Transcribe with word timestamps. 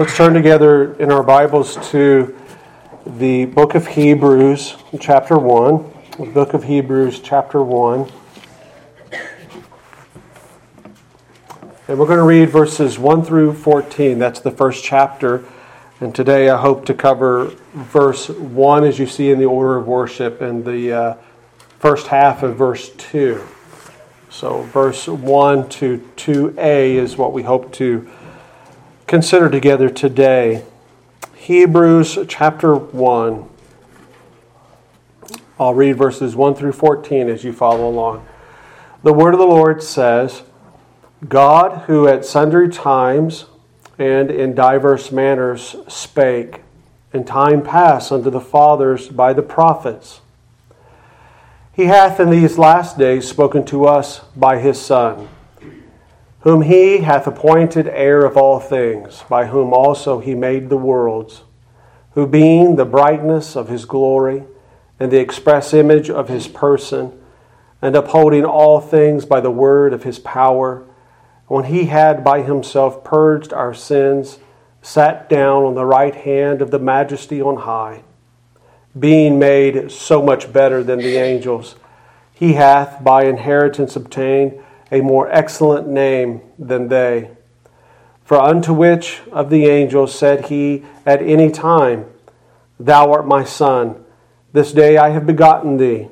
Let's 0.00 0.16
turn 0.16 0.32
together 0.32 0.94
in 0.94 1.12
our 1.12 1.22
Bibles 1.22 1.76
to 1.90 2.34
the 3.04 3.44
book 3.44 3.74
of 3.74 3.86
Hebrews, 3.86 4.76
chapter 4.98 5.36
1. 5.36 5.92
The 6.18 6.24
book 6.24 6.54
of 6.54 6.64
Hebrews, 6.64 7.20
chapter 7.20 7.62
1. 7.62 8.10
And 11.86 11.98
we're 11.98 12.06
going 12.06 12.16
to 12.16 12.22
read 12.22 12.48
verses 12.48 12.98
1 12.98 13.24
through 13.24 13.52
14. 13.52 14.18
That's 14.18 14.40
the 14.40 14.50
first 14.50 14.82
chapter. 14.82 15.44
And 16.00 16.14
today 16.14 16.48
I 16.48 16.56
hope 16.56 16.86
to 16.86 16.94
cover 16.94 17.52
verse 17.74 18.30
1 18.30 18.84
as 18.84 18.98
you 18.98 19.06
see 19.06 19.30
in 19.30 19.38
the 19.38 19.44
order 19.44 19.76
of 19.76 19.86
worship 19.86 20.40
and 20.40 20.64
the 20.64 20.92
uh, 20.94 21.14
first 21.78 22.06
half 22.06 22.42
of 22.42 22.56
verse 22.56 22.88
2. 22.96 23.46
So, 24.30 24.62
verse 24.62 25.06
1 25.06 25.68
to 25.68 25.98
2a 26.16 26.94
is 26.94 27.18
what 27.18 27.34
we 27.34 27.42
hope 27.42 27.70
to 27.74 28.08
consider 29.10 29.50
together 29.50 29.90
today. 29.90 30.62
Hebrews 31.34 32.16
chapter 32.28 32.76
1. 32.76 33.48
I'll 35.58 35.74
read 35.74 35.96
verses 35.96 36.36
1 36.36 36.54
through 36.54 36.70
14 36.70 37.28
as 37.28 37.42
you 37.42 37.52
follow 37.52 37.88
along. 37.88 38.24
The 39.02 39.12
word 39.12 39.34
of 39.34 39.40
the 39.40 39.46
Lord 39.46 39.82
says, 39.82 40.42
God, 41.28 41.86
who 41.86 42.06
at 42.06 42.24
sundry 42.24 42.68
times 42.68 43.46
and 43.98 44.30
in 44.30 44.54
diverse 44.54 45.10
manners 45.10 45.74
spake 45.88 46.60
in 47.12 47.24
time 47.24 47.64
past 47.64 48.12
unto 48.12 48.30
the 48.30 48.40
fathers 48.40 49.08
by 49.08 49.32
the 49.32 49.42
prophets, 49.42 50.20
he 51.72 51.86
hath 51.86 52.20
in 52.20 52.30
these 52.30 52.58
last 52.58 52.96
days 52.96 53.26
spoken 53.26 53.64
to 53.64 53.86
us 53.86 54.20
by 54.36 54.60
his 54.60 54.80
Son 54.80 55.28
whom 56.40 56.62
he 56.62 56.98
hath 56.98 57.26
appointed 57.26 57.86
heir 57.88 58.24
of 58.24 58.36
all 58.36 58.58
things, 58.58 59.24
by 59.28 59.46
whom 59.46 59.72
also 59.72 60.20
he 60.20 60.34
made 60.34 60.68
the 60.68 60.76
worlds, 60.76 61.42
who 62.12 62.26
being 62.26 62.76
the 62.76 62.84
brightness 62.84 63.56
of 63.56 63.68
his 63.68 63.84
glory 63.84 64.44
and 64.98 65.10
the 65.10 65.20
express 65.20 65.74
image 65.74 66.08
of 66.08 66.28
his 66.28 66.48
person, 66.48 67.12
and 67.82 67.94
upholding 67.94 68.44
all 68.44 68.80
things 68.80 69.24
by 69.24 69.40
the 69.40 69.50
word 69.50 69.92
of 69.92 70.02
his 70.02 70.18
power, 70.18 70.84
when 71.46 71.64
he 71.64 71.86
had 71.86 72.24
by 72.24 72.42
himself 72.42 73.02
purged 73.04 73.52
our 73.52 73.74
sins, 73.74 74.38
sat 74.82 75.28
down 75.28 75.64
on 75.64 75.74
the 75.74 75.84
right 75.84 76.14
hand 76.14 76.62
of 76.62 76.70
the 76.70 76.78
majesty 76.78 77.40
on 77.40 77.56
high, 77.56 78.02
being 78.98 79.38
made 79.38 79.90
so 79.90 80.22
much 80.22 80.52
better 80.52 80.82
than 80.82 80.98
the 80.98 81.16
angels, 81.16 81.76
he 82.32 82.54
hath 82.54 83.04
by 83.04 83.24
inheritance 83.24 83.94
obtained 83.94 84.58
a 84.90 85.00
more 85.00 85.30
excellent 85.30 85.88
name 85.88 86.40
than 86.58 86.88
they. 86.88 87.30
For 88.24 88.38
unto 88.38 88.72
which 88.72 89.22
of 89.32 89.50
the 89.50 89.66
angels 89.66 90.16
said 90.16 90.46
he 90.46 90.84
at 91.04 91.22
any 91.22 91.50
time, 91.50 92.06
Thou 92.78 93.12
art 93.12 93.26
my 93.26 93.44
son, 93.44 94.04
this 94.52 94.72
day 94.72 94.96
I 94.96 95.10
have 95.10 95.26
begotten 95.26 95.76
thee. 95.76 96.08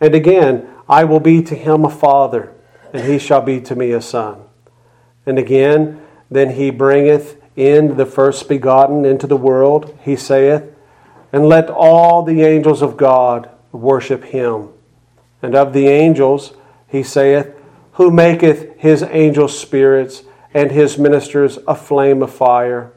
And 0.00 0.14
again, 0.14 0.68
I 0.88 1.04
will 1.04 1.20
be 1.20 1.42
to 1.42 1.54
him 1.54 1.84
a 1.84 1.90
father, 1.90 2.52
and 2.92 3.04
he 3.04 3.18
shall 3.18 3.42
be 3.42 3.60
to 3.62 3.74
me 3.74 3.92
a 3.92 4.00
son. 4.00 4.42
And 5.26 5.38
again, 5.38 6.00
then 6.30 6.50
he 6.50 6.70
bringeth 6.70 7.40
in 7.56 7.96
the 7.96 8.06
first 8.06 8.48
begotten 8.48 9.04
into 9.04 9.26
the 9.26 9.36
world, 9.36 9.96
he 10.02 10.14
saith, 10.14 10.64
And 11.32 11.48
let 11.48 11.68
all 11.68 12.22
the 12.22 12.42
angels 12.42 12.82
of 12.82 12.96
God 12.96 13.50
worship 13.72 14.24
him. 14.24 14.68
And 15.42 15.54
of 15.54 15.72
the 15.72 15.88
angels, 15.88 16.54
he 16.86 17.02
saith, 17.02 17.54
who 17.98 18.12
maketh 18.12 18.78
his 18.78 19.02
angel 19.02 19.48
spirits 19.48 20.22
and 20.54 20.70
his 20.70 20.96
ministers 20.96 21.58
a 21.66 21.74
flame 21.74 22.22
of 22.22 22.32
fire. 22.32 22.92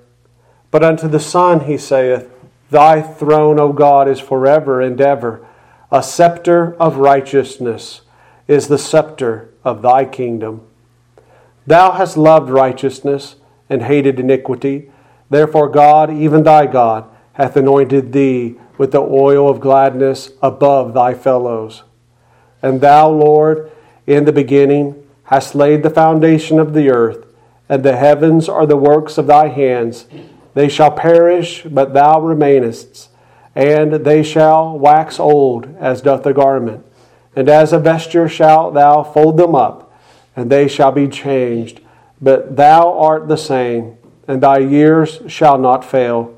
But 0.69 0.83
unto 0.83 1.07
the 1.07 1.19
Son 1.19 1.61
he 1.61 1.75
saith, 1.75 2.31
Thy 2.69 3.01
throne, 3.01 3.59
O 3.59 3.73
God, 3.73 4.07
is 4.07 4.19
forever 4.19 4.79
and 4.79 5.01
ever. 5.01 5.45
A 5.91 6.03
scepter 6.03 6.75
of 6.75 6.97
righteousness 6.97 8.01
is 8.47 8.67
the 8.67 8.77
scepter 8.77 9.49
of 9.63 9.81
thy 9.81 10.05
kingdom. 10.05 10.61
Thou 11.65 11.93
hast 11.93 12.15
loved 12.15 12.51
righteousness 12.51 13.37
and 13.71 13.81
hated 13.81 14.19
iniquity. 14.19 14.91
Therefore, 15.31 15.67
God, 15.67 16.13
even 16.13 16.43
thy 16.43 16.67
God, 16.67 17.05
hath 17.33 17.57
anointed 17.57 18.13
thee 18.13 18.55
with 18.77 18.91
the 18.91 19.01
oil 19.01 19.49
of 19.49 19.61
gladness 19.61 20.31
above 20.43 20.93
thy 20.93 21.15
fellows. 21.15 21.81
And 22.61 22.81
thou, 22.81 23.09
Lord, 23.09 23.70
in 24.13 24.25
the 24.25 24.31
beginning 24.31 25.07
hast 25.25 25.55
laid 25.55 25.83
the 25.83 25.89
foundation 25.89 26.59
of 26.59 26.73
the 26.73 26.89
earth, 26.89 27.25
and 27.69 27.83
the 27.83 27.95
heavens 27.95 28.49
are 28.49 28.65
the 28.65 28.77
works 28.77 29.17
of 29.17 29.27
thy 29.27 29.47
hands. 29.47 30.05
They 30.53 30.67
shall 30.67 30.91
perish, 30.91 31.63
but 31.63 31.93
thou 31.93 32.19
remainest, 32.19 33.09
and 33.55 33.93
they 33.93 34.23
shall 34.23 34.77
wax 34.77 35.19
old 35.19 35.73
as 35.79 36.01
doth 36.01 36.25
a 36.25 36.33
garment. 36.33 36.85
And 37.35 37.47
as 37.47 37.71
a 37.71 37.79
vesture 37.79 38.27
shalt 38.27 38.73
thou 38.73 39.03
fold 39.03 39.37
them 39.37 39.55
up, 39.55 39.93
and 40.35 40.49
they 40.49 40.67
shall 40.67 40.91
be 40.91 41.07
changed. 41.07 41.79
But 42.21 42.57
thou 42.57 42.99
art 42.99 43.27
the 43.29 43.37
same, 43.37 43.97
and 44.27 44.43
thy 44.43 44.59
years 44.59 45.21
shall 45.27 45.57
not 45.57 45.85
fail. 45.85 46.37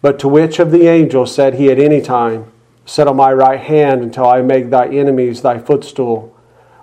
But 0.00 0.18
to 0.20 0.28
which 0.28 0.58
of 0.58 0.70
the 0.70 0.86
angels 0.86 1.34
said 1.34 1.54
he 1.54 1.70
at 1.70 1.78
any 1.78 2.00
time, 2.00 2.52
Sit 2.84 3.06
on 3.06 3.16
my 3.16 3.32
right 3.32 3.60
hand 3.60 4.02
until 4.02 4.26
I 4.26 4.42
make 4.42 4.70
thy 4.70 4.88
enemies 4.88 5.42
thy 5.42 5.58
footstool? 5.58 6.36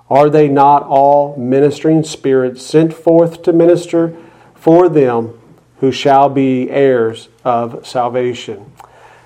Are 0.09 0.30
they 0.30 0.47
not 0.47 0.84
all 0.84 1.38
ministering 1.38 2.03
spirits 2.03 2.66
sent 2.66 2.94
forth 2.94 3.44
to 3.44 3.53
minister 3.53 4.16
for 4.56 4.90
them 4.90 5.40
who 5.80 5.92
shall 5.92 6.30
be 6.30 6.70
heirs 6.70 7.30
of 7.44 7.86
salvation? 7.86 8.72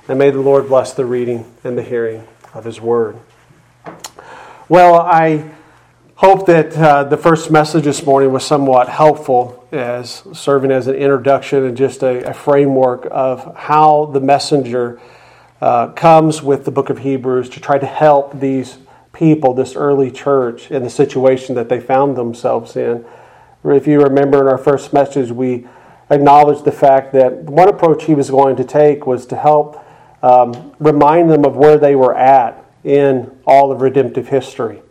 And 0.09 0.19
may 0.19 0.31
the 0.31 0.41
Lord 0.41 0.67
bless 0.67 0.93
the 0.93 1.05
reading 1.05 1.51
and 1.63 1.77
the 1.77 1.83
hearing 1.83 2.27
of 2.53 2.66
His 2.66 2.81
word. 2.81 3.17
Well, 4.67 4.95
I 4.95 5.51
hope 6.16 6.45
that 6.47 6.77
uh, 6.77 7.05
the 7.05 7.17
first 7.17 7.49
message 7.49 7.85
this 7.85 8.05
morning 8.05 8.33
was 8.33 8.45
somewhat 8.45 8.89
helpful 8.89 9.67
as 9.72 10.23
serving 10.33 10.72
as 10.72 10.88
an 10.88 10.95
introduction 10.95 11.63
and 11.63 11.77
just 11.77 12.03
a, 12.03 12.29
a 12.29 12.33
framework 12.33 13.07
of 13.09 13.55
how 13.55 14.05
the 14.05 14.19
messenger 14.19 14.99
uh, 15.61 15.88
comes 15.93 16.43
with 16.43 16.66
the 16.66 16.72
book 16.72 16.89
of 16.89 16.99
Hebrews 16.99 17.49
to 17.49 17.61
try 17.61 17.77
to 17.77 17.85
help 17.85 18.39
these 18.39 18.77
people, 19.13 19.53
this 19.53 19.75
early 19.75 20.12
church, 20.12 20.72
in 20.72 20.84
the 20.84 20.90
situation 20.90 21.56
that 21.56 21.69
they 21.69 21.79
found 21.79 22.18
themselves 22.18 22.75
in. 22.75 23.06
If 23.63 23.88
you 23.88 24.01
remember 24.01 24.41
in 24.41 24.47
our 24.47 24.57
first 24.57 24.91
message, 24.91 25.31
we 25.31 25.68
acknowledged 26.09 26.66
the 26.66 26.72
fact 26.72 27.13
that 27.13 27.44
one 27.44 27.69
approach 27.69 28.06
he 28.06 28.16
was 28.16 28.29
going 28.29 28.56
to 28.57 28.63
take 28.63 29.06
was 29.06 29.25
to 29.28 29.35
help 29.35 29.84
um, 30.22 30.73
remind 30.79 31.29
them 31.29 31.46
of 31.46 31.56
where 31.56 31.78
they 31.78 31.96
were 31.96 32.16
at 32.16 32.66
in 32.84 33.31
all 33.46 33.72
of 33.72 33.81
redemptive 33.81 34.28
history. 34.28 34.81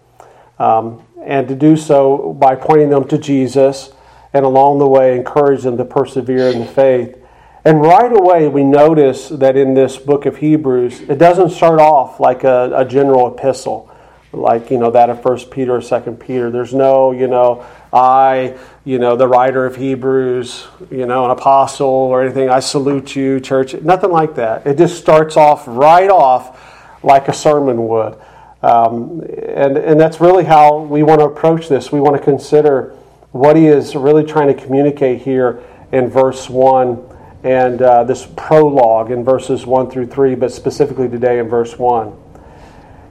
Um, 0.59 1.03
and 1.25 1.49
to 1.49 1.55
do 1.55 1.77
so 1.77 2.33
by 2.33 2.55
pointing 2.57 2.91
them 2.91 3.07
to 3.09 3.19
Jesus 3.19 3.93
and 4.33 4.45
along 4.45 4.79
the 4.79 4.87
way 4.87 5.17
encourage 5.17 5.63
them 5.63 5.77
to 5.77 5.85
persevere 5.85 6.49
in 6.49 6.61
the 6.61 6.67
faith. 6.67 7.19
And 7.65 7.81
right 7.81 8.11
away, 8.13 8.49
we 8.49 8.65
notice 8.65 9.29
that 9.29 9.57
in 9.57 9.75
this 9.75 9.97
book 9.97 10.27
of 10.27 10.39
Hebrews, 10.39 11.03
it 11.03 11.19
doesn't 11.19 11.51
start 11.51 11.81
off 11.81 12.19
like 12.19 12.45
a, 12.45 12.73
a 12.75 12.85
general 12.85 13.33
epistle 13.33 13.92
like 14.33 14.71
you 14.71 14.79
know 14.79 14.91
that 14.91 15.11
of 15.11 15.23
First 15.23 15.51
Peter 15.51 15.77
or 15.77 15.83
Second 15.83 16.19
Peter. 16.19 16.51
There's 16.51 16.75
no 16.75 17.13
you 17.13 17.27
know 17.27 17.67
I 17.93 18.59
you 18.85 18.99
know 18.99 19.17
the 19.17 19.29
writer 19.29 19.67
of 19.67 19.77
Hebrews 19.77 20.67
you 20.91 21.07
know 21.07 21.25
an 21.25 21.31
apostle 21.31 21.87
or 21.87 22.23
anything. 22.23 22.49
I 22.49 22.61
salute 22.61 23.15
you, 23.15 23.41
church. 23.41 23.75
Nothing 23.75 24.11
like 24.11 24.35
that. 24.37 24.67
It 24.67 24.79
just 24.79 24.99
starts 24.99 25.37
off 25.37 25.65
right 25.67 26.11
off 26.11 26.59
like 27.05 27.29
a 27.29 27.35
sermon 27.35 27.87
would, 27.89 28.19
um, 28.63 29.21
and 29.21 29.77
and 29.77 30.01
that's 30.01 30.21
really 30.21 30.45
how 30.45 30.79
we 30.79 31.03
want 31.03 31.21
to 31.21 31.27
approach 31.27 31.69
this. 31.69 31.93
We 31.93 32.01
want 32.01 32.17
to 32.17 32.23
consider 32.23 32.97
what 33.33 33.57
he 33.57 33.67
is 33.67 33.95
really 33.95 34.25
trying 34.25 34.55
to 34.55 34.55
communicate 34.55 35.23
here 35.23 35.63
in 35.91 36.09
verse 36.09 36.49
one 36.49 37.03
and 37.45 37.83
uh, 37.83 38.05
this 38.05 38.27
prologue 38.37 39.11
in 39.11 39.25
verses 39.25 39.67
one 39.67 39.91
through 39.91 40.07
three, 40.07 40.35
but 40.35 40.53
specifically 40.53 41.09
today 41.09 41.39
in 41.39 41.49
verse 41.49 41.79
one. 41.79 42.17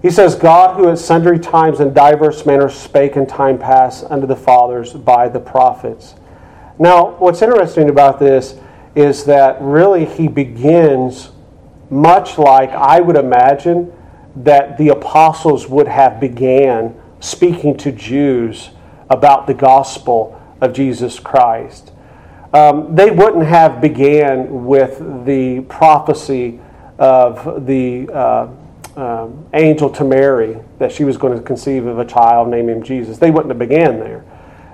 He 0.01 0.09
says, 0.09 0.36
God, 0.36 0.77
who 0.77 0.89
at 0.89 0.98
sundry 0.98 1.38
times 1.38 1.80
and 1.80 1.94
diverse 1.94 2.45
manners 2.45 2.74
spake 2.74 3.15
in 3.15 3.27
time 3.27 3.59
past 3.59 4.06
unto 4.09 4.25
the 4.25 4.36
fathers 4.36 4.94
by 4.94 5.30
the 5.30 5.39
prophets. 5.39 6.15
Now, 6.80 7.15
what's 7.18 7.42
interesting 7.42 7.89
about 7.89 8.19
this 8.19 8.56
is 8.95 9.25
that 9.25 9.57
really 9.62 10.06
he 10.06 10.27
begins 10.27 11.31
much 11.92 12.38
like 12.38 12.71
I 12.71 13.00
would 13.00 13.15
imagine 13.15 13.94
that 14.36 14.77
the 14.77 14.89
apostles 14.89 15.68
would 15.68 15.88
have 15.88 16.19
began 16.19 16.95
speaking 17.19 17.77
to 17.77 17.92
Jews 17.92 18.71
about 19.09 19.45
the 19.45 19.54
gospel 19.54 20.42
of 20.62 20.74
Jesus 20.74 21.19
Christ. 21.19 21.92
Um, 22.54 22.95
they 22.95 23.12
wouldn't 23.12 23.45
have 23.45 23.80
began 23.80 24.65
with 24.65 25.25
the 25.25 25.62
prophecy 25.69 26.59
of 26.97 27.65
the 27.65 28.09
uh, 28.09 28.47
um, 28.97 29.45
angel 29.53 29.89
to 29.91 30.03
Mary 30.03 30.57
that 30.79 30.91
she 30.91 31.03
was 31.03 31.17
going 31.17 31.38
to 31.38 31.43
conceive 31.43 31.85
of 31.85 31.99
a 31.99 32.05
child 32.05 32.49
named 32.49 32.69
him 32.69 32.83
Jesus. 32.83 33.17
They 33.17 33.31
wouldn't 33.31 33.49
have 33.49 33.59
began 33.59 33.99
there. 33.99 34.23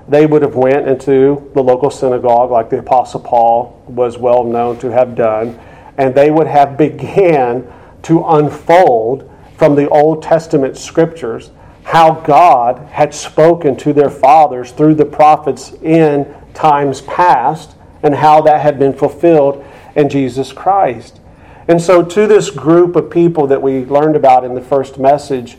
they 0.08 0.26
would 0.26 0.42
have 0.42 0.56
went 0.56 0.88
into 0.88 1.50
the 1.54 1.62
local 1.62 1.90
synagogue 1.90 2.50
like 2.50 2.70
the 2.70 2.80
apostle 2.80 3.20
paul 3.20 3.82
was 3.88 4.18
well 4.18 4.44
known 4.44 4.78
to 4.80 4.90
have 4.90 5.16
done 5.16 5.60
and 5.98 6.16
they 6.16 6.32
would 6.32 6.48
have 6.48 6.78
began 6.78 7.66
to 8.02 8.24
unfold 8.26 9.30
from 9.58 9.76
the 9.76 9.90
old 9.90 10.24
testament 10.24 10.78
scriptures 10.78 11.52
how 11.84 12.12
god 12.22 12.78
had 12.90 13.14
spoken 13.14 13.76
to 13.76 13.92
their 13.94 14.10
fathers 14.10 14.72
through 14.72 14.96
the 14.96 15.06
prophets 15.06 15.74
in 15.82 16.26
times 16.54 17.02
past 17.02 17.76
and 18.04 18.16
how 18.16 18.42
that 18.42 18.62
had 18.62 18.80
been 18.80 18.94
fulfilled 18.94 19.64
in 19.96 20.08
jesus 20.08 20.54
christ 20.54 21.20
and 21.68 21.82
so 21.82 22.04
to 22.04 22.28
this 22.28 22.50
group 22.50 22.96
of 22.96 23.10
people 23.10 23.48
that 23.48 23.62
we 23.62 23.86
learned 23.86 24.16
about 24.16 24.44
in 24.44 24.54
the 24.54 24.62
first 24.62 24.98
message 24.98 25.58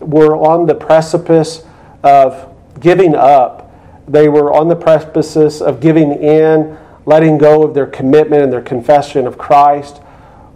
were 0.00 0.36
on 0.36 0.66
the 0.66 0.74
precipice 0.74 1.64
of 2.02 2.48
giving 2.80 3.14
up 3.14 3.62
they 4.08 4.28
were 4.28 4.52
on 4.52 4.68
the 4.68 4.76
precipice 4.76 5.60
of 5.60 5.80
giving 5.80 6.12
in, 6.12 6.76
letting 7.06 7.38
go 7.38 7.62
of 7.62 7.74
their 7.74 7.86
commitment 7.86 8.42
and 8.42 8.52
their 8.52 8.62
confession 8.62 9.26
of 9.26 9.38
Christ. 9.38 9.98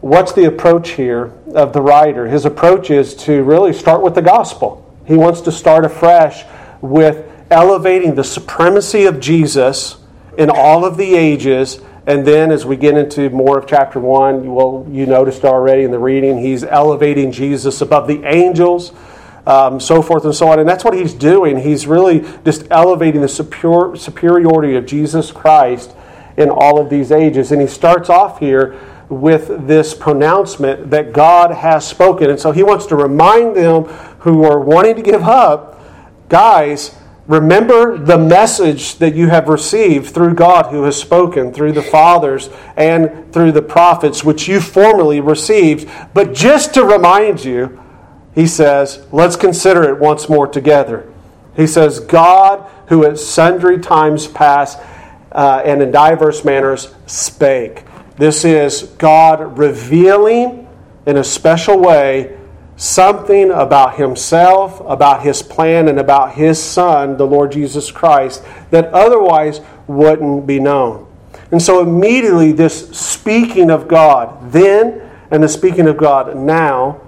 What's 0.01 0.33
the 0.33 0.45
approach 0.45 0.91
here 0.91 1.33
of 1.55 1.73
the 1.73 1.81
writer? 1.81 2.27
His 2.29 2.45
approach 2.45 2.91
is 2.91 3.15
to 3.17 3.43
really 3.43 3.73
start 3.73 4.03
with 4.03 4.15
the 4.15 4.23
gospel. 4.23 4.83
He 5.07 5.15
wants 5.15 5.41
to 5.43 5.53
start 5.53 5.85
afresh 5.85 6.45
with 6.81 7.31
elevating 7.51 8.15
the 8.15 8.25
supremacy 8.25 9.05
of 9.05 9.21
Jesus 9.21 9.97
in 10.37 10.51
all 10.51 10.85
of 10.85 10.97
the 10.97 11.15
ages. 11.15 11.81
And 12.07 12.27
then 12.27 12.53
as 12.53 12.65
we 12.65 12.77
get 12.77 12.97
into 12.97 13.31
more 13.31 13.59
of 13.59 13.67
chapter 13.67 13.99
1, 13.99 14.55
well, 14.55 14.87
you 14.91 15.07
noticed 15.07 15.45
already 15.45 15.83
in 15.83 15.91
the 15.91 15.99
reading, 15.99 16.39
he's 16.39 16.63
elevating 16.63 17.33
Jesus 17.33 17.81
above 17.81 18.07
the 18.07 18.23
angels 18.25 18.93
um, 19.47 19.79
so 19.79 20.03
forth 20.03 20.25
and 20.25 20.35
so 20.35 20.49
on. 20.49 20.59
And 20.59 20.69
that's 20.69 20.85
what 20.85 20.95
he's 20.95 21.15
doing. 21.15 21.59
He's 21.59 21.87
really 21.87 22.25
just 22.45 22.67
elevating 22.71 23.21
the 23.21 23.29
superior, 23.29 23.97
superiority 23.97 24.75
of 24.75 24.87
Jesus 24.87 25.31
Christ 25.31 25.95
in 26.37 26.51
all 26.51 26.81
of 26.81 26.91
these 26.91 27.13
ages. 27.13 27.53
And 27.53 27.61
he 27.61 27.69
starts 27.69 28.11
off 28.11 28.41
here 28.41 28.79
with 29.09 29.69
this 29.69 29.95
pronouncement 29.95 30.91
that 30.91 31.13
God 31.13 31.53
has 31.53 31.87
spoken. 31.87 32.29
And 32.29 32.41
so 32.41 32.51
he 32.51 32.65
wants 32.65 32.87
to 32.87 32.97
remind 32.97 33.55
them 33.55 33.85
who 34.21 34.43
are 34.43 34.59
wanting 34.59 34.97
to 34.97 35.03
give 35.03 35.23
up 35.23 35.81
guys, 36.29 36.97
remember 37.27 37.99
the 37.99 38.19
message 38.19 38.97
that 38.97 39.15
you 39.15 39.29
have 39.29 39.49
received 39.49 40.15
through 40.15 40.35
God 40.35 40.67
who 40.67 40.85
has 40.85 41.01
spoken, 41.01 41.53
through 41.53 41.73
the 41.73 41.83
fathers 41.83 42.49
and 42.77 43.33
through 43.33 43.53
the 43.53 43.63
prophets, 43.63 44.25
which 44.25 44.49
you 44.49 44.61
formerly 44.61 45.21
received. 45.21 45.91
But 46.15 46.35
just 46.35 46.75
to 46.75 46.85
remind 46.85 47.45
you, 47.45 47.83
he 48.35 48.47
says, 48.47 49.07
let's 49.13 49.37
consider 49.37 49.85
it 49.85 49.99
once 49.99 50.29
more 50.29 50.47
together. 50.47 51.11
He 51.57 51.67
says, 51.67 52.01
God, 52.01 52.71
who 52.89 53.05
at 53.05 53.19
sundry 53.19 53.79
times 53.79 54.27
past 54.27 54.79
uh, 55.33 55.63
and 55.65 55.83
in 55.83 55.91
diverse 55.91 56.45
manners 56.45 56.95
spake. 57.07 57.85
This 58.17 58.45
is 58.45 58.83
God 58.99 59.59
revealing 59.59 60.69
in 61.07 61.17
a 61.17 61.25
special 61.25 61.79
way 61.79 62.39
something 62.77 63.51
about 63.51 63.97
himself, 63.97 64.81
about 64.87 65.23
his 65.23 65.43
plan, 65.43 65.89
and 65.89 65.99
about 65.99 66.35
his 66.35 66.63
Son, 66.63 67.17
the 67.17 67.27
Lord 67.27 67.53
Jesus 67.53 67.91
Christ, 67.91 68.45
that 68.71 68.93
otherwise 68.93 69.61
wouldn't 69.87 70.47
be 70.47 70.61
known. 70.61 71.07
And 71.51 71.63
so 71.63 71.81
immediately, 71.81 72.53
this 72.53 72.91
speaking 72.97 73.71
of 73.71 73.89
God 73.89 74.53
then 74.53 75.03
and 75.31 75.43
the 75.43 75.49
speaking 75.49 75.89
of 75.89 75.97
God 75.97 76.37
now 76.37 77.01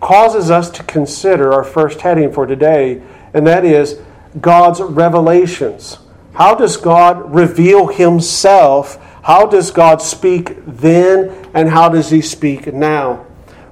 causes 0.00 0.50
us 0.50 0.70
to 0.70 0.82
consider 0.82 1.52
our 1.52 1.64
first 1.64 2.02
heading 2.02 2.32
for 2.32 2.46
today, 2.46 3.02
and 3.32 3.46
that 3.46 3.64
is 3.64 4.00
God's 4.40 4.80
revelations. 4.80 5.98
How 6.34 6.54
does 6.54 6.76
God 6.76 7.34
reveal 7.34 7.86
Himself? 7.86 8.98
How 9.22 9.46
does 9.46 9.70
God 9.70 10.02
speak 10.02 10.56
then, 10.66 11.48
and 11.54 11.70
how 11.70 11.88
does 11.88 12.10
He 12.10 12.20
speak 12.20 12.72
now? 12.72 13.24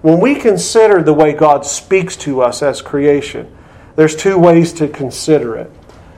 When 0.02 0.18
we 0.18 0.34
consider 0.34 1.00
the 1.00 1.14
way 1.14 1.32
God 1.32 1.64
speaks 1.64 2.16
to 2.18 2.42
us 2.42 2.60
as 2.60 2.82
creation, 2.82 3.56
there's 3.94 4.16
two 4.16 4.36
ways 4.36 4.72
to 4.74 4.88
consider 4.88 5.56
it. 5.56 5.70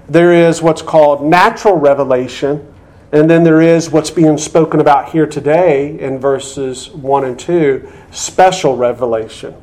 There 0.08 0.32
is 0.32 0.62
what's 0.62 0.80
called 0.80 1.22
natural 1.22 1.76
revelation, 1.76 2.72
and 3.12 3.28
then 3.28 3.44
there 3.44 3.60
is 3.60 3.90
what's 3.90 4.10
being 4.10 4.38
spoken 4.38 4.80
about 4.80 5.10
here 5.10 5.26
today 5.26 5.98
in 6.00 6.18
verses 6.18 6.90
1 6.90 7.24
and 7.24 7.38
2 7.38 7.86
special 8.10 8.74
revelation. 8.74 9.54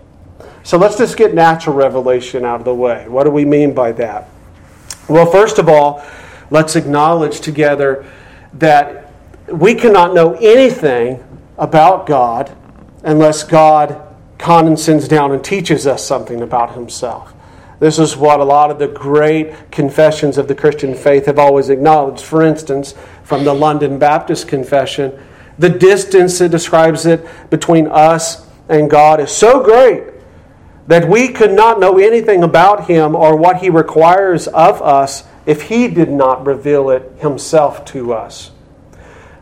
So 0.62 0.77
let's 0.77 0.97
just 0.97 1.18
get 1.18 1.33
natural 1.33 1.75
revelation 1.75 2.45
out 2.45 2.59
of 2.59 2.65
the 2.65 2.75
way. 2.75 3.07
What 3.07 3.23
do 3.23 3.31
we 3.31 3.44
mean 3.44 3.73
by 3.73 3.91
that? 3.94 4.29
Well, 5.09 5.25
first 5.25 5.57
of 5.57 5.68
all, 5.68 6.06
let's 6.51 6.75
acknowledge 6.75 7.39
together 7.41 8.06
that 8.53 9.12
we 9.47 9.73
cannot 9.73 10.13
know 10.13 10.33
anything 10.35 11.23
about 11.57 12.06
God 12.06 12.56
unless 13.03 13.44
God 13.44 14.10
condescends 14.41 15.07
down 15.07 15.31
and 15.31 15.43
teaches 15.43 15.88
us 15.88 16.03
something 16.03 16.41
about 16.41 16.73
Himself. 16.73 17.33
This 17.79 17.97
is 17.97 18.17
what 18.17 18.39
a 18.39 18.43
lot 18.43 18.69
of 18.69 18.77
the 18.77 18.88
great 18.88 19.71
confessions 19.71 20.38
of 20.38 20.47
the 20.47 20.55
Christian 20.55 20.93
faith 20.93 21.25
have 21.25 21.39
always 21.39 21.69
acknowledged. 21.69 22.23
For 22.23 22.43
instance, 22.43 22.93
from 23.23 23.43
the 23.43 23.53
London 23.53 23.97
Baptist 23.97 24.47
Confession, 24.47 25.19
the 25.57 25.69
distance 25.69 26.41
it 26.41 26.51
describes 26.51 27.05
it 27.05 27.25
between 27.49 27.88
us 27.88 28.47
and 28.69 28.89
God 28.89 29.19
is 29.19 29.31
so 29.31 29.63
great 29.63 30.03
that 30.87 31.07
we 31.07 31.29
could 31.29 31.51
not 31.51 31.79
know 31.79 31.97
anything 31.97 32.44
about 32.44 32.87
him 32.87 33.15
or 33.15 33.35
what 33.35 33.57
he 33.57 33.69
requires 33.69 34.47
of 34.47 34.81
us 34.81 35.23
if 35.45 35.63
he 35.63 35.87
did 35.87 36.09
not 36.09 36.45
reveal 36.45 36.89
it 36.89 37.11
himself 37.19 37.85
to 37.85 38.13
us. 38.13 38.51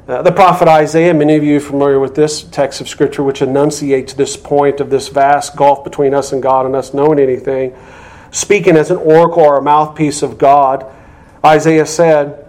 Uh, 0.09 0.23
the 0.23 0.31
prophet 0.31 0.67
Isaiah, 0.67 1.13
many 1.13 1.35
of 1.35 1.43
you 1.43 1.57
are 1.57 1.59
familiar 1.59 1.99
with 1.99 2.15
this 2.15 2.41
text 2.41 2.81
of 2.81 2.89
Scripture, 2.89 3.21
which 3.21 3.43
enunciates 3.43 4.13
this 4.13 4.35
point 4.35 4.79
of 4.79 4.89
this 4.89 5.07
vast 5.07 5.55
gulf 5.55 5.83
between 5.83 6.15
us 6.15 6.31
and 6.31 6.41
God 6.41 6.65
and 6.65 6.75
us 6.75 6.95
knowing 6.95 7.19
anything. 7.19 7.75
Speaking 8.31 8.75
as 8.75 8.89
an 8.89 8.97
oracle 8.97 9.43
or 9.43 9.59
a 9.59 9.61
mouthpiece 9.61 10.23
of 10.23 10.39
God, 10.39 10.83
Isaiah 11.45 11.85
said, 11.85 12.43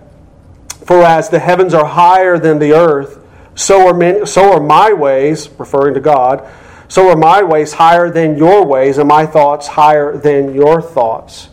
For 0.87 1.03
as 1.03 1.29
the 1.29 1.39
heavens 1.39 1.75
are 1.75 1.85
higher 1.85 2.39
than 2.39 2.61
the 2.61 2.73
earth, 2.73 3.23
so 3.55 3.89
are, 3.89 3.93
many, 3.93 4.25
so 4.25 4.55
are 4.55 4.61
my 4.61 4.95
ways, 4.95 5.51
referring 5.59 5.93
to 5.93 6.01
God, 6.01 6.49
so 6.89 7.11
are 7.11 7.17
my 7.17 7.43
ways 7.43 7.75
higher 7.75 8.11
than 8.11 8.39
your 8.39 8.65
ways, 8.65 8.97
and 8.97 9.07
my 9.07 9.27
thoughts 9.27 9.67
higher 9.67 10.17
than 10.17 10.55
your 10.55 10.81
thoughts. 10.81 11.51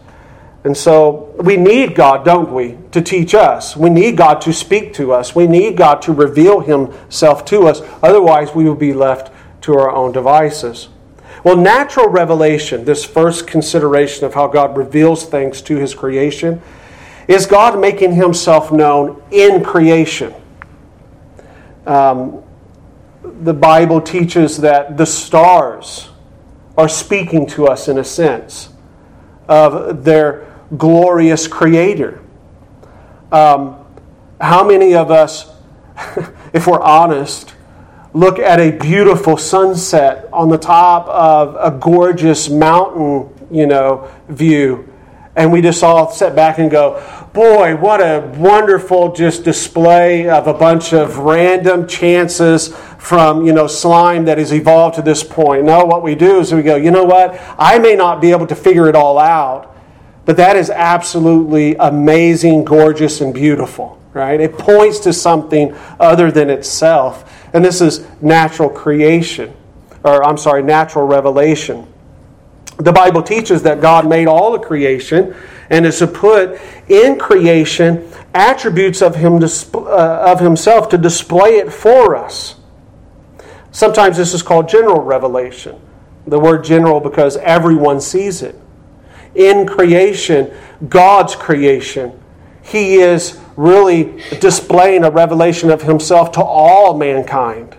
And 0.67 0.75
so 0.75 1.33
we 1.39 1.55
need 1.55 1.95
God, 1.95 2.25
don't 2.25 2.51
we, 2.51 2.77
to 2.91 3.01
teach 3.01 3.33
us. 3.33 3.77
We 3.77 3.89
need 3.89 4.17
God 4.17 4.41
to 4.41 4.51
speak 4.51 4.93
to 4.95 5.13
us. 5.13 5.33
We 5.33 5.47
need 5.47 5.77
God 5.77 6.01
to 6.01 6.11
reveal 6.11 6.59
Himself 6.59 7.45
to 7.45 7.67
us. 7.69 7.79
Otherwise, 8.03 8.53
we 8.53 8.65
will 8.65 8.75
be 8.75 8.91
left 8.91 9.31
to 9.62 9.75
our 9.75 9.89
own 9.89 10.12
devices. 10.12 10.89
Well, 11.45 11.55
natural 11.55 12.09
revelation, 12.09 12.83
this 12.83 13.05
first 13.05 13.47
consideration 13.47 14.25
of 14.25 14.33
how 14.33 14.47
God 14.47 14.75
reveals 14.75 15.24
things 15.25 15.62
to 15.62 15.77
His 15.77 15.95
creation, 15.95 16.62
is 17.29 17.45
God 17.45 17.79
making 17.79 18.15
Himself 18.15 18.69
known 18.69 19.24
in 19.31 19.63
creation. 19.63 20.33
Um, 21.86 22.43
the 23.24 23.53
Bible 23.53 24.01
teaches 24.01 24.57
that 24.57 24.97
the 24.97 25.05
stars 25.05 26.09
are 26.77 26.89
speaking 26.89 27.47
to 27.47 27.67
us 27.67 27.88
in 27.88 27.97
a 27.97 28.03
sense 28.03 28.67
of 29.47 30.03
their 30.03 30.45
glorious 30.75 31.47
creator. 31.47 32.21
Um, 33.31 33.86
how 34.41 34.67
many 34.67 34.95
of 34.95 35.12
us, 35.12 35.53
if 36.53 36.67
we're 36.67 36.81
honest, 36.81 37.53
look 38.13 38.39
at 38.39 38.59
a 38.59 38.71
beautiful 38.71 39.38
sunset 39.38 40.27
on 40.33 40.50
the 40.50 40.57
top 40.57 41.07
of 41.07 41.55
a 41.55 41.77
gorgeous 41.77 42.50
mountain, 42.50 43.29
you 43.51 43.67
know, 43.67 44.12
view, 44.27 44.91
and 45.38 45.51
we 45.51 45.62
just 45.62 45.83
all 45.83 46.12
sit 46.12 46.36
back 46.36 46.57
and 46.57 46.71
go, 46.71 47.00
boy, 47.31 47.75
what 47.75 48.01
a 48.01 48.27
wonderful 48.38 49.13
just 49.13 49.43
display 49.43 50.27
of 50.27 50.47
a 50.47 50.53
bunch 50.53 50.93
of 50.93 51.19
random 51.19 51.88
chances 51.88 52.75
from, 52.97 53.45
you 53.45 53.53
know, 53.53 53.67
slime 53.67 54.25
that 54.25 54.39
has 54.39 54.51
evolved 54.51 54.95
to 54.95 55.03
this 55.03 55.24
point. 55.24 55.63
No, 55.63 55.86
what 55.86 56.01
we 56.01 56.15
do 56.15 56.39
is 56.39 56.51
we 56.51 56.63
go, 56.63 56.75
you 56.75 56.89
know 56.89 57.03
what? 57.03 57.39
I 57.59 57.77
may 57.77 57.95
not 57.95 58.19
be 58.19 58.31
able 58.31 58.47
to 58.47 58.55
figure 58.55 58.89
it 58.89 58.95
all 58.95 59.19
out, 59.19 59.76
but 60.27 60.36
that 60.36 60.57
is 60.57 60.69
absolutely 60.69 61.75
amazing, 61.75 62.65
gorgeous, 62.65 63.22
and 63.22 63.34
beautiful, 63.34 63.98
right? 64.12 64.41
It 64.41 64.57
points 64.57 65.00
to 65.00 65.13
something 65.13 65.74
other 66.01 66.31
than 66.31 66.50
itself. 66.50 67.34
And 67.53 67.63
this 67.63 67.79
is 67.79 68.05
natural 68.22 68.69
creation, 68.69 69.55
or 70.03 70.25
I'm 70.25 70.36
sorry, 70.36 70.63
natural 70.63 71.07
revelation. 71.07 71.88
The 72.75 72.91
Bible 72.91 73.24
teaches 73.24 73.63
that 73.63 73.79
God 73.79 74.05
made 74.05 74.27
all 74.27 74.51
the 74.51 74.60
creation 74.60 75.34
and 75.69 75.86
is 75.86 75.98
to 76.00 76.07
put 76.07 76.60
in 76.89 77.17
creation 77.17 78.12
attributes 78.34 79.01
of, 79.01 79.15
him, 79.15 79.41
uh, 79.41 79.77
of 79.77 80.41
himself 80.41 80.89
to 80.89 80.98
display 80.98 81.51
it 81.55 81.72
for 81.72 82.17
us. 82.17 82.57
Sometimes 83.72 84.17
this 84.17 84.34
is 84.34 84.43
called 84.43 84.67
general 84.67 85.00
revelation. 85.01 85.79
The 86.27 86.38
word 86.38 86.65
general 86.65 87.00
because 87.00 87.38
everyone 87.38 88.01
sees 88.01 88.41
it. 88.41 88.60
In 89.38 89.67
creation, 89.67 90.51
God's 90.89 91.36
creation, 91.36 92.20
he 92.63 92.96
is 92.96 93.39
really 93.56 94.24
displaying 94.39 95.03
a 95.03 95.12
revelation 95.12 95.70
of 95.70 95.84
himself 95.84 96.32
to 96.34 96.44
all 96.44 96.98
mankind. 96.98 97.75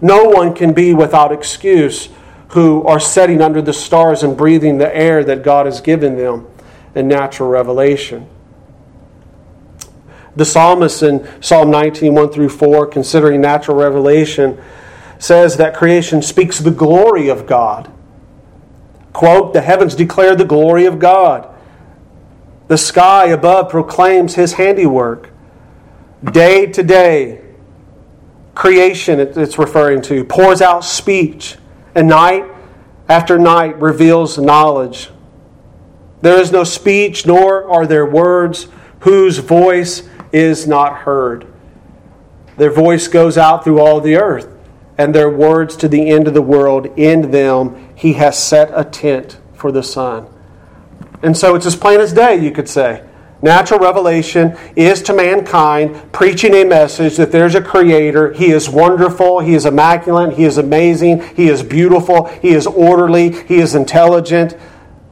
No 0.00 0.24
one 0.24 0.54
can 0.54 0.72
be 0.72 0.92
without 0.92 1.30
excuse 1.30 2.08
who 2.48 2.82
are 2.84 2.98
sitting 2.98 3.40
under 3.40 3.62
the 3.62 3.72
stars 3.72 4.24
and 4.24 4.36
breathing 4.36 4.78
the 4.78 4.94
air 4.94 5.22
that 5.22 5.44
God 5.44 5.66
has 5.66 5.80
given 5.80 6.16
them 6.16 6.48
in 6.96 7.06
natural 7.06 7.48
revelation. 7.48 8.28
The 10.34 10.44
psalmist 10.44 11.02
in 11.02 11.28
Psalm 11.40 11.70
19, 11.70 12.12
1 12.12 12.32
through 12.32 12.48
4, 12.48 12.88
considering 12.88 13.40
natural 13.40 13.76
revelation, 13.76 14.60
says 15.20 15.56
that 15.58 15.76
creation 15.76 16.22
speaks 16.22 16.58
the 16.58 16.72
glory 16.72 17.28
of 17.28 17.46
God. 17.46 17.90
Quote, 19.16 19.54
the 19.54 19.62
heavens 19.62 19.94
declare 19.94 20.36
the 20.36 20.44
glory 20.44 20.84
of 20.84 20.98
God. 20.98 21.48
The 22.68 22.76
sky 22.76 23.28
above 23.28 23.70
proclaims 23.70 24.34
his 24.34 24.52
handiwork. 24.52 25.30
Day 26.22 26.66
to 26.66 26.82
day, 26.82 27.40
creation, 28.54 29.18
it's 29.18 29.58
referring 29.58 30.02
to, 30.02 30.22
pours 30.22 30.60
out 30.60 30.84
speech, 30.84 31.56
and 31.94 32.08
night 32.08 32.44
after 33.08 33.38
night 33.38 33.80
reveals 33.80 34.36
knowledge. 34.36 35.08
There 36.20 36.38
is 36.38 36.52
no 36.52 36.62
speech, 36.62 37.26
nor 37.26 37.66
are 37.70 37.86
there 37.86 38.04
words 38.04 38.68
whose 39.00 39.38
voice 39.38 40.06
is 40.30 40.66
not 40.66 40.92
heard. 40.94 41.46
Their 42.58 42.70
voice 42.70 43.08
goes 43.08 43.38
out 43.38 43.64
through 43.64 43.80
all 43.80 43.98
the 43.98 44.16
earth, 44.16 44.54
and 44.98 45.14
their 45.14 45.30
words 45.30 45.74
to 45.76 45.88
the 45.88 46.10
end 46.10 46.28
of 46.28 46.34
the 46.34 46.42
world. 46.42 46.88
In 46.98 47.30
them 47.30 47.85
he 47.96 48.12
has 48.12 48.40
set 48.40 48.70
a 48.72 48.84
tent 48.84 49.40
for 49.54 49.72
the 49.72 49.82
sun. 49.82 50.28
And 51.22 51.36
so 51.36 51.56
it's 51.56 51.66
as 51.66 51.74
plain 51.74 51.98
as 51.98 52.12
day, 52.12 52.36
you 52.36 52.52
could 52.52 52.68
say. 52.68 53.02
Natural 53.42 53.80
revelation 53.80 54.56
is 54.76 55.02
to 55.02 55.12
mankind 55.12 56.12
preaching 56.12 56.54
a 56.54 56.64
message 56.64 57.16
that 57.16 57.32
there's 57.32 57.54
a 57.54 57.60
creator. 57.60 58.32
He 58.32 58.50
is 58.50 58.68
wonderful. 58.68 59.40
He 59.40 59.54
is 59.54 59.66
immaculate. 59.66 60.34
He 60.34 60.44
is 60.44 60.58
amazing. 60.58 61.22
He 61.34 61.48
is 61.48 61.62
beautiful. 61.62 62.26
He 62.26 62.50
is 62.50 62.66
orderly. 62.66 63.32
He 63.44 63.56
is 63.56 63.74
intelligent. 63.74 64.56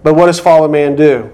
But 0.03 0.15
what 0.15 0.27
does 0.27 0.39
fallen 0.39 0.71
man 0.71 0.95
do? 0.95 1.31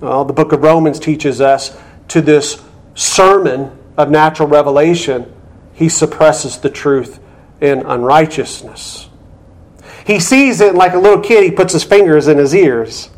Well, 0.00 0.24
the 0.24 0.32
book 0.32 0.52
of 0.52 0.62
Romans 0.62 1.00
teaches 1.00 1.40
us 1.40 1.76
to 2.08 2.20
this 2.20 2.62
sermon 2.94 3.76
of 3.96 4.10
natural 4.10 4.48
revelation, 4.48 5.32
he 5.72 5.88
suppresses 5.88 6.58
the 6.58 6.70
truth 6.70 7.20
in 7.60 7.80
unrighteousness. 7.80 9.08
He 10.04 10.20
sees 10.20 10.60
it 10.60 10.74
like 10.74 10.92
a 10.92 10.98
little 10.98 11.20
kid, 11.20 11.44
he 11.44 11.50
puts 11.50 11.72
his 11.72 11.84
fingers 11.84 12.28
in 12.28 12.38
his 12.38 12.54
ears 12.54 13.10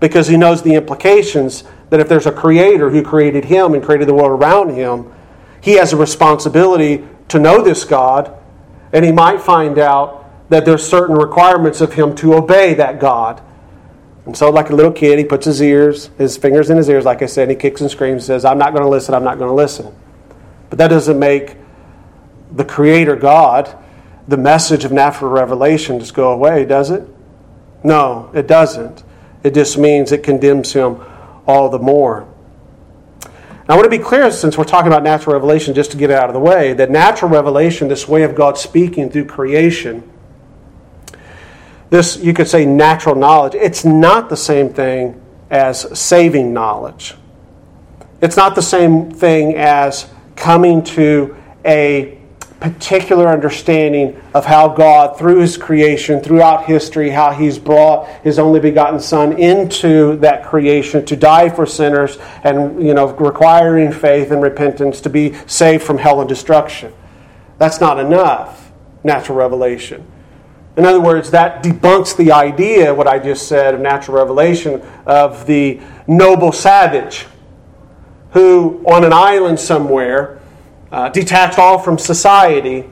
because 0.00 0.28
he 0.28 0.36
knows 0.36 0.62
the 0.62 0.74
implications 0.74 1.64
that 1.90 2.00
if 2.00 2.08
there's 2.08 2.26
a 2.26 2.32
creator 2.32 2.90
who 2.90 3.02
created 3.02 3.44
him 3.44 3.74
and 3.74 3.82
created 3.82 4.08
the 4.08 4.14
world 4.14 4.40
around 4.40 4.70
him, 4.70 5.12
he 5.60 5.72
has 5.74 5.92
a 5.92 5.96
responsibility 5.96 7.06
to 7.28 7.38
know 7.38 7.62
this 7.62 7.84
God, 7.84 8.36
and 8.92 9.04
he 9.04 9.12
might 9.12 9.40
find 9.40 9.78
out 9.78 10.24
that 10.50 10.64
there's 10.64 10.86
certain 10.86 11.16
requirements 11.16 11.80
of 11.80 11.94
him 11.94 12.14
to 12.16 12.34
obey 12.34 12.74
that 12.74 13.00
God. 13.00 13.40
And 14.26 14.36
so, 14.36 14.50
like 14.50 14.70
a 14.70 14.74
little 14.74 14.92
kid, 14.92 15.18
he 15.18 15.24
puts 15.24 15.46
his 15.46 15.60
ears, 15.60 16.10
his 16.18 16.36
fingers 16.36 16.70
in 16.70 16.76
his 16.76 16.88
ears, 16.88 17.04
like 17.04 17.22
I 17.22 17.26
said, 17.26 17.44
and 17.44 17.52
he 17.52 17.56
kicks 17.56 17.80
and 17.80 17.90
screams 17.90 18.22
and 18.22 18.22
says, 18.22 18.44
I'm 18.44 18.58
not 18.58 18.72
going 18.72 18.82
to 18.82 18.88
listen, 18.88 19.14
I'm 19.14 19.24
not 19.24 19.38
going 19.38 19.48
to 19.48 19.54
listen. 19.54 19.94
But 20.70 20.78
that 20.78 20.88
doesn't 20.88 21.18
make 21.18 21.56
the 22.52 22.64
Creator 22.64 23.16
God, 23.16 23.76
the 24.26 24.36
message 24.36 24.84
of 24.84 24.92
natural 24.92 25.30
revelation, 25.30 25.98
just 26.00 26.14
go 26.14 26.32
away, 26.32 26.64
does 26.64 26.90
it? 26.90 27.06
No, 27.82 28.30
it 28.34 28.46
doesn't. 28.46 29.02
It 29.42 29.54
just 29.54 29.76
means 29.76 30.12
it 30.12 30.22
condemns 30.22 30.72
him 30.72 31.00
all 31.46 31.68
the 31.68 31.78
more. 31.78 32.26
Now, 33.68 33.74
I 33.74 33.76
want 33.76 33.84
to 33.84 33.90
be 33.90 34.02
clear, 34.02 34.30
since 34.30 34.56
we're 34.58 34.64
talking 34.64 34.88
about 34.88 35.02
natural 35.02 35.34
revelation, 35.34 35.74
just 35.74 35.90
to 35.90 35.96
get 35.96 36.10
it 36.10 36.16
out 36.16 36.28
of 36.28 36.34
the 36.34 36.40
way, 36.40 36.72
that 36.74 36.90
natural 36.90 37.30
revelation, 37.30 37.88
this 37.88 38.08
way 38.08 38.22
of 38.22 38.34
God 38.34 38.58
speaking 38.58 39.10
through 39.10 39.26
creation, 39.26 40.10
this, 41.90 42.16
you 42.16 42.32
could 42.32 42.48
say, 42.48 42.64
natural 42.66 43.14
knowledge, 43.14 43.54
it's 43.54 43.84
not 43.84 44.28
the 44.28 44.36
same 44.36 44.72
thing 44.72 45.20
as 45.50 45.98
saving 45.98 46.52
knowledge. 46.52 47.14
It's 48.20 48.36
not 48.36 48.54
the 48.54 48.62
same 48.62 49.10
thing 49.10 49.56
as 49.56 50.10
coming 50.36 50.82
to 50.84 51.36
a 51.64 52.18
particular 52.64 53.28
understanding 53.28 54.18
of 54.32 54.46
how 54.46 54.68
God, 54.68 55.18
through 55.18 55.40
His 55.40 55.58
creation, 55.58 56.20
throughout 56.20 56.64
history, 56.64 57.10
how 57.10 57.30
He's 57.30 57.58
brought 57.58 58.08
His 58.22 58.38
only 58.38 58.58
begotten 58.58 58.98
Son 58.98 59.38
into 59.38 60.16
that 60.16 60.46
creation 60.46 61.04
to 61.04 61.14
die 61.14 61.50
for 61.50 61.66
sinners 61.66 62.16
and, 62.42 62.82
you 62.82 62.94
know, 62.94 63.12
requiring 63.16 63.92
faith 63.92 64.30
and 64.30 64.40
repentance 64.40 65.02
to 65.02 65.10
be 65.10 65.34
saved 65.46 65.82
from 65.82 65.98
hell 65.98 66.20
and 66.20 66.28
destruction. 66.28 66.90
That's 67.58 67.82
not 67.82 68.00
enough, 68.00 68.72
natural 69.04 69.36
revelation. 69.36 70.10
In 70.78 70.86
other 70.86 71.02
words, 71.02 71.30
that 71.32 71.62
debunks 71.62 72.16
the 72.16 72.32
idea, 72.32 72.94
what 72.94 73.06
I 73.06 73.18
just 73.18 73.46
said, 73.46 73.74
of 73.74 73.80
natural 73.80 74.16
revelation, 74.16 74.80
of 75.04 75.46
the 75.46 75.82
noble 76.06 76.50
savage 76.50 77.26
who, 78.32 78.82
on 78.86 79.04
an 79.04 79.12
island 79.12 79.60
somewhere, 79.60 80.40
uh, 80.94 81.08
detached 81.08 81.58
all 81.58 81.76
from 81.76 81.98
society, 81.98 82.88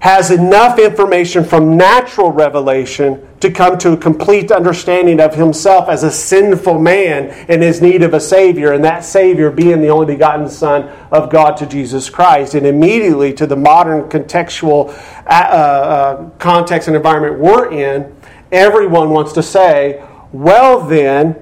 has 0.00 0.32
enough 0.32 0.80
information 0.80 1.44
from 1.44 1.76
natural 1.76 2.32
revelation 2.32 3.24
to 3.38 3.48
come 3.48 3.78
to 3.78 3.92
a 3.92 3.96
complete 3.96 4.50
understanding 4.50 5.20
of 5.20 5.32
himself 5.32 5.88
as 5.88 6.02
a 6.02 6.10
sinful 6.10 6.80
man 6.80 7.28
and 7.48 7.62
his 7.62 7.80
need 7.80 8.02
of 8.02 8.12
a 8.12 8.18
Savior, 8.18 8.72
and 8.72 8.82
that 8.84 9.04
Savior 9.04 9.52
being 9.52 9.80
the 9.80 9.86
only 9.86 10.06
begotten 10.06 10.48
Son 10.48 10.88
of 11.12 11.30
God 11.30 11.56
to 11.58 11.66
Jesus 11.66 12.10
Christ. 12.10 12.54
And 12.54 12.66
immediately 12.66 13.32
to 13.34 13.46
the 13.46 13.54
modern 13.54 14.08
contextual 14.08 14.88
uh, 15.28 15.30
uh, 15.30 16.30
context 16.40 16.88
and 16.88 16.96
environment 16.96 17.38
we're 17.38 17.70
in, 17.70 18.12
everyone 18.50 19.10
wants 19.10 19.32
to 19.34 19.44
say, 19.44 20.04
well, 20.32 20.80
then, 20.80 21.36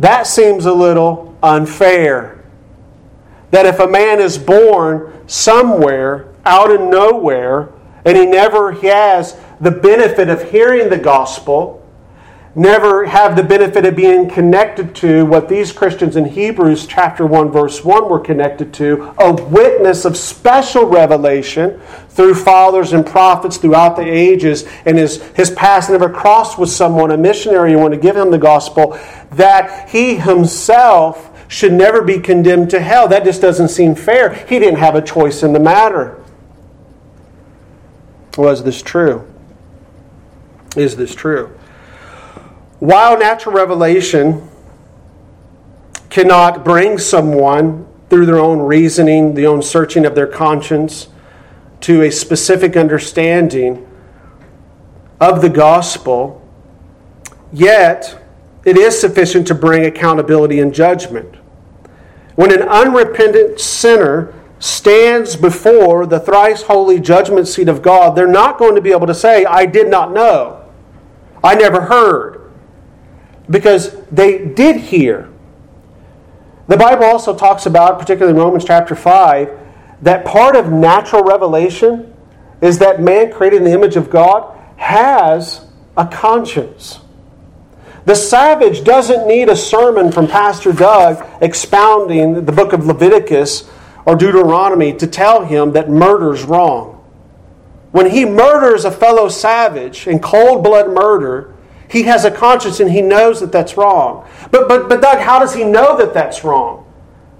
that 0.00 0.26
seems 0.26 0.66
a 0.66 0.74
little 0.74 1.38
unfair. 1.44 2.35
That 3.50 3.66
if 3.66 3.78
a 3.78 3.86
man 3.86 4.20
is 4.20 4.38
born 4.38 5.28
somewhere 5.28 6.28
out 6.44 6.70
of 6.70 6.80
nowhere, 6.80 7.72
and 8.04 8.16
he 8.16 8.26
never 8.26 8.72
has 8.72 9.38
the 9.60 9.70
benefit 9.70 10.28
of 10.28 10.50
hearing 10.50 10.88
the 10.88 10.98
gospel, 10.98 11.82
never 12.56 13.04
have 13.04 13.36
the 13.36 13.42
benefit 13.42 13.84
of 13.84 13.94
being 13.94 14.28
connected 14.30 14.94
to 14.94 15.26
what 15.26 15.46
these 15.46 15.72
Christians 15.72 16.16
in 16.16 16.24
Hebrews 16.24 16.86
chapter 16.86 17.26
1 17.26 17.50
verse 17.52 17.84
1 17.84 18.08
were 18.08 18.18
connected 18.18 18.72
to, 18.74 19.14
a 19.18 19.32
witness 19.32 20.06
of 20.06 20.16
special 20.16 20.86
revelation 20.86 21.78
through 22.08 22.34
fathers 22.34 22.94
and 22.94 23.04
prophets 23.04 23.58
throughout 23.58 23.96
the 23.96 24.08
ages 24.08 24.64
and 24.86 24.96
his, 24.96 25.22
his 25.32 25.50
passing 25.50 25.94
of 25.94 26.02
a 26.02 26.08
cross 26.08 26.56
with 26.56 26.70
someone, 26.70 27.10
a 27.10 27.18
missionary 27.18 27.72
who 27.72 27.78
wanted 27.78 27.96
to 27.96 28.02
give 28.02 28.16
him 28.16 28.30
the 28.30 28.38
gospel, 28.38 28.98
that 29.32 29.90
he 29.90 30.14
himself 30.14 31.35
should 31.48 31.72
never 31.72 32.02
be 32.02 32.18
condemned 32.18 32.70
to 32.70 32.80
hell. 32.80 33.08
That 33.08 33.24
just 33.24 33.40
doesn't 33.40 33.68
seem 33.68 33.94
fair. 33.94 34.32
He 34.32 34.58
didn't 34.58 34.78
have 34.78 34.94
a 34.94 35.02
choice 35.02 35.42
in 35.42 35.52
the 35.52 35.60
matter. 35.60 36.22
Was 38.36 38.64
this 38.64 38.82
true? 38.82 39.26
Is 40.76 40.96
this 40.96 41.14
true? 41.14 41.56
While 42.80 43.18
natural 43.18 43.54
revelation 43.54 44.48
cannot 46.10 46.64
bring 46.64 46.98
someone 46.98 47.86
through 48.10 48.26
their 48.26 48.38
own 48.38 48.60
reasoning, 48.60 49.34
the 49.34 49.46
own 49.46 49.62
searching 49.62 50.04
of 50.04 50.14
their 50.14 50.26
conscience, 50.26 51.08
to 51.80 52.02
a 52.02 52.10
specific 52.10 52.76
understanding 52.76 53.86
of 55.20 55.40
the 55.40 55.48
gospel, 55.48 56.46
yet 57.52 58.18
it 58.66 58.76
is 58.76 59.00
sufficient 59.00 59.46
to 59.46 59.54
bring 59.54 59.86
accountability 59.86 60.58
and 60.58 60.74
judgment. 60.74 61.36
When 62.34 62.52
an 62.52 62.68
unrepentant 62.68 63.60
sinner 63.60 64.34
stands 64.58 65.36
before 65.36 66.04
the 66.04 66.18
thrice 66.18 66.62
holy 66.62 66.98
judgment 66.98 67.46
seat 67.46 67.68
of 67.68 67.80
God, 67.80 68.16
they're 68.16 68.26
not 68.26 68.58
going 68.58 68.74
to 68.74 68.80
be 68.80 68.90
able 68.90 69.06
to 69.06 69.14
say, 69.14 69.44
I 69.44 69.66
did 69.66 69.88
not 69.88 70.12
know. 70.12 70.68
I 71.44 71.54
never 71.54 71.82
heard. 71.82 72.52
Because 73.48 74.00
they 74.06 74.44
did 74.44 74.76
hear. 74.76 75.30
The 76.66 76.76
Bible 76.76 77.04
also 77.04 77.36
talks 77.36 77.66
about, 77.66 78.00
particularly 78.00 78.36
in 78.36 78.44
Romans 78.44 78.64
chapter 78.64 78.96
5, 78.96 79.56
that 80.02 80.24
part 80.24 80.56
of 80.56 80.72
natural 80.72 81.22
revelation 81.22 82.12
is 82.60 82.80
that 82.80 83.00
man 83.00 83.32
created 83.32 83.58
in 83.58 83.64
the 83.64 83.72
image 83.72 83.94
of 83.94 84.10
God 84.10 84.58
has 84.76 85.66
a 85.96 86.04
conscience. 86.04 86.98
The 88.06 88.14
savage 88.14 88.84
doesn't 88.84 89.26
need 89.26 89.48
a 89.48 89.56
sermon 89.56 90.12
from 90.12 90.28
Pastor 90.28 90.72
Doug 90.72 91.26
expounding 91.40 92.44
the 92.44 92.52
book 92.52 92.72
of 92.72 92.86
Leviticus 92.86 93.68
or 94.04 94.14
Deuteronomy 94.14 94.92
to 94.94 95.08
tell 95.08 95.44
him 95.44 95.72
that 95.72 95.90
murder's 95.90 96.44
wrong. 96.44 97.04
When 97.90 98.08
he 98.10 98.24
murders 98.24 98.84
a 98.84 98.92
fellow 98.92 99.28
savage 99.28 100.06
in 100.06 100.20
cold 100.20 100.62
blood 100.62 100.88
murder, 100.88 101.52
he 101.90 102.04
has 102.04 102.24
a 102.24 102.30
conscience 102.30 102.78
and 102.78 102.92
he 102.92 103.02
knows 103.02 103.40
that 103.40 103.50
that's 103.50 103.76
wrong. 103.76 104.24
But, 104.52 104.68
but, 104.68 104.88
but 104.88 105.02
Doug, 105.02 105.18
how 105.18 105.40
does 105.40 105.54
he 105.54 105.64
know 105.64 105.96
that 105.96 106.14
that's 106.14 106.44
wrong? 106.44 106.84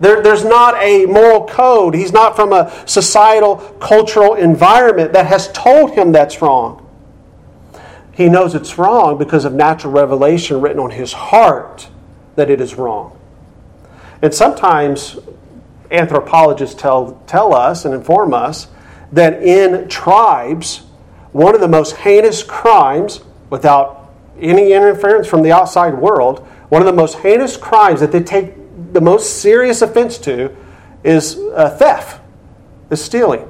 There, 0.00 0.20
there's 0.20 0.44
not 0.44 0.75
a 0.82 1.06
moral 1.06 1.46
code. 1.46 1.94
He's 1.94 2.12
not 2.12 2.35
from 2.35 2.52
a 2.52 2.73
societal, 2.87 3.56
cultural 3.80 4.35
environment 4.35 5.12
that 5.12 5.26
has 5.26 5.46
told 5.52 5.92
him 5.92 6.11
that's 6.11 6.42
wrong. 6.42 6.86
He 8.16 8.30
knows 8.30 8.54
it's 8.54 8.78
wrong 8.78 9.18
because 9.18 9.44
of 9.44 9.52
natural 9.52 9.92
revelation 9.92 10.62
written 10.62 10.78
on 10.78 10.90
his 10.90 11.12
heart 11.12 11.88
that 12.35 12.49
it 12.49 12.62
is 12.62 12.75
wrong. 12.76 13.18
And 14.23 14.32
sometimes 14.32 15.18
anthropologists 15.90 16.80
tell, 16.80 17.23
tell 17.26 17.54
us 17.54 17.85
and 17.85 17.94
inform 17.94 18.32
us 18.32 18.68
that 19.12 19.42
in 19.42 19.87
tribes, 19.88 20.78
one 21.32 21.54
of 21.54 21.61
the 21.61 21.68
most 21.68 21.96
heinous 21.96 22.42
crimes, 22.42 23.20
without 23.50 24.11
any 24.40 24.73
interference 24.73 25.28
from 25.28 25.42
the 25.42 25.52
outside 25.52 25.94
world, 25.94 26.38
one 26.70 26.80
of 26.80 26.87
the 26.87 26.94
most 26.94 27.18
heinous 27.18 27.58
crimes 27.58 28.00
that 28.00 28.12
they 28.12 28.23
take 28.23 28.54
the 28.94 29.00
most 29.00 29.42
serious 29.42 29.82
offense 29.82 30.16
to 30.18 30.56
is 31.04 31.37
uh, 31.54 31.68
theft, 31.68 32.20
is 32.90 33.04
stealing. 33.04 33.46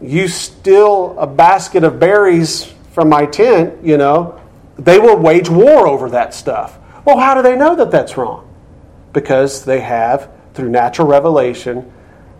You 0.00 0.28
steal 0.28 1.18
a 1.18 1.26
basket 1.26 1.82
of 1.82 1.98
berries 1.98 2.72
from 2.90 3.08
my 3.08 3.26
tent, 3.26 3.84
you 3.84 3.96
know, 3.96 4.40
they 4.76 4.98
will 4.98 5.16
wage 5.16 5.48
war 5.48 5.86
over 5.86 6.10
that 6.10 6.34
stuff. 6.34 6.78
Well, 7.04 7.18
how 7.18 7.34
do 7.34 7.42
they 7.42 7.56
know 7.56 7.74
that 7.76 7.90
that's 7.90 8.16
wrong? 8.16 8.46
Because 9.12 9.64
they 9.64 9.80
have, 9.80 10.30
through 10.54 10.70
natural 10.70 11.08
revelation, 11.08 11.90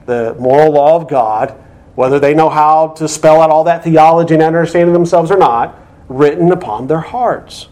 the 0.07 0.35
moral 0.39 0.73
law 0.73 0.97
of 0.97 1.09
God, 1.09 1.51
whether 1.95 2.19
they 2.19 2.35
know 2.35 2.49
how 2.49 2.89
to 2.89 3.09
spell 3.09 3.41
out 3.41 3.51
all 3.51 3.65
that 3.65 3.85
theology 3.85 4.35
and 4.35 4.43
understanding 4.43 4.93
themselves 4.93 5.31
or 5.31 5.37
not, 5.37 5.79
written 6.09 6.51
upon 6.51 6.87
their 6.87 7.01
hearts. 7.01 7.69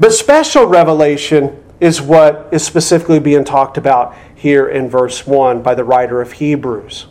But 0.00 0.12
special 0.12 0.66
revelation 0.66 1.62
is 1.78 2.00
what 2.00 2.48
is 2.52 2.64
specifically 2.64 3.20
being 3.20 3.44
talked 3.44 3.76
about 3.76 4.16
here 4.34 4.68
in 4.68 4.88
verse 4.88 5.26
1 5.26 5.62
by 5.62 5.74
the 5.74 5.84
writer 5.84 6.20
of 6.20 6.32
Hebrews. 6.32 7.06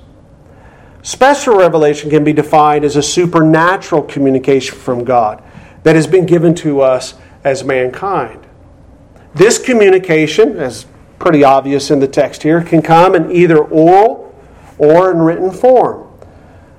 Special 1.03 1.55
revelation 1.55 2.09
can 2.09 2.23
be 2.23 2.33
defined 2.33 2.85
as 2.85 2.95
a 2.95 3.01
supernatural 3.01 4.03
communication 4.03 4.77
from 4.77 5.03
God 5.03 5.43
that 5.83 5.95
has 5.95 6.05
been 6.05 6.25
given 6.25 6.53
to 6.55 6.81
us 6.81 7.15
as 7.43 7.63
mankind. 7.63 8.45
This 9.33 9.57
communication, 9.57 10.57
as 10.57 10.85
pretty 11.17 11.43
obvious 11.43 11.89
in 11.89 11.99
the 11.99 12.07
text 12.07 12.43
here, 12.43 12.61
can 12.61 12.81
come 12.81 13.15
in 13.15 13.31
either 13.31 13.57
oral 13.57 14.35
or 14.77 15.11
in 15.11 15.19
written 15.19 15.51
form. 15.51 16.07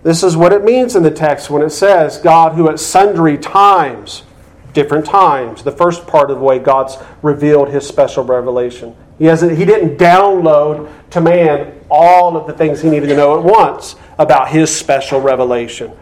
This 0.03 0.23
is 0.23 0.37
what 0.37 0.53
it 0.53 0.65
means 0.65 0.97
in 0.97 1.03
the 1.03 1.11
text 1.11 1.51
when 1.51 1.63
it 1.63 1.71
says, 1.71 2.19
God 2.19 2.53
who 2.53 2.69
at 2.69 2.79
sundry 2.79 3.39
times 3.39 4.25
different 4.73 5.05
times. 5.05 5.63
The 5.63 5.73
first 5.73 6.07
part 6.07 6.31
of 6.31 6.39
the 6.39 6.45
way 6.45 6.59
God's 6.59 6.97
revealed 7.23 7.71
his 7.71 7.87
special 7.87 8.25
revelation. 8.25 8.97
He, 9.19 9.27
hasn't, 9.27 9.57
he 9.57 9.65
didn't 9.65 9.99
download 9.99 10.91
to 11.11 11.21
man 11.21 11.81
all 11.91 12.37
of 12.37 12.47
the 12.47 12.53
things 12.53 12.81
he 12.81 12.91
needed 12.91 13.09
to 13.09 13.17
know 13.17 13.39
at 13.39 13.45
once 13.45 13.97
about 14.23 14.49
his 14.49 14.75
special 14.75 15.21
revelation. 15.21 15.93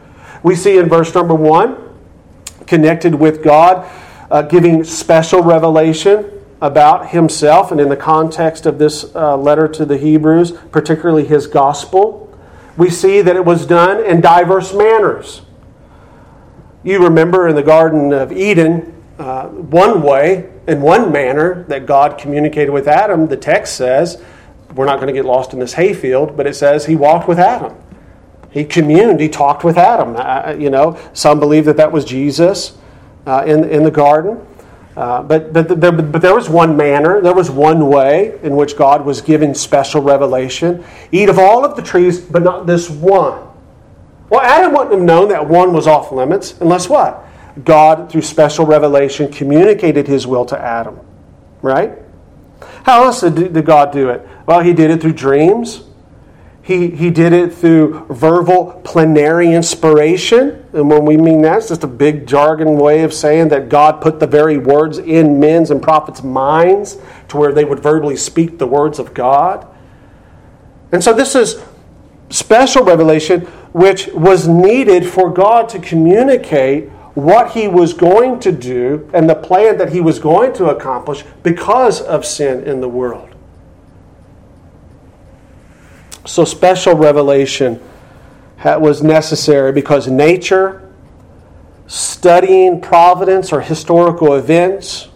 We 0.42 0.54
see 0.54 0.78
in 0.78 0.88
verse 0.88 1.14
number 1.14 1.34
one, 1.34 1.76
connected 2.66 3.14
with 3.14 3.42
God, 3.42 3.90
uh, 4.30 4.42
giving 4.42 4.84
special 4.84 5.42
revelation 5.42 6.30
about 6.60 7.08
himself, 7.10 7.72
and 7.72 7.80
in 7.80 7.88
the 7.88 7.96
context 7.96 8.66
of 8.66 8.78
this 8.78 9.14
uh, 9.16 9.36
letter 9.36 9.66
to 9.66 9.84
the 9.84 9.96
Hebrews, 9.96 10.52
particularly 10.70 11.24
his 11.24 11.46
gospel, 11.46 12.26
we 12.76 12.90
see 12.90 13.22
that 13.22 13.34
it 13.34 13.44
was 13.44 13.66
done 13.66 14.04
in 14.04 14.20
diverse 14.20 14.72
manners. 14.74 15.42
You 16.84 17.02
remember 17.02 17.48
in 17.48 17.56
the 17.56 17.62
Garden 17.62 18.12
of 18.12 18.30
Eden, 18.32 19.02
uh, 19.18 19.48
one 19.48 20.02
way, 20.02 20.50
in 20.66 20.80
one 20.80 21.10
manner, 21.10 21.64
that 21.64 21.86
God 21.86 22.18
communicated 22.18 22.70
with 22.70 22.86
Adam, 22.86 23.26
the 23.26 23.36
text 23.36 23.76
says, 23.76 24.22
we're 24.74 24.86
not 24.86 24.96
going 24.96 25.08
to 25.08 25.12
get 25.12 25.24
lost 25.24 25.52
in 25.52 25.58
this 25.58 25.74
hayfield, 25.74 26.36
but 26.36 26.46
it 26.46 26.54
says 26.54 26.86
he 26.86 26.96
walked 26.96 27.26
with 27.26 27.38
Adam. 27.38 27.76
He 28.50 28.64
communed, 28.64 29.20
he 29.20 29.28
talked 29.28 29.62
with 29.62 29.78
Adam. 29.78 30.16
Uh, 30.16 30.56
you 30.58 30.70
know, 30.70 30.98
some 31.12 31.38
believe 31.38 31.64
that 31.66 31.76
that 31.76 31.92
was 31.92 32.04
Jesus 32.04 32.76
uh, 33.26 33.44
in, 33.46 33.64
in 33.64 33.84
the 33.84 33.90
garden. 33.90 34.46
Uh, 34.96 35.22
but, 35.22 35.52
but, 35.52 35.80
there, 35.80 35.92
but 35.92 36.20
there 36.20 36.34
was 36.34 36.50
one 36.50 36.76
manner, 36.76 37.20
there 37.20 37.34
was 37.34 37.50
one 37.50 37.88
way 37.88 38.38
in 38.42 38.56
which 38.56 38.76
God 38.76 39.04
was 39.04 39.20
given 39.20 39.54
special 39.54 40.02
revelation. 40.02 40.84
Eat 41.12 41.28
of 41.28 41.38
all 41.38 41.64
of 41.64 41.76
the 41.76 41.82
trees, 41.82 42.20
but 42.20 42.42
not 42.42 42.66
this 42.66 42.90
one. 42.90 43.48
Well, 44.28 44.40
Adam 44.40 44.72
wouldn't 44.72 44.92
have 44.92 45.00
known 45.00 45.28
that 45.28 45.48
one 45.48 45.72
was 45.72 45.86
off 45.86 46.12
limits 46.12 46.60
unless 46.60 46.88
what? 46.88 47.24
God, 47.64 48.10
through 48.10 48.22
special 48.22 48.66
revelation, 48.66 49.30
communicated 49.30 50.06
his 50.06 50.26
will 50.26 50.44
to 50.46 50.58
Adam. 50.58 50.98
Right? 51.62 51.98
How 52.84 53.04
else 53.04 53.20
did, 53.20 53.52
did 53.52 53.64
God 53.64 53.92
do 53.92 54.08
it? 54.10 54.26
Well, 54.46 54.60
he 54.60 54.72
did 54.72 54.90
it 54.90 55.00
through 55.00 55.12
dreams. 55.12 55.84
He, 56.62 56.90
he 56.90 57.10
did 57.10 57.32
it 57.32 57.54
through 57.54 58.06
verbal 58.10 58.80
plenary 58.84 59.52
inspiration. 59.52 60.64
And 60.72 60.90
when 60.90 61.04
we 61.04 61.16
mean 61.16 61.42
that, 61.42 61.58
it's 61.58 61.68
just 61.68 61.84
a 61.84 61.88
big 61.88 62.26
jargon 62.26 62.76
way 62.76 63.02
of 63.02 63.14
saying 63.14 63.48
that 63.48 63.68
God 63.68 64.00
put 64.00 64.20
the 64.20 64.26
very 64.26 64.58
words 64.58 64.98
in 64.98 65.40
men's 65.40 65.70
and 65.70 65.82
prophets' 65.82 66.22
minds 66.22 66.98
to 67.28 67.38
where 67.38 67.52
they 67.52 67.64
would 67.64 67.80
verbally 67.80 68.16
speak 68.16 68.58
the 68.58 68.66
words 68.66 68.98
of 68.98 69.14
God. 69.14 69.66
And 70.92 71.02
so 71.02 71.12
this 71.12 71.34
is 71.34 71.62
special 72.28 72.84
revelation 72.84 73.42
which 73.72 74.08
was 74.08 74.46
needed 74.46 75.06
for 75.06 75.30
God 75.30 75.68
to 75.70 75.78
communicate 75.78 76.88
what 77.14 77.52
he 77.52 77.68
was 77.68 77.92
going 77.92 78.38
to 78.40 78.52
do 78.52 79.08
and 79.12 79.28
the 79.28 79.34
plan 79.34 79.78
that 79.78 79.92
he 79.92 80.00
was 80.00 80.18
going 80.18 80.52
to 80.54 80.66
accomplish 80.66 81.24
because 81.42 82.00
of 82.00 82.24
sin 82.24 82.64
in 82.64 82.80
the 82.80 82.88
world. 82.88 83.29
So, 86.26 86.44
special 86.44 86.94
revelation 86.94 87.80
was 88.64 89.02
necessary 89.02 89.72
because 89.72 90.06
nature, 90.08 90.88
studying 91.86 92.80
providence 92.80 93.52
or 93.52 93.60
historical 93.60 94.34
events, 94.34 95.08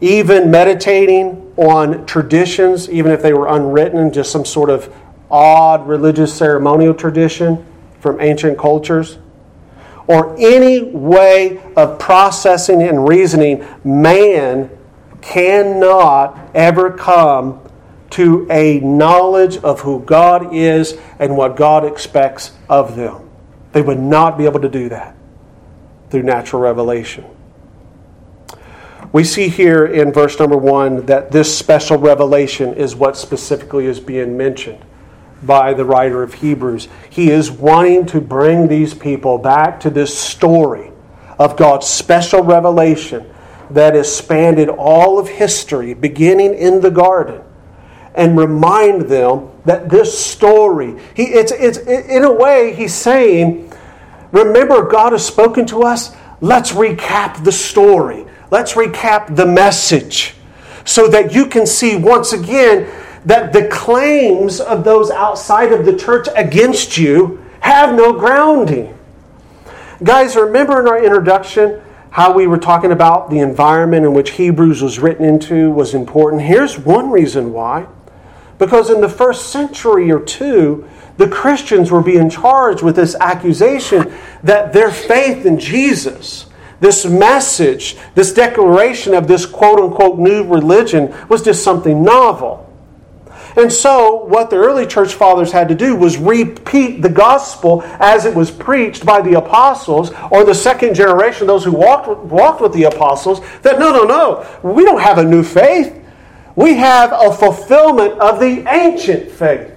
even 0.00 0.50
meditating 0.50 1.52
on 1.56 2.04
traditions, 2.06 2.90
even 2.90 3.12
if 3.12 3.22
they 3.22 3.32
were 3.32 3.46
unwritten, 3.46 4.12
just 4.12 4.32
some 4.32 4.44
sort 4.44 4.70
of 4.70 4.92
odd 5.30 5.86
religious 5.86 6.34
ceremonial 6.34 6.94
tradition 6.94 7.64
from 8.00 8.20
ancient 8.20 8.58
cultures, 8.58 9.18
or 10.08 10.34
any 10.38 10.82
way 10.82 11.62
of 11.76 11.98
processing 11.98 12.82
and 12.82 13.08
reasoning, 13.08 13.64
man 13.84 14.68
cannot 15.20 16.36
ever 16.54 16.90
come 16.90 17.61
to 18.12 18.46
a 18.50 18.80
knowledge 18.80 19.56
of 19.58 19.80
who 19.80 20.00
God 20.00 20.54
is 20.54 20.98
and 21.18 21.36
what 21.36 21.56
God 21.56 21.84
expects 21.84 22.52
of 22.68 22.96
them. 22.96 23.28
They 23.72 23.82
would 23.82 23.98
not 23.98 24.38
be 24.38 24.44
able 24.44 24.60
to 24.60 24.68
do 24.68 24.88
that 24.90 25.16
through 26.10 26.22
natural 26.22 26.62
revelation. 26.62 27.24
We 29.12 29.24
see 29.24 29.48
here 29.48 29.84
in 29.84 30.12
verse 30.12 30.38
number 30.38 30.56
one 30.56 31.06
that 31.06 31.32
this 31.32 31.56
special 31.56 31.98
revelation 31.98 32.74
is 32.74 32.94
what 32.94 33.16
specifically 33.16 33.86
is 33.86 34.00
being 34.00 34.36
mentioned 34.36 34.82
by 35.42 35.74
the 35.74 35.84
writer 35.84 36.22
of 36.22 36.34
Hebrews. 36.34 36.88
He 37.10 37.30
is 37.30 37.50
wanting 37.50 38.06
to 38.06 38.20
bring 38.20 38.68
these 38.68 38.94
people 38.94 39.38
back 39.38 39.80
to 39.80 39.90
this 39.90 40.16
story 40.16 40.92
of 41.38 41.56
God's 41.56 41.86
special 41.86 42.42
revelation 42.42 43.28
that 43.70 43.94
has 43.94 44.14
spanned 44.14 44.58
all 44.70 45.18
of 45.18 45.28
history, 45.28 45.94
beginning 45.94 46.54
in 46.54 46.80
the 46.80 46.90
garden, 46.90 47.42
and 48.14 48.36
remind 48.36 49.02
them 49.02 49.50
that 49.64 49.88
this 49.88 50.18
story, 50.18 51.00
he, 51.14 51.24
it's, 51.24 51.52
it's, 51.52 51.78
in 51.78 52.24
a 52.24 52.32
way, 52.32 52.74
he's 52.74 52.94
saying, 52.94 53.72
Remember, 54.32 54.88
God 54.88 55.12
has 55.12 55.24
spoken 55.24 55.66
to 55.66 55.82
us. 55.82 56.14
Let's 56.40 56.72
recap 56.72 57.44
the 57.44 57.52
story. 57.52 58.24
Let's 58.50 58.72
recap 58.72 59.36
the 59.36 59.46
message 59.46 60.34
so 60.84 61.06
that 61.08 61.32
you 61.32 61.46
can 61.46 61.66
see 61.66 61.96
once 61.96 62.32
again 62.32 62.90
that 63.24 63.52
the 63.52 63.68
claims 63.68 64.60
of 64.60 64.82
those 64.82 65.10
outside 65.10 65.72
of 65.72 65.86
the 65.86 65.96
church 65.96 66.26
against 66.34 66.98
you 66.98 67.44
have 67.60 67.94
no 67.94 68.12
grounding. 68.12 68.98
Guys, 70.02 70.34
remember 70.34 70.80
in 70.80 70.88
our 70.88 71.02
introduction 71.02 71.80
how 72.10 72.32
we 72.32 72.46
were 72.46 72.58
talking 72.58 72.90
about 72.90 73.30
the 73.30 73.38
environment 73.38 74.04
in 74.04 74.12
which 74.12 74.32
Hebrews 74.32 74.82
was 74.82 74.98
written 74.98 75.24
into 75.24 75.70
was 75.70 75.94
important? 75.94 76.42
Here's 76.42 76.78
one 76.78 77.10
reason 77.10 77.52
why. 77.52 77.86
Because 78.62 78.90
in 78.90 79.00
the 79.00 79.08
first 79.08 79.50
century 79.50 80.12
or 80.12 80.20
two, 80.20 80.88
the 81.16 81.26
Christians 81.26 81.90
were 81.90 82.00
being 82.00 82.30
charged 82.30 82.80
with 82.80 82.94
this 82.94 83.16
accusation 83.16 84.14
that 84.44 84.72
their 84.72 84.92
faith 84.92 85.44
in 85.44 85.58
Jesus, 85.58 86.46
this 86.78 87.04
message, 87.04 87.96
this 88.14 88.32
declaration 88.32 89.14
of 89.14 89.26
this 89.26 89.46
quote 89.46 89.80
unquote 89.80 90.16
new 90.16 90.44
religion 90.44 91.12
was 91.28 91.42
just 91.42 91.64
something 91.64 92.04
novel. 92.04 92.72
And 93.56 93.72
so, 93.72 94.26
what 94.26 94.48
the 94.48 94.58
early 94.58 94.86
church 94.86 95.14
fathers 95.14 95.50
had 95.50 95.68
to 95.70 95.74
do 95.74 95.96
was 95.96 96.16
repeat 96.16 97.02
the 97.02 97.08
gospel 97.08 97.82
as 97.98 98.26
it 98.26 98.32
was 98.32 98.52
preached 98.52 99.04
by 99.04 99.22
the 99.22 99.38
apostles 99.38 100.12
or 100.30 100.44
the 100.44 100.54
second 100.54 100.94
generation, 100.94 101.48
those 101.48 101.64
who 101.64 101.72
walked, 101.72 102.06
walked 102.26 102.60
with 102.60 102.74
the 102.74 102.84
apostles, 102.84 103.40
that 103.62 103.80
no, 103.80 103.90
no, 103.90 104.04
no, 104.04 104.46
we 104.62 104.84
don't 104.84 105.02
have 105.02 105.18
a 105.18 105.24
new 105.24 105.42
faith. 105.42 105.98
We 106.56 106.74
have 106.74 107.12
a 107.12 107.32
fulfillment 107.32 108.18
of 108.20 108.40
the 108.40 108.64
ancient 108.68 109.30
faith. 109.30 109.72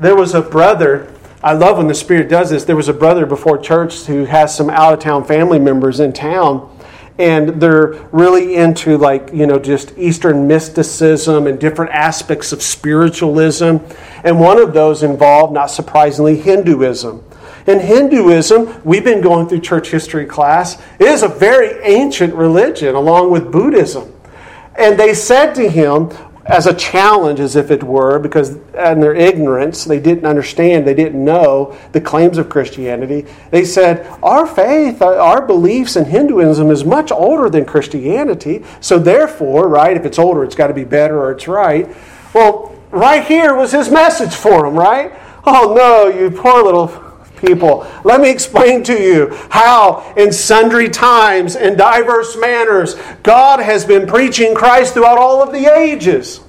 There 0.00 0.16
was 0.16 0.34
a 0.34 0.40
brother, 0.42 1.12
I 1.42 1.52
love 1.52 1.78
when 1.78 1.88
the 1.88 1.94
Spirit 1.94 2.28
does 2.28 2.50
this. 2.50 2.64
There 2.64 2.76
was 2.76 2.88
a 2.88 2.94
brother 2.94 3.26
before 3.26 3.58
church 3.58 4.04
who 4.06 4.24
has 4.24 4.56
some 4.56 4.70
out 4.70 4.94
of 4.94 5.00
town 5.00 5.24
family 5.24 5.58
members 5.58 6.00
in 6.00 6.12
town 6.12 6.74
and 7.18 7.60
they're 7.60 7.94
really 8.12 8.54
into 8.54 8.96
like 8.96 9.30
you 9.32 9.46
know 9.46 9.58
just 9.58 9.92
eastern 9.98 10.46
mysticism 10.46 11.46
and 11.46 11.58
different 11.58 11.90
aspects 11.90 12.52
of 12.52 12.62
spiritualism 12.62 13.78
and 14.24 14.38
one 14.38 14.58
of 14.58 14.72
those 14.72 15.02
involved 15.02 15.52
not 15.52 15.66
surprisingly 15.66 16.36
hinduism 16.36 17.22
in 17.66 17.80
hinduism 17.80 18.80
we've 18.84 19.04
been 19.04 19.20
going 19.20 19.48
through 19.48 19.60
church 19.60 19.90
history 19.90 20.24
class 20.24 20.80
it 21.00 21.08
is 21.08 21.22
a 21.22 21.28
very 21.28 21.82
ancient 21.82 22.32
religion 22.34 22.94
along 22.94 23.30
with 23.30 23.50
buddhism 23.50 24.12
and 24.78 24.98
they 24.98 25.14
said 25.14 25.54
to 25.54 25.68
him, 25.68 26.10
as 26.48 26.66
a 26.66 26.72
challenge, 26.72 27.40
as 27.40 27.56
if 27.56 27.70
it 27.70 27.82
were, 27.82 28.18
because 28.18 28.52
in 28.56 29.00
their 29.00 29.14
ignorance, 29.14 29.84
they 29.84 30.00
didn't 30.00 30.24
understand, 30.24 30.86
they 30.86 30.94
didn't 30.94 31.22
know 31.22 31.76
the 31.92 32.00
claims 32.00 32.38
of 32.38 32.48
Christianity. 32.48 33.26
They 33.50 33.66
said, 33.66 34.06
Our 34.22 34.46
faith, 34.46 35.02
uh, 35.02 35.18
our 35.18 35.46
beliefs 35.46 35.94
in 35.94 36.06
Hinduism 36.06 36.70
is 36.70 36.86
much 36.86 37.12
older 37.12 37.50
than 37.50 37.66
Christianity. 37.66 38.64
So, 38.80 38.98
therefore, 38.98 39.68
right, 39.68 39.94
if 39.94 40.06
it's 40.06 40.18
older, 40.18 40.42
it's 40.42 40.54
got 40.54 40.68
to 40.68 40.74
be 40.74 40.84
better 40.84 41.20
or 41.20 41.32
it's 41.32 41.46
right. 41.48 41.94
Well, 42.32 42.74
right 42.90 43.24
here 43.26 43.54
was 43.54 43.72
his 43.72 43.90
message 43.90 44.34
for 44.34 44.62
them, 44.62 44.74
right? 44.74 45.12
Oh, 45.44 45.74
no, 45.74 46.08
you 46.08 46.30
poor 46.30 46.64
little 46.64 47.07
people. 47.40 47.86
Let 48.04 48.20
me 48.20 48.30
explain 48.30 48.82
to 48.84 49.00
you 49.00 49.34
how, 49.50 50.12
in 50.16 50.32
sundry 50.32 50.88
times 50.88 51.56
and 51.56 51.76
diverse 51.76 52.36
manners, 52.36 52.96
God 53.22 53.60
has 53.60 53.84
been 53.84 54.06
preaching 54.06 54.54
Christ 54.54 54.94
throughout 54.94 55.18
all 55.18 55.42
of 55.42 55.52
the 55.52 55.66
ages. 55.66 56.40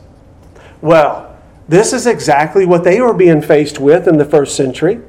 Well, 0.82 1.38
this 1.68 1.94
is 1.94 2.08
exactly 2.08 2.66
what 2.66 2.84
they 2.84 3.02
were 3.02 3.14
being 3.14 3.42
faced 3.42 3.80
with 3.80 4.08
in 4.08 4.18
the 4.18 4.26
first 4.26 4.56
century. 4.56 5.02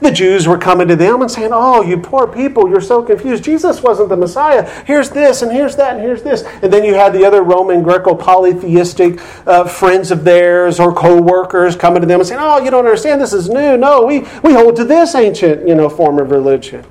The 0.00 0.10
Jews 0.10 0.46
were 0.46 0.58
coming 0.58 0.88
to 0.88 0.96
them 0.96 1.20
and 1.20 1.30
saying, 1.30 1.50
Oh, 1.52 1.82
you 1.82 1.98
poor 1.98 2.26
people, 2.26 2.68
you're 2.68 2.80
so 2.80 3.02
confused. 3.02 3.44
Jesus 3.44 3.82
wasn't 3.82 4.08
the 4.08 4.16
Messiah. 4.16 4.68
Here's 4.84 5.10
this, 5.10 5.42
and 5.42 5.52
here's 5.52 5.76
that, 5.76 5.94
and 5.94 6.02
here's 6.02 6.22
this. 6.22 6.42
And 6.62 6.72
then 6.72 6.84
you 6.84 6.94
had 6.94 7.12
the 7.12 7.24
other 7.24 7.42
Roman 7.42 7.82
Greco 7.82 8.14
polytheistic 8.14 9.20
uh, 9.46 9.64
friends 9.64 10.10
of 10.10 10.24
theirs 10.24 10.80
or 10.80 10.94
co 10.94 11.20
workers 11.20 11.76
coming 11.76 12.00
to 12.00 12.06
them 12.06 12.20
and 12.20 12.28
saying, 12.28 12.40
Oh, 12.42 12.62
you 12.62 12.70
don't 12.70 12.86
understand. 12.86 13.20
This 13.20 13.32
is 13.32 13.48
new. 13.48 13.76
No, 13.76 14.04
we, 14.04 14.20
we 14.42 14.52
hold 14.52 14.76
to 14.76 14.84
this 14.84 15.14
ancient 15.14 15.66
you 15.68 15.74
know, 15.74 15.88
form 15.88 16.18
of 16.18 16.30
religion. 16.30 16.84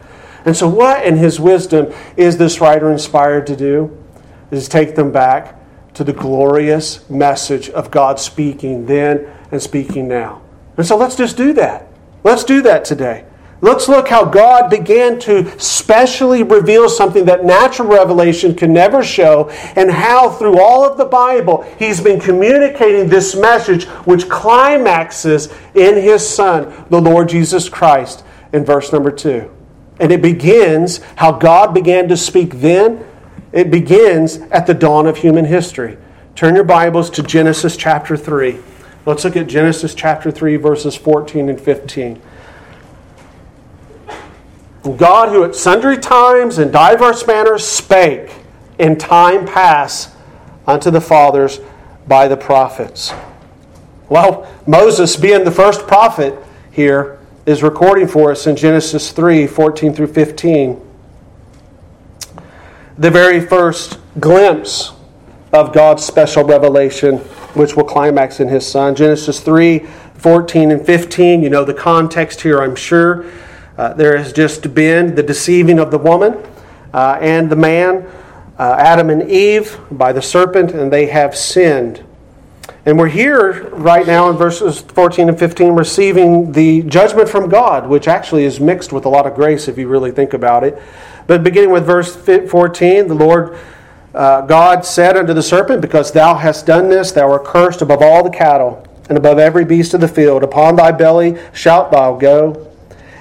And 0.46 0.56
so, 0.56 0.68
what 0.68 1.06
in 1.06 1.18
his 1.18 1.40
wisdom 1.40 1.94
is 2.18 2.38
this 2.38 2.60
writer 2.60 2.92
inspired 2.92 3.48
to 3.48 3.56
do? 3.56 3.98
Is 4.52 4.68
take 4.68 4.96
them 4.96 5.12
back 5.12 5.60
to 5.96 6.04
the 6.04 6.14
glorious 6.14 7.10
message 7.10 7.70
of 7.70 7.92
God 7.92 8.20
speaking 8.20 8.86
then 8.86 9.32
and 9.52 9.62
speaking 9.62 10.08
now. 10.08 10.42
And 10.78 10.86
so, 10.86 10.98
let's 10.98 11.16
just 11.16 11.38
do 11.38 11.54
that. 11.54 11.88
Let's 12.24 12.44
do 12.44 12.62
that 12.62 12.86
today. 12.86 13.26
Let's 13.64 13.88
look 13.88 14.10
how 14.10 14.26
God 14.26 14.70
began 14.70 15.20
to 15.22 15.58
specially 15.58 16.44
reveal 16.44 16.90
something 16.90 17.24
that 17.26 17.46
natural 17.46 17.88
revelation 17.88 18.56
can 18.56 18.74
never 18.74 19.02
show, 19.02 19.50
and 19.78 19.90
how 19.90 20.32
through 20.32 20.60
all 20.60 20.86
of 20.86 20.98
the 20.98 21.06
Bible, 21.06 21.62
He's 21.80 22.02
been 22.02 22.20
communicating 22.20 23.08
this 23.08 23.38
message, 23.38 23.86
which 24.06 24.28
climaxes 24.28 25.48
in 25.76 25.96
His 25.96 26.28
Son, 26.28 26.86
the 26.90 27.00
Lord 27.00 27.30
Jesus 27.30 27.70
Christ, 27.70 28.26
in 28.52 28.66
verse 28.66 28.92
number 28.92 29.12
two. 29.12 29.50
And 29.98 30.12
it 30.12 30.22
begins 30.22 31.00
how 31.16 31.32
God 31.32 31.74
began 31.74 32.10
to 32.10 32.18
speak 32.18 32.56
then, 32.56 33.06
it 33.54 33.72
begins 33.72 34.40
at 34.52 34.68
the 34.68 34.74
dawn 34.74 35.08
of 35.08 35.16
human 35.16 35.46
history. 35.46 35.98
Turn 36.36 36.56
your 36.56 36.66
Bibles 36.66 37.10
to 37.12 37.24
Genesis 37.24 37.78
chapter 37.78 38.18
3. 38.18 38.60
Let's 39.06 39.26
look 39.26 39.36
at 39.36 39.48
Genesis 39.48 39.94
chapter 39.94 40.32
3, 40.32 40.56
verses 40.56 40.96
14 40.96 41.50
and 41.50 41.60
15. 41.60 42.22
God, 44.96 45.30
who 45.30 45.44
at 45.44 45.56
sundry 45.56 45.98
times 45.98 46.58
and 46.58 46.72
diverse 46.72 47.28
manners 47.28 47.66
spake 47.66 48.32
in 48.80 48.98
time 48.98 49.46
past 49.46 50.10
unto 50.66 50.90
the 50.90 51.02
fathers 51.02 51.60
by 52.08 52.30
the 52.30 52.38
prophets. 52.38 53.14
Well, 54.08 54.50
Moses, 54.68 55.16
being 55.18 55.44
the 55.44 55.52
first 55.52 55.86
prophet 55.88 56.38
here, 56.72 57.20
is 57.46 57.62
recording 57.62 58.08
for 58.08 58.32
us 58.32 58.48
in 58.48 58.56
Genesis 58.56 59.12
3 59.12 59.48
14 59.48 59.94
through 59.94 60.08
15. 60.08 60.80
The 62.98 63.12
very 63.12 63.42
first 63.42 64.00
glimpse 64.20 64.94
of 65.52 65.74
God's 65.74 66.06
special 66.06 66.44
revelation 66.44 67.22
which 67.54 67.76
will 67.76 67.84
climax 67.84 68.40
in 68.40 68.48
his 68.48 68.66
son. 68.66 68.96
Genesis 68.96 69.40
3 69.40 69.80
14 70.16 70.72
and 70.72 70.86
15. 70.86 71.44
You 71.44 71.50
know 71.50 71.66
the 71.66 71.74
context 71.74 72.42
here, 72.42 72.62
I'm 72.62 72.76
sure. 72.76 73.26
Uh, 73.78 73.94
there 73.94 74.18
has 74.18 74.32
just 74.32 74.74
been 74.74 75.16
the 75.16 75.24
deceiving 75.24 75.80
of 75.80 75.92
the 75.92 75.98
woman 75.98 76.42
uh, 76.94 77.18
and 77.20 77.50
the 77.50 77.56
man, 77.56 78.08
uh, 78.58 78.76
Adam 78.78 79.10
and 79.10 79.30
Eve, 79.30 79.80
by 79.92 80.14
the 80.14 80.22
serpent, 80.22 80.72
and 80.72 80.94
they 80.94 81.08
have 81.08 81.36
sinned. 81.36 82.04
And 82.86 83.00
we're 83.00 83.08
here 83.08 83.70
right 83.70 84.06
now 84.06 84.30
in 84.30 84.36
verses 84.36 84.82
14 84.82 85.30
and 85.30 85.40
15 85.40 85.74
receiving 85.74 86.52
the 86.52 86.84
judgment 86.84 87.30
from 87.30 87.50
God, 87.50 87.88
which 87.88 88.08
actually 88.08 88.44
is 88.44 88.60
mixed 88.60 88.92
with 88.92 89.06
a 89.06 89.10
lot 89.10 89.26
of 89.26 89.36
grace 89.36 89.68
if 89.68 89.78
you 89.78 89.88
really 89.88 90.12
think 90.12 90.34
about 90.34 90.64
it. 90.64 90.82
But 91.26 91.44
beginning 91.44 91.72
with 91.72 91.86
verse 91.86 92.16
14, 92.16 93.08
the 93.08 93.14
Lord 93.14 93.58
uh, 94.14 94.42
God 94.42 94.86
said 94.86 95.18
unto 95.18 95.34
the 95.34 95.42
serpent, 95.42 95.82
Because 95.82 96.12
thou 96.12 96.36
hast 96.36 96.66
done 96.66 96.90
this, 96.90 97.12
thou 97.12 97.32
art 97.32 97.46
cursed 97.46 97.82
above 97.82 98.02
all 98.02 98.24
the 98.24 98.30
cattle, 98.30 98.86
and 99.10 99.18
above 99.18 99.40
every 99.40 99.66
beast 99.66 99.94
of 99.94 100.02
the 100.02 100.08
field. 100.08 100.44
Upon 100.44 100.76
thy 100.76 100.92
belly 100.92 101.38
shalt 101.52 101.92
thou 101.92 102.16
go, 102.16 102.72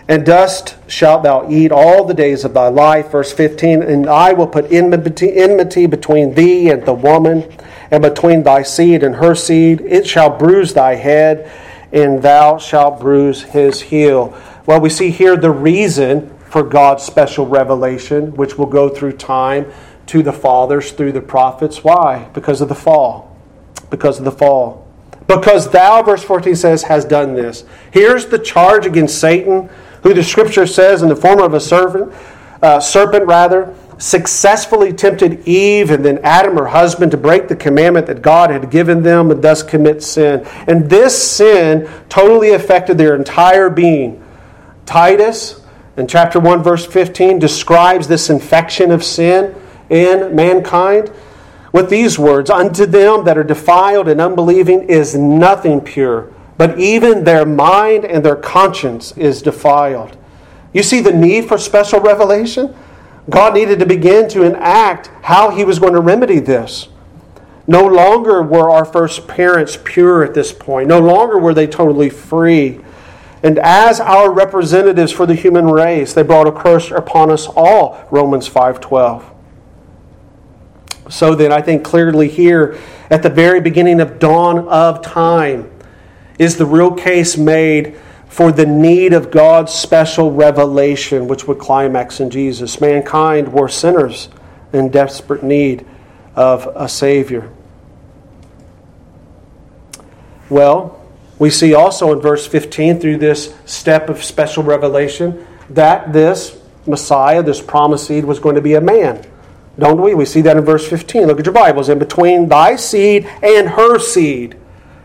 and 0.07 0.26
dust 0.26 0.76
shalt 0.87 1.22
thou 1.22 1.48
eat 1.50 1.72
all 1.72 2.05
the 2.05 2.14
days 2.14 2.44
of 2.44 2.52
thy 2.52 2.68
life. 2.68 3.11
Verse 3.11 3.33
15 3.33 3.83
And 3.83 4.07
I 4.07 4.35
will 4.35 4.46
put 4.46 4.70
enmity, 4.70 5.35
enmity 5.35 5.87
between 5.87 6.35
thee 6.35 6.68
and 6.68 6.85
the 6.85 6.92
woman, 6.92 7.50
and 7.90 8.02
between 8.02 8.42
thy 8.42 8.62
seed 8.62 9.02
and 9.02 9.16
her 9.16 9.35
seed. 9.35 9.81
It 9.81 10.07
shall 10.07 10.37
bruise 10.37 10.74
thy 10.74 10.96
head, 10.96 11.50
and 11.90 12.22
thou 12.22 12.59
shalt 12.59 13.00
bruise 13.00 13.42
his 13.42 13.81
heel. 13.81 14.37
Well, 14.66 14.81
we 14.81 14.90
see 14.90 15.11
here 15.11 15.37
the 15.37 15.50
reason 15.50 16.37
for 16.50 16.62
God's 16.62 17.02
special 17.02 17.46
revelation, 17.46 18.35
which 18.37 18.59
will 18.59 18.66
go 18.66 18.90
through 18.90 19.12
time 19.12 19.72
to 20.06 20.22
the 20.22 20.32
fathers 20.32 20.92
through 20.92 21.12
the 21.12 21.20
prophets. 21.20 21.84
Why? 21.84 22.28
Because 22.34 22.60
of 22.60 22.68
the 22.68 22.74
fall. 22.74 23.36
Because 23.90 24.18
of 24.18 24.24
the 24.24 24.32
fall. 24.32 24.86
Because 25.26 25.70
thou, 25.70 26.02
verse 26.02 26.22
14 26.22 26.56
says, 26.56 26.82
has 26.84 27.04
done 27.04 27.34
this. 27.34 27.64
Here's 27.90 28.26
the 28.26 28.38
charge 28.38 28.86
against 28.86 29.20
Satan, 29.20 29.70
who 30.02 30.14
the 30.14 30.24
scripture 30.24 30.66
says 30.66 31.02
in 31.02 31.08
the 31.08 31.16
form 31.16 31.40
of 31.40 31.54
a 31.54 31.60
servant, 31.60 32.12
uh, 32.60 32.80
serpent 32.80 33.26
rather, 33.26 33.74
successfully 33.98 34.92
tempted 34.92 35.46
Eve 35.46 35.90
and 35.90 36.04
then 36.04 36.18
Adam, 36.24 36.56
her 36.56 36.66
husband, 36.66 37.12
to 37.12 37.16
break 37.16 37.46
the 37.46 37.54
commandment 37.54 38.06
that 38.06 38.20
God 38.20 38.50
had 38.50 38.70
given 38.70 39.02
them 39.02 39.30
and 39.30 39.42
thus 39.42 39.62
commit 39.62 40.02
sin. 40.02 40.44
And 40.66 40.90
this 40.90 41.30
sin 41.30 41.88
totally 42.08 42.50
affected 42.50 42.98
their 42.98 43.14
entire 43.14 43.70
being. 43.70 44.22
Titus, 44.86 45.60
in 45.96 46.08
chapter 46.08 46.40
1, 46.40 46.62
verse 46.62 46.84
15, 46.84 47.38
describes 47.38 48.08
this 48.08 48.28
infection 48.28 48.90
of 48.90 49.04
sin 49.04 49.54
in 49.92 50.35
mankind 50.35 51.12
with 51.72 51.88
these 51.88 52.18
words 52.18 52.50
Unto 52.50 52.87
them 52.87 53.24
that 53.24 53.38
are 53.38 53.44
defiled 53.44 54.09
and 54.09 54.20
unbelieving 54.20 54.88
is 54.88 55.14
nothing 55.14 55.81
pure, 55.81 56.33
but 56.57 56.78
even 56.78 57.24
their 57.24 57.46
mind 57.46 58.05
and 58.05 58.24
their 58.24 58.37
conscience 58.37 59.16
is 59.16 59.42
defiled. 59.42 60.16
You 60.72 60.83
see 60.83 61.00
the 61.00 61.12
need 61.12 61.46
for 61.46 61.59
special 61.59 62.00
revelation? 62.00 62.74
God 63.31 63.55
needed 63.55 63.78
to 63.78 63.87
begin 63.87 64.28
to 64.31 64.42
enact 64.42 65.09
how 65.22 65.50
He 65.50 65.64
was 65.64 65.78
going 65.78 65.92
to 65.92 66.00
remedy 66.00 66.40
this. 66.40 66.88
No 67.66 67.87
longer 67.87 68.42
were 68.42 68.70
our 68.70 68.85
first 68.85 69.28
parents 69.28 69.78
pure 69.85 70.24
at 70.24 70.35
this 70.35 70.52
point. 70.52 70.88
No 70.88 70.98
longer 70.98 71.38
were 71.38 71.55
they 71.55 71.68
totally 71.68 72.11
free. 72.11 72.81
And 73.42 73.59
as 73.59 74.00
our 74.00 74.33
representatives 74.33 75.12
for 75.12 75.26
the 75.26 75.35
human 75.35 75.66
race, 75.66 76.12
they 76.12 76.22
brought 76.22 76.48
a 76.48 76.52
curse 76.52 76.90
upon 76.90 77.31
us 77.31 77.46
all, 77.46 78.00
Romans 78.11 78.48
5:12. 78.48 79.32
So 81.12 81.35
then, 81.35 81.53
I 81.53 81.61
think 81.61 81.85
clearly 81.85 82.27
here 82.27 82.79
at 83.11 83.22
the 83.22 83.29
very 83.29 83.61
beginning 83.61 84.01
of 84.01 84.18
dawn 84.18 84.66
of 84.66 85.03
time 85.03 85.70
is 86.38 86.57
the 86.57 86.64
real 86.64 86.90
case 86.90 87.37
made 87.37 87.98
for 88.29 88.51
the 88.51 88.64
need 88.64 89.12
of 89.12 89.31
God's 89.31 89.75
special 89.75 90.33
revelation, 90.33 91.29
which 91.29 91.46
would 91.46 91.59
climax 91.59 92.18
in 92.18 92.31
Jesus. 92.31 92.81
Mankind 92.81 93.53
were 93.53 93.68
sinners 93.68 94.31
in 94.72 94.88
desperate 94.88 95.42
need 95.42 95.85
of 96.35 96.66
a 96.75 96.88
Savior. 96.88 97.53
Well, 100.48 100.98
we 101.38 101.51
see 101.51 101.75
also 101.75 102.11
in 102.14 102.22
verse 102.22 102.46
15 102.46 103.01
through 103.01 103.18
this 103.18 103.55
step 103.66 104.09
of 104.09 104.25
special 104.25 104.62
revelation 104.62 105.46
that 105.68 106.14
this 106.14 106.59
Messiah, 106.87 107.42
this 107.42 107.61
promised 107.61 108.07
seed, 108.07 108.25
was 108.25 108.38
going 108.38 108.55
to 108.55 108.62
be 108.62 108.72
a 108.75 108.81
man 108.81 109.27
Don't 109.78 110.00
we? 110.00 110.14
We 110.14 110.26
see 110.26 110.42
that 110.42 110.56
in 110.56 110.64
verse 110.64 110.87
15. 110.87 111.26
Look 111.26 111.40
at 111.40 111.46
your 111.46 111.54
Bibles. 111.54 111.88
In 111.88 111.98
between 111.98 112.48
thy 112.48 112.76
seed 112.76 113.26
and 113.42 113.70
her 113.70 113.98
seed, 113.98 114.56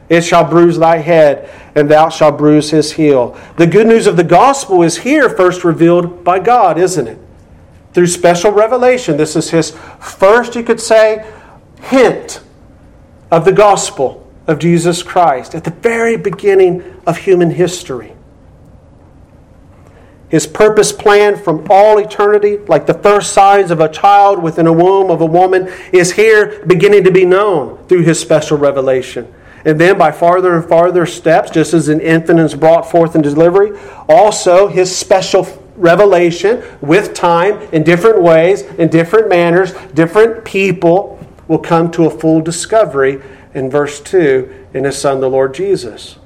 it 0.10 0.22
shall 0.22 0.44
bruise 0.44 0.78
thy 0.78 0.98
head, 0.98 1.50
and 1.76 1.90
thou 1.90 2.10
shalt 2.10 2.38
bruise 2.38 2.72
his 2.72 2.94
heel. 2.94 3.38
The 3.58 3.68
good 3.68 3.88
news 3.88 4.08
of 4.08 4.18
the 4.18 4.24
gospel 4.24 4.84
is 4.84 4.98
here 4.98 5.30
first 5.30 5.64
revealed 5.64 6.24
by 6.24 6.40
God, 6.40 6.78
isn't 6.78 7.08
it? 7.08 7.20
Through 7.94 8.08
special 8.08 8.52
revelation. 8.52 9.18
This 9.18 9.36
is 9.36 9.50
his 9.50 9.72
first, 10.00 10.56
you 10.56 10.64
could 10.64 10.80
say, 10.80 11.26
hint 11.82 12.42
of 13.32 13.46
the 13.46 13.52
gospel 13.52 14.30
of 14.48 14.60
Jesus 14.60 15.04
Christ 15.04 15.56
at 15.56 15.64
the 15.64 15.72
very 15.72 16.16
beginning 16.16 16.84
of 17.06 17.18
human 17.18 17.52
history. 17.52 18.14
His 20.30 20.46
purpose 20.46 20.92
plan 20.92 21.38
from 21.38 21.66
all 21.70 21.98
eternity, 22.00 22.58
like 22.68 22.86
the 22.86 22.94
first 22.94 23.32
signs 23.32 23.72
of 23.72 23.80
a 23.80 23.88
child 23.88 24.44
within 24.44 24.68
a 24.68 24.74
womb 24.74 25.10
of 25.10 25.22
a 25.22 25.26
woman, 25.26 25.72
is 25.94 26.14
here 26.14 26.64
beginning 26.68 27.06
to 27.06 27.12
be 27.12 27.26
known 27.26 27.78
through 27.88 28.04
his 28.04 28.20
special 28.20 28.58
revelation. 28.58 29.34
And 29.64 29.80
then 29.80 29.98
by 29.98 30.12
farther 30.12 30.56
and 30.56 30.68
farther 30.68 31.06
steps, 31.06 31.50
just 31.52 31.74
as 31.74 31.88
an 31.88 32.02
infant 32.02 32.40
is 32.40 32.56
brought 32.56 32.90
forth 32.90 33.16
in 33.16 33.22
delivery, 33.22 33.78
also 34.10 34.68
his 34.68 34.96
special 34.96 35.46
revelation 35.78 36.64
with 36.82 37.14
time 37.14 37.62
in 37.72 37.84
different 37.84 38.22
ways, 38.22 38.64
in 38.64 38.90
different 38.90 39.30
manners, 39.30 39.74
different 39.94 40.44
people 40.44 41.20
will 41.48 41.60
come 41.60 41.90
to 41.92 42.06
a 42.06 42.10
full 42.10 42.42
discovery 42.42 43.22
in 43.54 43.70
verse 43.70 44.02
2 44.02 44.66
in 44.74 44.84
his 44.84 44.98
son, 44.98 45.22
the 45.22 45.30
Lord 45.30 45.54
Jesus. 45.54 46.18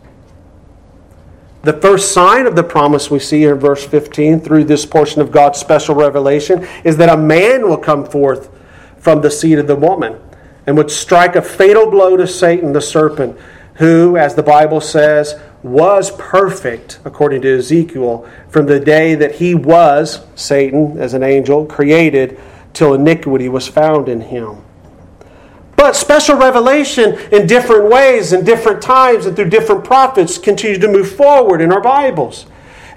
The 1.63 1.73
first 1.73 2.11
sign 2.11 2.47
of 2.47 2.55
the 2.55 2.63
promise 2.63 3.11
we 3.11 3.19
see 3.19 3.43
in 3.43 3.59
verse 3.59 3.85
15 3.85 4.39
through 4.39 4.63
this 4.63 4.85
portion 4.85 5.21
of 5.21 5.31
God's 5.31 5.59
special 5.59 5.93
revelation 5.93 6.67
is 6.83 6.97
that 6.97 7.13
a 7.13 7.17
man 7.17 7.69
will 7.69 7.77
come 7.77 8.03
forth 8.03 8.49
from 8.97 9.21
the 9.21 9.29
seed 9.29 9.59
of 9.59 9.67
the 9.67 9.75
woman 9.75 10.19
and 10.65 10.75
would 10.75 10.89
strike 10.89 11.35
a 11.35 11.41
fatal 11.41 11.89
blow 11.89 12.17
to 12.17 12.25
Satan, 12.25 12.73
the 12.73 12.81
serpent, 12.81 13.37
who, 13.75 14.17
as 14.17 14.33
the 14.33 14.43
Bible 14.43 14.81
says, 14.81 15.39
was 15.61 16.11
perfect, 16.17 16.99
according 17.05 17.43
to 17.43 17.57
Ezekiel, 17.57 18.27
from 18.49 18.65
the 18.65 18.79
day 18.79 19.13
that 19.13 19.35
he 19.35 19.53
was, 19.53 20.25
Satan, 20.35 20.97
as 20.97 21.13
an 21.13 21.21
angel, 21.21 21.65
created, 21.65 22.39
till 22.73 22.95
iniquity 22.95 23.49
was 23.49 23.67
found 23.67 24.09
in 24.09 24.21
him. 24.21 24.63
But 25.81 25.95
special 25.95 26.35
revelation 26.35 27.17
in 27.31 27.47
different 27.47 27.89
ways, 27.89 28.33
in 28.33 28.45
different 28.45 28.83
times, 28.83 29.25
and 29.25 29.35
through 29.35 29.49
different 29.49 29.83
prophets 29.83 30.37
continue 30.37 30.77
to 30.77 30.87
move 30.87 31.11
forward 31.11 31.59
in 31.59 31.71
our 31.71 31.81
Bibles. 31.81 32.45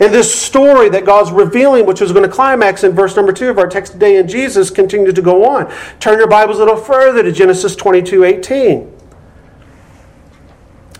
And 0.00 0.12
this 0.12 0.34
story 0.34 0.90
that 0.90 1.06
God's 1.06 1.32
revealing, 1.32 1.86
which 1.86 2.02
is 2.02 2.12
going 2.12 2.28
to 2.28 2.30
climax 2.30 2.84
in 2.84 2.92
verse 2.92 3.16
number 3.16 3.32
two 3.32 3.48
of 3.48 3.56
our 3.56 3.68
text 3.68 3.94
today 3.94 4.18
in 4.18 4.28
Jesus, 4.28 4.68
continues 4.68 5.14
to 5.14 5.22
go 5.22 5.46
on. 5.46 5.72
Turn 5.98 6.18
your 6.18 6.28
Bibles 6.28 6.58
a 6.58 6.58
little 6.58 6.76
further 6.76 7.22
to 7.22 7.32
Genesis 7.32 7.74
22 7.74 8.22
18. 8.22 8.92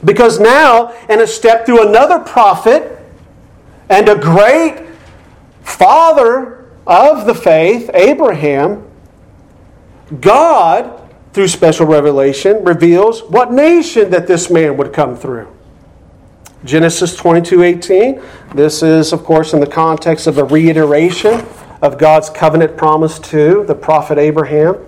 Because 0.07 0.41
now, 0.41 0.91
in 1.11 1.21
a 1.21 1.27
step 1.27 1.67
through 1.67 1.87
another 1.87 2.19
prophet 2.19 2.99
and 3.91 4.09
a 4.09 4.19
great 4.19 4.87
father 5.61 6.71
of 6.87 7.27
the 7.27 7.35
faith, 7.35 7.91
Abraham, 7.93 8.89
God 10.23 11.03
through 11.35 11.49
special 11.49 11.85
revelation, 11.85 12.65
reveals 12.65 13.23
what 13.25 13.53
nation 13.53 14.09
that 14.11 14.29
this 14.29 14.49
man 14.51 14.77
would 14.77 14.93
come 14.93 15.17
through. 15.17 15.49
Genesis 16.65 17.17
22 17.17 17.63
18. 17.63 18.23
This 18.55 18.83
is, 18.83 19.13
of 19.13 19.25
course, 19.25 19.53
in 19.53 19.61
the 19.61 19.67
context 19.67 20.29
of 20.29 20.39
a 20.39 20.45
reiteration 20.45 21.45
of 21.83 21.99
God's 21.99 22.31
covenant 22.31 22.77
promise 22.77 23.19
to 23.19 23.65
the 23.67 23.75
prophet 23.75 24.17
Abraham. 24.17 24.79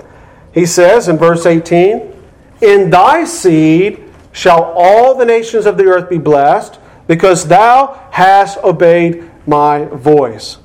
He 0.54 0.64
says 0.64 1.08
in 1.08 1.18
verse 1.18 1.44
18, 1.44 2.14
In 2.62 2.90
thy 2.90 3.24
seed 3.24 4.04
shall 4.32 4.72
all 4.76 5.16
the 5.16 5.26
nations 5.26 5.66
of 5.66 5.76
the 5.76 5.84
earth 5.86 6.08
be 6.08 6.18
blessed, 6.18 6.78
because 7.08 7.48
thou 7.48 8.08
hast 8.12 8.58
obeyed 8.58 9.28
my 9.46 9.84
voice. 9.86 10.58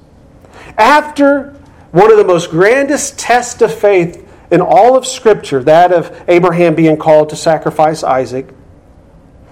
After 0.77 1.53
one 1.91 2.11
of 2.11 2.17
the 2.17 2.23
most 2.23 2.51
grandest 2.51 3.17
tests 3.17 3.61
of 3.63 3.73
faith 3.73 4.27
in 4.51 4.59
all 4.59 4.97
of 4.97 5.07
Scripture, 5.07 5.63
that 5.63 5.93
of 5.93 6.23
Abraham 6.27 6.75
being 6.75 6.97
called 6.97 7.29
to 7.29 7.35
sacrifice 7.37 8.03
Isaac, 8.03 8.53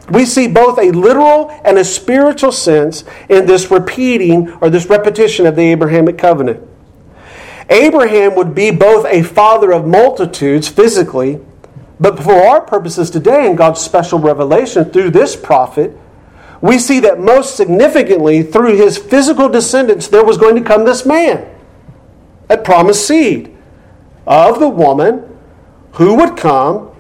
we 0.10 0.26
see 0.26 0.48
both 0.48 0.78
a 0.78 0.92
literal 0.92 1.50
and 1.64 1.78
a 1.78 1.86
spiritual 1.86 2.52
sense 2.52 3.06
in 3.30 3.46
this 3.46 3.72
repeating 3.72 4.52
or 4.54 4.70
this 4.70 4.88
repetition 4.88 5.46
of 5.46 5.56
the 5.56 5.72
Abrahamic 5.72 6.18
covenant. 6.18 6.68
Abraham 7.70 8.36
would 8.36 8.56
be 8.56 8.72
both 8.72 9.06
a 9.06 9.22
father 9.22 9.72
of 9.72 9.86
multitudes 9.88 10.68
physically, 10.68 11.40
but 12.00 12.22
for 12.22 12.34
our 12.34 12.62
purposes 12.62 13.10
today, 13.10 13.48
in 13.48 13.56
God's 13.56 13.80
special 13.80 14.20
revelation 14.20 14.86
through 14.86 15.12
this 15.12 15.36
prophet, 15.36 15.96
we 16.60 16.80
see 16.80 17.00
that 17.02 17.20
most 17.20 17.56
significantly 17.56 18.42
through 18.42 18.76
his 18.76 18.98
physical 18.98 19.48
descendants, 19.48 20.08
there 20.08 20.26
was 20.26 20.38
going 20.38 20.56
to 20.56 20.62
come 20.62 20.84
this 20.84 21.06
man, 21.06 21.48
a 22.50 22.58
promised 22.58 23.08
seed 23.08 23.56
of 24.30 24.60
the 24.60 24.70
woman 24.70 25.38
who 25.94 26.16
would 26.16 26.38
come 26.38 26.96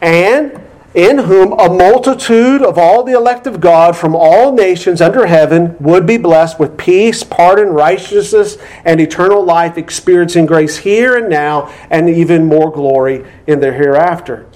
and 0.00 0.58
in 0.94 1.18
whom 1.18 1.52
a 1.52 1.68
multitude 1.68 2.62
of 2.62 2.78
all 2.78 3.02
the 3.02 3.12
elect 3.12 3.46
of 3.46 3.60
God 3.60 3.94
from 3.96 4.16
all 4.16 4.52
nations 4.52 5.00
under 5.00 5.26
heaven 5.26 5.76
would 5.80 6.06
be 6.06 6.16
blessed 6.16 6.58
with 6.58 6.78
peace, 6.78 7.22
pardon, 7.22 7.68
righteousness, 7.68 8.56
and 8.84 9.00
eternal 9.00 9.44
life, 9.44 9.76
experiencing 9.76 10.46
grace 10.46 10.78
here 10.78 11.16
and 11.16 11.28
now, 11.28 11.72
and 11.90 12.08
even 12.08 12.46
more 12.46 12.72
glory 12.72 13.24
in 13.46 13.60
the 13.60 13.72
hereafter. 13.72 14.46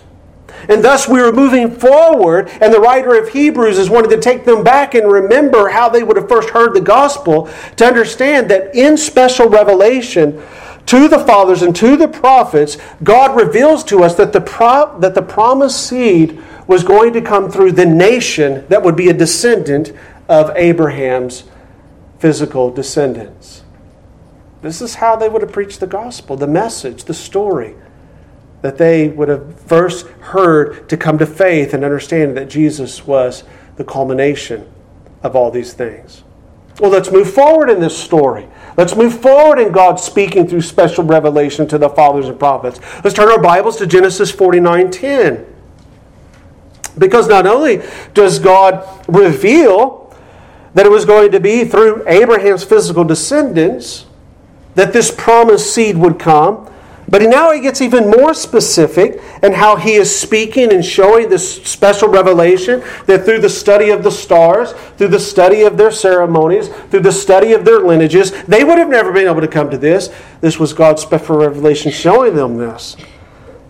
And 0.68 0.82
thus 0.82 1.08
we 1.08 1.20
are 1.20 1.32
moving 1.32 1.70
forward, 1.70 2.48
and 2.60 2.72
the 2.72 2.80
writer 2.80 3.14
of 3.16 3.28
Hebrews 3.28 3.78
is 3.78 3.90
wanting 3.90 4.10
to 4.10 4.20
take 4.20 4.44
them 4.44 4.64
back 4.64 4.94
and 4.94 5.10
remember 5.10 5.68
how 5.68 5.88
they 5.88 6.02
would 6.02 6.16
have 6.16 6.28
first 6.28 6.50
heard 6.50 6.72
the 6.72 6.80
gospel 6.80 7.50
to 7.76 7.84
understand 7.84 8.48
that 8.50 8.74
in 8.74 8.96
special 8.96 9.48
revelation, 9.48 10.42
to 10.86 11.08
the 11.08 11.18
fathers 11.18 11.62
and 11.62 11.74
to 11.76 11.96
the 11.96 12.08
prophets, 12.08 12.76
God 13.02 13.36
reveals 13.36 13.84
to 13.84 14.02
us 14.02 14.14
that 14.16 14.32
the, 14.32 14.40
pro- 14.40 14.98
that 15.00 15.14
the 15.14 15.22
promised 15.22 15.86
seed 15.86 16.42
was 16.66 16.84
going 16.84 17.12
to 17.12 17.20
come 17.20 17.50
through 17.50 17.72
the 17.72 17.86
nation 17.86 18.66
that 18.68 18.82
would 18.82 18.96
be 18.96 19.08
a 19.08 19.14
descendant 19.14 19.92
of 20.28 20.50
Abraham's 20.56 21.44
physical 22.18 22.70
descendants. 22.70 23.62
This 24.62 24.80
is 24.80 24.96
how 24.96 25.16
they 25.16 25.28
would 25.28 25.42
have 25.42 25.52
preached 25.52 25.80
the 25.80 25.86
gospel, 25.86 26.36
the 26.36 26.46
message, 26.46 27.04
the 27.04 27.14
story 27.14 27.74
that 28.62 28.78
they 28.78 29.08
would 29.08 29.28
have 29.28 29.60
first 29.60 30.06
heard 30.06 30.88
to 30.88 30.96
come 30.96 31.18
to 31.18 31.26
faith 31.26 31.74
and 31.74 31.84
understand 31.84 32.36
that 32.36 32.48
Jesus 32.48 33.04
was 33.04 33.42
the 33.76 33.84
culmination 33.84 34.72
of 35.22 35.34
all 35.34 35.50
these 35.50 35.72
things. 35.72 36.22
Well, 36.78 36.90
let's 36.90 37.10
move 37.10 37.32
forward 37.32 37.68
in 37.68 37.80
this 37.80 37.96
story. 37.96 38.48
Let's 38.76 38.96
move 38.96 39.20
forward 39.20 39.58
in 39.58 39.72
God 39.72 40.00
speaking 40.00 40.46
through 40.46 40.62
special 40.62 41.04
revelation 41.04 41.68
to 41.68 41.78
the 41.78 41.88
fathers 41.90 42.28
and 42.28 42.38
prophets. 42.38 42.80
Let's 43.04 43.14
turn 43.14 43.28
our 43.28 43.40
Bibles 43.40 43.76
to 43.78 43.86
Genesis 43.86 44.32
49:10. 44.32 45.44
Because 46.96 47.28
not 47.28 47.46
only 47.46 47.82
does 48.14 48.38
God 48.38 48.86
reveal 49.08 50.14
that 50.74 50.86
it 50.86 50.90
was 50.90 51.04
going 51.04 51.32
to 51.32 51.40
be 51.40 51.64
through 51.64 52.02
Abraham's 52.06 52.64
physical 52.64 53.04
descendants 53.04 54.06
that 54.74 54.92
this 54.92 55.10
promised 55.10 55.72
seed 55.72 55.98
would 55.98 56.18
come, 56.18 56.71
but 57.12 57.20
now 57.20 57.52
he 57.52 57.60
gets 57.60 57.82
even 57.82 58.10
more 58.10 58.32
specific 58.32 59.20
in 59.42 59.52
how 59.52 59.76
he 59.76 59.96
is 59.96 60.18
speaking 60.18 60.72
and 60.72 60.82
showing 60.82 61.28
this 61.28 61.62
special 61.62 62.08
revelation 62.08 62.82
that 63.04 63.26
through 63.26 63.40
the 63.40 63.50
study 63.50 63.90
of 63.90 64.02
the 64.02 64.10
stars, 64.10 64.72
through 64.96 65.08
the 65.08 65.20
study 65.20 65.60
of 65.60 65.76
their 65.76 65.90
ceremonies, 65.90 66.68
through 66.90 67.00
the 67.00 67.12
study 67.12 67.52
of 67.52 67.66
their 67.66 67.80
lineages, 67.80 68.30
they 68.44 68.64
would 68.64 68.78
have 68.78 68.88
never 68.88 69.12
been 69.12 69.28
able 69.28 69.42
to 69.42 69.46
come 69.46 69.68
to 69.68 69.76
this. 69.76 70.10
This 70.40 70.58
was 70.58 70.72
God's 70.72 71.02
special 71.02 71.36
revelation 71.36 71.92
showing 71.92 72.34
them 72.34 72.56
this. 72.56 72.96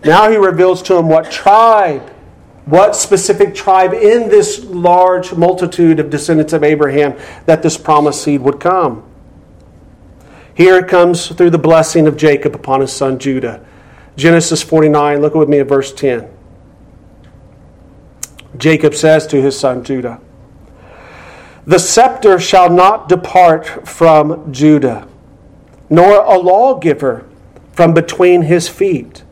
Now 0.05 0.31
he 0.31 0.37
reveals 0.37 0.81
to 0.83 0.93
them 0.93 1.09
what 1.09 1.29
tribe, 1.29 2.09
what 2.63 2.95
specific 2.95 3.53
tribe 3.53 3.93
in 3.93 4.29
this 4.29 4.63
large 4.63 5.33
multitude 5.33 5.99
of 5.99 6.09
descendants 6.09 6.53
of 6.53 6.63
Abraham 6.63 7.19
that 7.45 7.61
this 7.61 7.77
promised 7.77 8.23
seed 8.23 8.39
would 8.39 8.61
come. 8.61 9.03
Here 10.55 10.77
it 10.77 10.87
comes 10.87 11.27
through 11.27 11.49
the 11.49 11.57
blessing 11.57 12.07
of 12.07 12.15
Jacob 12.15 12.55
upon 12.55 12.81
his 12.81 12.93
son 12.93 13.17
Judah. 13.17 13.65
Genesis 14.15 14.61
49, 14.61 15.21
look 15.21 15.33
with 15.33 15.49
me 15.49 15.59
at 15.59 15.67
verse 15.67 15.91
10. 15.91 16.29
Jacob 18.57 18.93
says 18.93 19.25
to 19.27 19.41
his 19.41 19.59
son 19.59 19.83
Judah, 19.83 20.21
The 21.65 21.79
scepter 21.79 22.39
shall 22.39 22.69
not 22.69 23.09
depart 23.09 23.87
from 23.87 24.53
Judah, 24.53 25.07
nor 25.89 26.23
a 26.23 26.37
lawgiver 26.37 27.27
from 27.71 27.95
between 27.95 28.43
his 28.43 28.69
feet, 28.69 29.23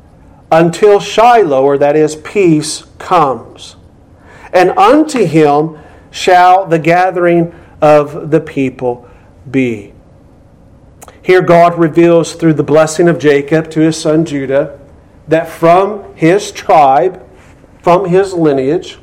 until 0.52 1.00
Shiloh, 1.00 1.64
or 1.64 1.78
that 1.78 1.96
is, 1.96 2.16
peace, 2.16 2.86
comes. 2.98 3.76
And 4.52 4.72
unto 4.72 5.26
him 5.26 5.78
shall 6.10 6.66
the 6.66 6.80
gathering 6.80 7.54
of 7.80 8.32
the 8.32 8.42
people 8.42 9.08
be. 9.50 9.94
Here, 11.24 11.42
God 11.42 11.78
reveals 11.78 12.34
through 12.34 12.54
the 12.54 12.64
blessing 12.64 13.08
of 13.08 13.20
Jacob 13.20 13.70
to 13.72 13.80
his 13.80 14.00
son 14.00 14.26
Judah 14.26 14.80
that 15.28 15.48
from 15.48 16.16
his 16.16 16.52
tribe, 16.52 17.24
from 17.82 18.06
his 18.06 18.34
lineage, 18.34 18.98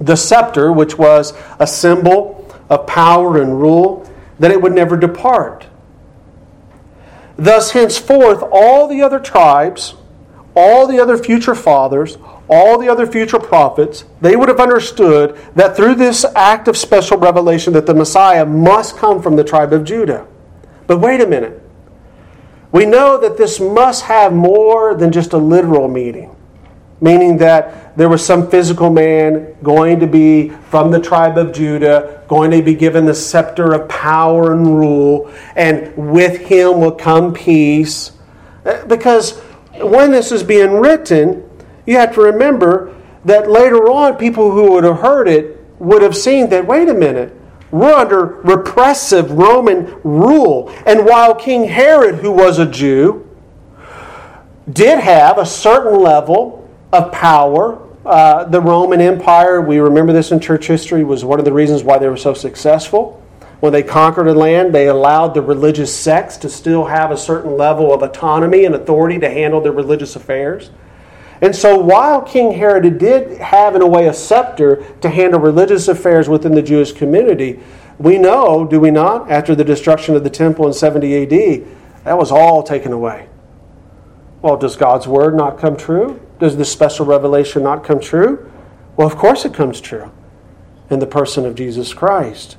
the 0.00 0.16
scepter, 0.16 0.72
which 0.72 0.98
was 0.98 1.34
a 1.58 1.66
symbol 1.66 2.52
of 2.68 2.86
power 2.86 3.40
and 3.40 3.60
rule, 3.60 4.10
that 4.38 4.50
it 4.50 4.60
would 4.60 4.72
never 4.72 4.96
depart. 4.96 5.66
Thus, 7.36 7.70
henceforth, 7.70 8.42
all 8.50 8.88
the 8.88 9.00
other 9.00 9.20
tribes, 9.20 9.94
all 10.56 10.88
the 10.88 10.98
other 10.98 11.16
future 11.16 11.54
fathers, 11.54 12.18
all 12.48 12.78
the 12.78 12.88
other 12.88 13.06
future 13.06 13.38
prophets, 13.38 14.04
they 14.20 14.34
would 14.34 14.48
have 14.48 14.58
understood 14.58 15.38
that 15.54 15.76
through 15.76 15.94
this 15.94 16.24
act 16.34 16.66
of 16.66 16.76
special 16.76 17.16
revelation 17.16 17.72
that 17.74 17.86
the 17.86 17.94
Messiah 17.94 18.44
must 18.44 18.96
come 18.96 19.22
from 19.22 19.36
the 19.36 19.44
tribe 19.44 19.72
of 19.72 19.84
Judah. 19.84 20.26
But 20.88 20.98
wait 20.98 21.20
a 21.20 21.26
minute. 21.26 21.62
We 22.72 22.86
know 22.86 23.18
that 23.18 23.36
this 23.36 23.60
must 23.60 24.04
have 24.04 24.32
more 24.32 24.94
than 24.94 25.12
just 25.12 25.32
a 25.34 25.38
literal 25.38 25.86
meaning, 25.86 26.34
meaning 27.00 27.36
that 27.38 27.96
there 27.96 28.08
was 28.08 28.24
some 28.24 28.50
physical 28.50 28.90
man 28.90 29.54
going 29.62 30.00
to 30.00 30.06
be 30.06 30.48
from 30.70 30.90
the 30.90 30.98
tribe 30.98 31.38
of 31.38 31.52
Judah, 31.52 32.24
going 32.26 32.50
to 32.50 32.62
be 32.62 32.74
given 32.74 33.04
the 33.04 33.14
scepter 33.14 33.74
of 33.74 33.88
power 33.88 34.52
and 34.52 34.66
rule, 34.66 35.30
and 35.56 35.94
with 35.96 36.38
him 36.38 36.80
will 36.80 36.92
come 36.92 37.32
peace. 37.32 38.12
Uh, 38.64 38.84
because 38.86 39.38
when 39.80 40.10
this 40.10 40.32
is 40.32 40.42
being 40.42 40.72
written, 40.72 41.48
you 41.86 41.96
have 41.96 42.14
to 42.14 42.22
remember 42.22 42.94
that 43.24 43.50
later 43.50 43.90
on, 43.90 44.16
people 44.16 44.50
who 44.50 44.72
would 44.72 44.84
have 44.84 45.00
heard 45.00 45.28
it 45.28 45.58
would 45.78 46.02
have 46.02 46.16
seen 46.16 46.48
that, 46.48 46.66
wait 46.66 46.88
a 46.88 46.94
minute, 46.94 47.34
we're 47.70 47.92
under 47.92 48.24
repressive 48.24 49.30
Roman 49.30 50.00
rule. 50.02 50.72
And 50.86 51.04
while 51.04 51.34
King 51.34 51.64
Herod, 51.64 52.16
who 52.16 52.32
was 52.32 52.58
a 52.58 52.66
Jew, 52.66 53.28
did 54.70 54.98
have 54.98 55.38
a 55.38 55.46
certain 55.46 56.00
level 56.00 56.68
of 56.92 57.12
power, 57.12 57.82
uh, 58.06 58.44
the 58.44 58.60
Roman 58.60 59.00
Empire, 59.00 59.60
we 59.60 59.78
remember 59.78 60.12
this 60.12 60.32
in 60.32 60.40
church 60.40 60.66
history, 60.66 61.04
was 61.04 61.24
one 61.24 61.38
of 61.38 61.44
the 61.44 61.52
reasons 61.52 61.82
why 61.82 61.98
they 61.98 62.08
were 62.08 62.16
so 62.16 62.34
successful. 62.34 63.22
When 63.60 63.72
they 63.72 63.82
conquered 63.82 64.28
a 64.28 64.34
land, 64.34 64.74
they 64.74 64.86
allowed 64.86 65.34
the 65.34 65.42
religious 65.42 65.94
sects 65.94 66.36
to 66.38 66.48
still 66.48 66.84
have 66.84 67.10
a 67.10 67.16
certain 67.16 67.56
level 67.56 67.92
of 67.92 68.02
autonomy 68.02 68.64
and 68.64 68.74
authority 68.74 69.18
to 69.18 69.28
handle 69.28 69.60
their 69.60 69.72
religious 69.72 70.14
affairs. 70.14 70.70
And 71.40 71.54
so, 71.54 71.78
while 71.78 72.22
King 72.22 72.52
Herod 72.52 72.98
did 72.98 73.38
have, 73.38 73.76
in 73.76 73.82
a 73.82 73.86
way, 73.86 74.08
a 74.08 74.14
scepter 74.14 74.84
to 75.00 75.08
handle 75.08 75.40
religious 75.40 75.86
affairs 75.86 76.28
within 76.28 76.54
the 76.54 76.62
Jewish 76.62 76.92
community, 76.92 77.60
we 77.98 78.18
know, 78.18 78.64
do 78.64 78.80
we 78.80 78.90
not, 78.90 79.30
after 79.30 79.54
the 79.54 79.64
destruction 79.64 80.16
of 80.16 80.24
the 80.24 80.30
temple 80.30 80.66
in 80.66 80.72
70 80.72 81.22
AD, 81.22 81.66
that 82.04 82.18
was 82.18 82.32
all 82.32 82.62
taken 82.62 82.92
away. 82.92 83.28
Well, 84.40 84.56
does 84.56 84.76
God's 84.76 85.06
word 85.08 85.36
not 85.36 85.58
come 85.58 85.76
true? 85.76 86.20
Does 86.38 86.56
this 86.56 86.70
special 86.70 87.06
revelation 87.06 87.62
not 87.62 87.84
come 87.84 88.00
true? 88.00 88.50
Well, 88.96 89.06
of 89.06 89.16
course 89.16 89.44
it 89.44 89.52
comes 89.52 89.80
true 89.80 90.10
in 90.90 91.00
the 91.00 91.06
person 91.06 91.44
of 91.44 91.54
Jesus 91.54 91.92
Christ. 91.92 92.56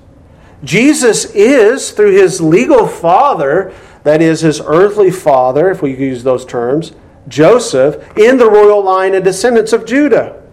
Jesus 0.63 1.25
is, 1.33 1.91
through 1.91 2.11
his 2.11 2.41
legal 2.41 2.85
father, 2.85 3.73
that 4.03 4.21
is, 4.21 4.41
his 4.41 4.61
earthly 4.61 5.09
father, 5.09 5.69
if 5.71 5.81
we 5.81 5.95
use 5.95 6.23
those 6.23 6.45
terms, 6.45 6.91
Joseph 7.29 8.17
in 8.17 8.37
the 8.37 8.49
royal 8.49 8.83
line 8.83 9.15
and 9.15 9.23
descendants 9.23 9.71
of 9.71 9.85
Judah. 9.85 10.43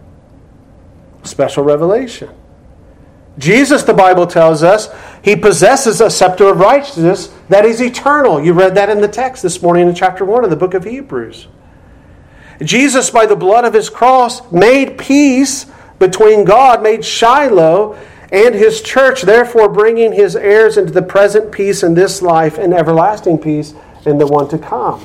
Special 1.24 1.64
revelation. 1.64 2.30
Jesus, 3.38 3.82
the 3.82 3.92
Bible 3.92 4.26
tells 4.26 4.62
us, 4.62 4.88
he 5.22 5.36
possesses 5.36 6.00
a 6.00 6.08
scepter 6.08 6.48
of 6.48 6.58
righteousness 6.58 7.34
that 7.48 7.64
is 7.64 7.82
eternal. 7.82 8.42
You 8.42 8.52
read 8.52 8.74
that 8.76 8.88
in 8.88 9.00
the 9.00 9.08
text 9.08 9.42
this 9.42 9.60
morning 9.60 9.88
in 9.88 9.94
chapter 9.94 10.24
1 10.24 10.44
of 10.44 10.50
the 10.50 10.56
book 10.56 10.72
of 10.72 10.84
Hebrews. 10.84 11.48
Jesus, 12.62 13.10
by 13.10 13.26
the 13.26 13.36
blood 13.36 13.64
of 13.64 13.74
his 13.74 13.90
cross, 13.90 14.50
made 14.50 14.96
peace 14.96 15.66
between 15.98 16.44
God, 16.44 16.82
made 16.82 17.04
Shiloh, 17.04 17.98
and 18.32 18.54
his 18.54 18.80
church, 18.80 19.22
therefore 19.22 19.68
bringing 19.68 20.12
his 20.12 20.34
heirs 20.34 20.76
into 20.76 20.92
the 20.92 21.02
present 21.02 21.52
peace 21.52 21.82
in 21.82 21.94
this 21.94 22.22
life 22.22 22.58
and 22.58 22.72
everlasting 22.72 23.38
peace 23.38 23.74
in 24.06 24.18
the 24.18 24.26
one 24.26 24.48
to 24.48 24.58
come. 24.58 25.04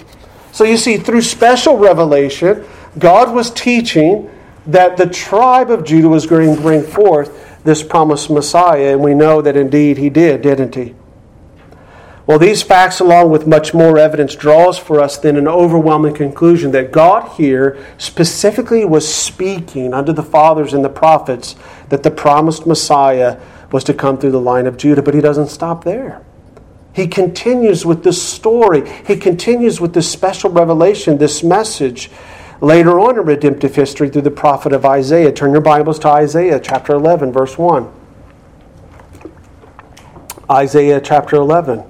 So 0.51 0.63
you 0.63 0.77
see, 0.77 0.97
through 0.97 1.21
special 1.21 1.77
revelation, 1.77 2.65
God 2.99 3.33
was 3.33 3.51
teaching 3.51 4.29
that 4.67 4.97
the 4.97 5.07
tribe 5.07 5.71
of 5.71 5.83
Judah 5.83 6.09
was 6.09 6.25
going 6.25 6.55
to 6.55 6.61
bring 6.61 6.83
forth 6.83 7.63
this 7.63 7.83
promised 7.83 8.29
Messiah, 8.29 8.91
and 8.91 9.01
we 9.01 9.13
know 9.13 9.41
that 9.41 9.55
indeed 9.55 9.97
he 9.97 10.09
did, 10.09 10.41
didn't 10.41 10.75
he? 10.75 10.95
Well, 12.27 12.37
these 12.37 12.61
facts, 12.61 12.99
along 12.99 13.31
with 13.31 13.47
much 13.47 13.73
more 13.73 13.97
evidence, 13.97 14.35
draws 14.35 14.77
for 14.77 14.99
us 14.99 15.17
then 15.17 15.37
an 15.37 15.47
overwhelming 15.47 16.13
conclusion 16.13 16.71
that 16.71 16.91
God 16.91 17.29
here 17.31 17.83
specifically 17.97 18.85
was 18.85 19.11
speaking 19.11 19.93
unto 19.93 20.13
the 20.13 20.23
fathers 20.23 20.73
and 20.73 20.85
the 20.85 20.89
prophets 20.89 21.55
that 21.89 22.03
the 22.03 22.11
promised 22.11 22.67
Messiah 22.67 23.39
was 23.71 23.83
to 23.85 23.93
come 23.93 24.17
through 24.17 24.31
the 24.31 24.39
line 24.39 24.67
of 24.67 24.77
Judah, 24.77 25.01
but 25.01 25.13
he 25.13 25.21
doesn't 25.21 25.47
stop 25.47 25.83
there. 25.83 26.21
He 26.93 27.07
continues 27.07 27.85
with 27.85 28.03
this 28.03 28.21
story. 28.21 28.89
He 29.05 29.15
continues 29.15 29.79
with 29.79 29.93
this 29.93 30.11
special 30.11 30.49
revelation, 30.49 31.17
this 31.17 31.43
message 31.43 32.11
later 32.59 32.99
on 32.99 33.17
in 33.17 33.25
redemptive 33.25 33.75
history 33.75 34.09
through 34.09 34.23
the 34.23 34.31
prophet 34.31 34.73
of 34.73 34.85
Isaiah. 34.85 35.31
Turn 35.31 35.51
your 35.51 35.61
Bibles 35.61 35.99
to 35.99 36.09
Isaiah 36.09 36.59
chapter 36.59 36.93
11, 36.93 37.31
verse 37.31 37.57
1. 37.57 37.91
Isaiah 40.49 40.99
chapter 40.99 41.37
11. 41.37 41.83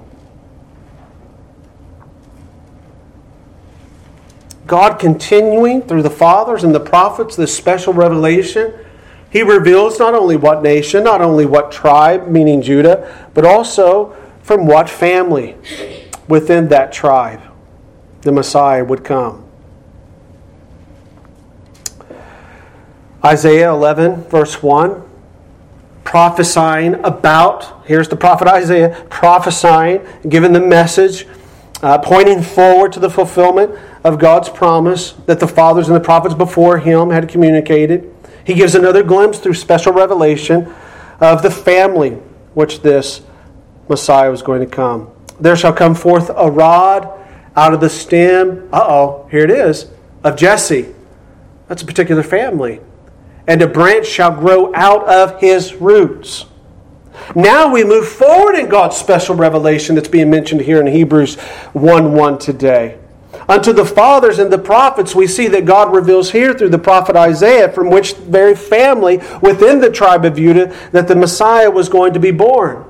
God 4.66 4.98
continuing 4.98 5.82
through 5.82 6.02
the 6.02 6.10
fathers 6.10 6.64
and 6.64 6.74
the 6.74 6.80
prophets 6.80 7.36
this 7.36 7.54
special 7.54 7.92
revelation. 7.92 8.72
He 9.28 9.42
reveals 9.42 9.98
not 9.98 10.14
only 10.14 10.36
what 10.36 10.62
nation, 10.62 11.04
not 11.04 11.20
only 11.20 11.44
what 11.44 11.72
tribe, 11.72 12.28
meaning 12.28 12.62
Judah, 12.62 13.30
but 13.34 13.44
also 13.44 14.16
from 14.42 14.66
what 14.66 14.90
family 14.90 15.56
within 16.28 16.68
that 16.68 16.92
tribe 16.92 17.40
the 18.22 18.32
Messiah 18.32 18.84
would 18.84 19.04
come. 19.04 19.44
Isaiah 23.24 23.70
11, 23.70 24.24
verse 24.24 24.62
1, 24.62 25.02
prophesying 26.02 26.94
about, 27.04 27.86
here's 27.86 28.08
the 28.08 28.16
prophet 28.16 28.48
Isaiah, 28.48 29.06
prophesying, 29.08 30.04
giving 30.28 30.52
the 30.52 30.60
message, 30.60 31.26
uh, 31.82 31.98
pointing 31.98 32.42
forward 32.42 32.92
to 32.92 33.00
the 33.00 33.10
fulfillment 33.10 33.78
of 34.02 34.18
God's 34.18 34.48
promise 34.48 35.12
that 35.26 35.38
the 35.38 35.46
fathers 35.46 35.88
and 35.88 35.96
the 35.96 36.00
prophets 36.00 36.34
before 36.34 36.78
him 36.78 37.10
had 37.10 37.28
communicated. 37.28 38.12
He 38.44 38.54
gives 38.54 38.74
another 38.74 39.04
glimpse 39.04 39.38
through 39.38 39.54
special 39.54 39.92
revelation 39.92 40.72
of 41.20 41.42
the 41.42 41.50
family 41.50 42.10
which 42.54 42.82
this 42.82 43.22
Messiah 43.92 44.30
was 44.30 44.40
going 44.40 44.60
to 44.60 44.66
come. 44.66 45.10
There 45.38 45.54
shall 45.54 45.74
come 45.74 45.94
forth 45.94 46.30
a 46.34 46.50
rod 46.50 47.06
out 47.54 47.74
of 47.74 47.80
the 47.80 47.90
stem, 47.90 48.70
uh 48.72 48.80
oh, 48.82 49.28
here 49.30 49.44
it 49.44 49.50
is, 49.50 49.90
of 50.24 50.34
Jesse. 50.36 50.94
That's 51.68 51.82
a 51.82 51.86
particular 51.86 52.22
family. 52.22 52.80
And 53.46 53.60
a 53.60 53.66
branch 53.66 54.06
shall 54.06 54.34
grow 54.34 54.74
out 54.74 55.06
of 55.06 55.40
his 55.40 55.74
roots. 55.74 56.46
Now 57.34 57.70
we 57.70 57.84
move 57.84 58.08
forward 58.08 58.54
in 58.54 58.70
God's 58.70 58.96
special 58.96 59.34
revelation 59.34 59.94
that's 59.94 60.08
being 60.08 60.30
mentioned 60.30 60.62
here 60.62 60.80
in 60.80 60.86
Hebrews 60.86 61.38
1 61.74 62.14
1 62.14 62.38
today. 62.38 62.98
Unto 63.46 63.74
the 63.74 63.84
fathers 63.84 64.38
and 64.38 64.50
the 64.50 64.58
prophets, 64.58 65.14
we 65.14 65.26
see 65.26 65.48
that 65.48 65.66
God 65.66 65.94
reveals 65.94 66.30
here 66.30 66.54
through 66.54 66.70
the 66.70 66.78
prophet 66.78 67.14
Isaiah, 67.14 67.70
from 67.70 67.90
which 67.90 68.14
very 68.14 68.54
family 68.54 69.18
within 69.42 69.80
the 69.80 69.90
tribe 69.90 70.24
of 70.24 70.36
Judah, 70.36 70.74
that 70.92 71.08
the 71.08 71.16
Messiah 71.16 71.70
was 71.70 71.90
going 71.90 72.14
to 72.14 72.20
be 72.20 72.30
born. 72.30 72.86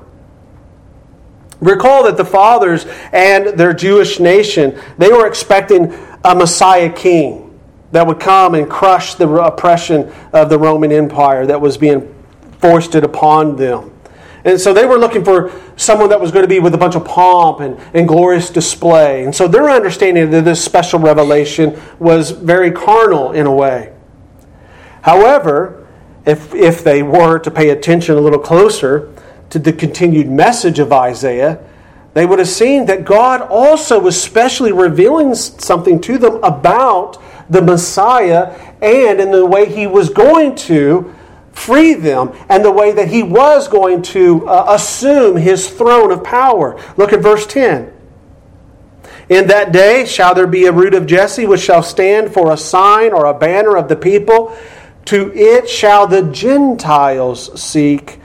Recall 1.63 2.03
that 2.03 2.17
the 2.17 2.25
fathers 2.25 2.85
and 3.11 3.57
their 3.59 3.73
Jewish 3.73 4.19
nation, 4.19 4.79
they 4.97 5.09
were 5.09 5.27
expecting 5.27 5.93
a 6.23 6.35
Messiah 6.35 6.91
king 6.91 7.59
that 7.91 8.05
would 8.07 8.19
come 8.19 8.55
and 8.55 8.69
crush 8.69 9.15
the 9.15 9.29
oppression 9.29 10.11
of 10.33 10.49
the 10.49 10.57
Roman 10.57 10.91
Empire 10.91 11.45
that 11.45 11.61
was 11.61 11.77
being 11.77 12.13
foisted 12.59 13.03
upon 13.03 13.55
them. 13.55 13.91
And 14.45 14.59
so 14.59 14.73
they 14.73 14.85
were 14.85 14.97
looking 14.97 15.23
for 15.23 15.51
someone 15.77 16.09
that 16.09 16.19
was 16.19 16.31
going 16.31 16.43
to 16.43 16.49
be 16.49 16.59
with 16.59 16.73
a 16.73 16.77
bunch 16.77 16.95
of 16.95 17.05
pomp 17.05 17.61
and, 17.61 17.79
and 17.93 18.07
glorious 18.07 18.49
display. 18.49 19.23
And 19.23 19.33
so 19.33 19.47
their 19.47 19.69
understanding 19.69 20.33
of 20.33 20.43
this 20.43 20.63
special 20.63 20.99
revelation 20.99 21.79
was 21.97 22.31
very 22.31 22.71
carnal 22.71 23.31
in 23.31 23.45
a 23.45 23.53
way. 23.53 23.93
However, 25.03 25.87
if, 26.25 26.53
if 26.53 26.83
they 26.83 27.03
were 27.03 27.39
to 27.39 27.51
pay 27.51 27.69
attention 27.69 28.15
a 28.15 28.21
little 28.21 28.39
closer, 28.39 29.13
to 29.53 29.59
the 29.59 29.71
continued 29.71 30.27
message 30.27 30.79
of 30.79 30.91
Isaiah, 30.91 31.59
they 32.15 32.25
would 32.25 32.39
have 32.39 32.47
seen 32.47 32.87
that 32.87 33.05
God 33.05 33.39
also 33.39 33.99
was 33.99 34.19
specially 34.19 34.71
revealing 34.71 35.35
something 35.35 36.01
to 36.01 36.17
them 36.17 36.43
about 36.43 37.21
the 37.51 37.61
Messiah 37.61 38.49
and 38.81 39.21
in 39.21 39.29
the 39.29 39.45
way 39.45 39.71
he 39.71 39.85
was 39.85 40.09
going 40.09 40.55
to 40.55 41.13
free 41.51 41.93
them 41.93 42.35
and 42.49 42.65
the 42.65 42.71
way 42.71 42.93
that 42.93 43.09
he 43.09 43.21
was 43.21 43.67
going 43.67 44.01
to 44.01 44.47
uh, 44.49 44.65
assume 44.69 45.37
his 45.37 45.69
throne 45.69 46.11
of 46.11 46.23
power. 46.23 46.81
Look 46.97 47.13
at 47.13 47.21
verse 47.21 47.45
10. 47.45 47.93
In 49.29 49.45
that 49.49 49.71
day 49.71 50.07
shall 50.07 50.33
there 50.33 50.47
be 50.47 50.65
a 50.65 50.71
root 50.71 50.95
of 50.95 51.05
Jesse 51.05 51.45
which 51.45 51.61
shall 51.61 51.83
stand 51.83 52.33
for 52.33 52.51
a 52.51 52.57
sign 52.57 53.13
or 53.13 53.25
a 53.25 53.37
banner 53.37 53.77
of 53.77 53.87
the 53.87 53.95
people. 53.95 54.57
To 55.05 55.31
it 55.35 55.69
shall 55.69 56.07
the 56.07 56.23
Gentiles 56.23 57.61
seek 57.61 58.19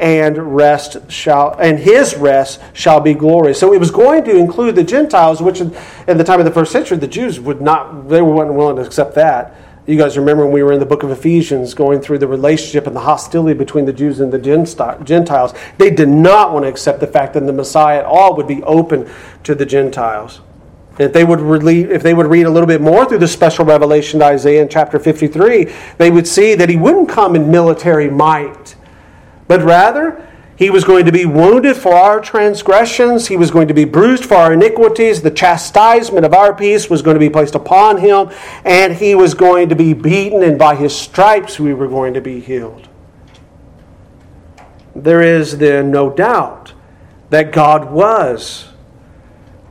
and 0.00 0.56
rest 0.56 0.96
shall 1.10 1.54
and 1.60 1.78
his 1.78 2.16
rest 2.16 2.60
shall 2.72 3.00
be 3.00 3.12
glorious. 3.12 3.60
So 3.60 3.74
it 3.74 3.78
was 3.78 3.90
going 3.90 4.24
to 4.24 4.36
include 4.36 4.74
the 4.74 4.82
Gentiles, 4.82 5.42
which 5.42 5.60
in, 5.60 5.70
the 6.06 6.24
time 6.24 6.40
of 6.40 6.46
the 6.46 6.50
first 6.50 6.72
century, 6.72 6.96
the 6.96 7.06
Jews 7.06 7.38
would 7.38 7.60
not 7.60 8.08
they 8.08 8.22
weren't 8.22 8.54
willing 8.54 8.76
to 8.76 8.82
accept 8.82 9.14
that. 9.14 9.54
You 9.86 9.98
guys 9.98 10.16
remember 10.16 10.44
when 10.44 10.52
we 10.52 10.62
were 10.62 10.72
in 10.72 10.80
the 10.80 10.86
book 10.86 11.02
of 11.02 11.10
Ephesians 11.10 11.74
going 11.74 12.00
through 12.00 12.18
the 12.18 12.26
relationship 12.26 12.86
and 12.86 12.96
the 12.96 13.00
hostility 13.00 13.58
between 13.58 13.84
the 13.84 13.92
Jews 13.92 14.20
and 14.20 14.32
the 14.32 14.38
Gentiles. 14.38 15.54
They 15.78 15.90
did 15.90 16.08
not 16.08 16.52
want 16.52 16.64
to 16.64 16.68
accept 16.68 17.00
the 17.00 17.06
fact 17.06 17.34
that 17.34 17.44
the 17.46 17.52
Messiah 17.52 17.98
at 17.98 18.04
all 18.04 18.36
would 18.36 18.46
be 18.46 18.62
open 18.62 19.10
to 19.44 19.54
the 19.54 19.66
Gentiles. 19.66 20.40
If 20.98 21.12
they 21.12 21.24
would 21.24 21.40
if 21.66 22.02
they 22.02 22.14
would 22.14 22.26
read 22.26 22.46
a 22.46 22.50
little 22.50 22.66
bit 22.66 22.80
more 22.80 23.04
through 23.04 23.18
the 23.18 23.28
special 23.28 23.64
revelation 23.66 24.20
to 24.20 24.26
Isaiah 24.26 24.62
in 24.62 24.68
chapter 24.68 24.98
53, 24.98 25.72
they 25.98 26.10
would 26.10 26.26
see 26.26 26.54
that 26.54 26.68
he 26.68 26.76
wouldn't 26.76 27.08
come 27.08 27.36
in 27.36 27.50
military 27.50 28.08
might 28.08 28.76
but 29.50 29.62
rather 29.62 30.24
he 30.54 30.70
was 30.70 30.84
going 30.84 31.06
to 31.06 31.10
be 31.10 31.26
wounded 31.26 31.76
for 31.76 31.92
our 31.92 32.20
transgressions. 32.20 33.26
He 33.26 33.36
was 33.36 33.50
going 33.50 33.66
to 33.66 33.74
be 33.74 33.84
bruised 33.84 34.26
for 34.26 34.36
our 34.36 34.52
iniquities. 34.52 35.22
The 35.22 35.32
chastisement 35.32 36.24
of 36.24 36.32
our 36.32 36.54
peace 36.54 36.88
was 36.88 37.02
going 37.02 37.16
to 37.16 37.18
be 37.18 37.28
placed 37.28 37.56
upon 37.56 37.98
him. 37.98 38.30
And 38.64 38.92
he 38.92 39.16
was 39.16 39.34
going 39.34 39.68
to 39.70 39.74
be 39.74 39.92
beaten, 39.92 40.44
and 40.44 40.56
by 40.56 40.76
his 40.76 40.94
stripes 40.94 41.58
we 41.58 41.74
were 41.74 41.88
going 41.88 42.14
to 42.14 42.20
be 42.20 42.38
healed. 42.38 42.88
There 44.94 45.20
is 45.20 45.58
then 45.58 45.90
no 45.90 46.10
doubt 46.10 46.72
that 47.30 47.50
God 47.50 47.90
was, 47.90 48.68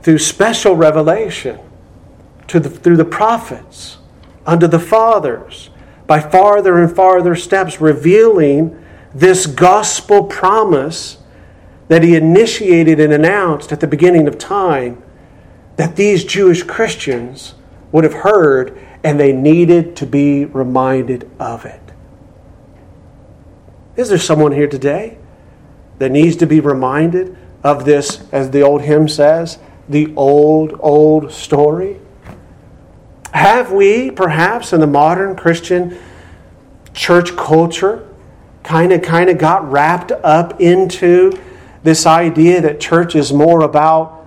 through 0.02 0.18
special 0.18 0.76
revelation, 0.76 1.58
to 2.48 2.60
the, 2.60 2.68
through 2.68 2.98
the 2.98 3.06
prophets, 3.06 3.96
unto 4.44 4.66
the 4.66 4.78
fathers, 4.78 5.70
by 6.06 6.20
farther 6.20 6.82
and 6.82 6.94
farther 6.94 7.34
steps, 7.34 7.80
revealing 7.80 8.76
this 9.14 9.46
gospel 9.46 10.24
promise 10.24 11.18
that 11.88 12.02
he 12.02 12.14
initiated 12.14 13.00
and 13.00 13.12
announced 13.12 13.72
at 13.72 13.80
the 13.80 13.86
beginning 13.86 14.28
of 14.28 14.38
time 14.38 15.02
that 15.76 15.96
these 15.96 16.24
Jewish 16.24 16.62
Christians 16.62 17.54
would 17.90 18.04
have 18.04 18.14
heard 18.14 18.78
and 19.02 19.18
they 19.18 19.32
needed 19.32 19.96
to 19.96 20.06
be 20.06 20.44
reminded 20.44 21.28
of 21.40 21.64
it. 21.64 21.80
Is 23.96 24.08
there 24.08 24.18
someone 24.18 24.52
here 24.52 24.68
today 24.68 25.18
that 25.98 26.10
needs 26.10 26.36
to 26.36 26.46
be 26.46 26.60
reminded 26.60 27.36
of 27.64 27.84
this, 27.84 28.24
as 28.30 28.50
the 28.50 28.62
old 28.62 28.82
hymn 28.82 29.08
says, 29.08 29.58
the 29.88 30.14
old, 30.14 30.78
old 30.80 31.32
story? 31.32 32.00
Have 33.32 33.72
we, 33.72 34.10
perhaps, 34.10 34.72
in 34.72 34.80
the 34.80 34.86
modern 34.86 35.36
Christian 35.36 35.98
church 36.94 37.36
culture, 37.36 38.06
kind 38.62 38.92
of 38.92 39.02
kind 39.02 39.30
of 39.30 39.38
got 39.38 39.70
wrapped 39.70 40.12
up 40.12 40.60
into 40.60 41.32
this 41.82 42.06
idea 42.06 42.60
that 42.60 42.80
church 42.80 43.14
is 43.14 43.32
more 43.32 43.62
about 43.62 44.26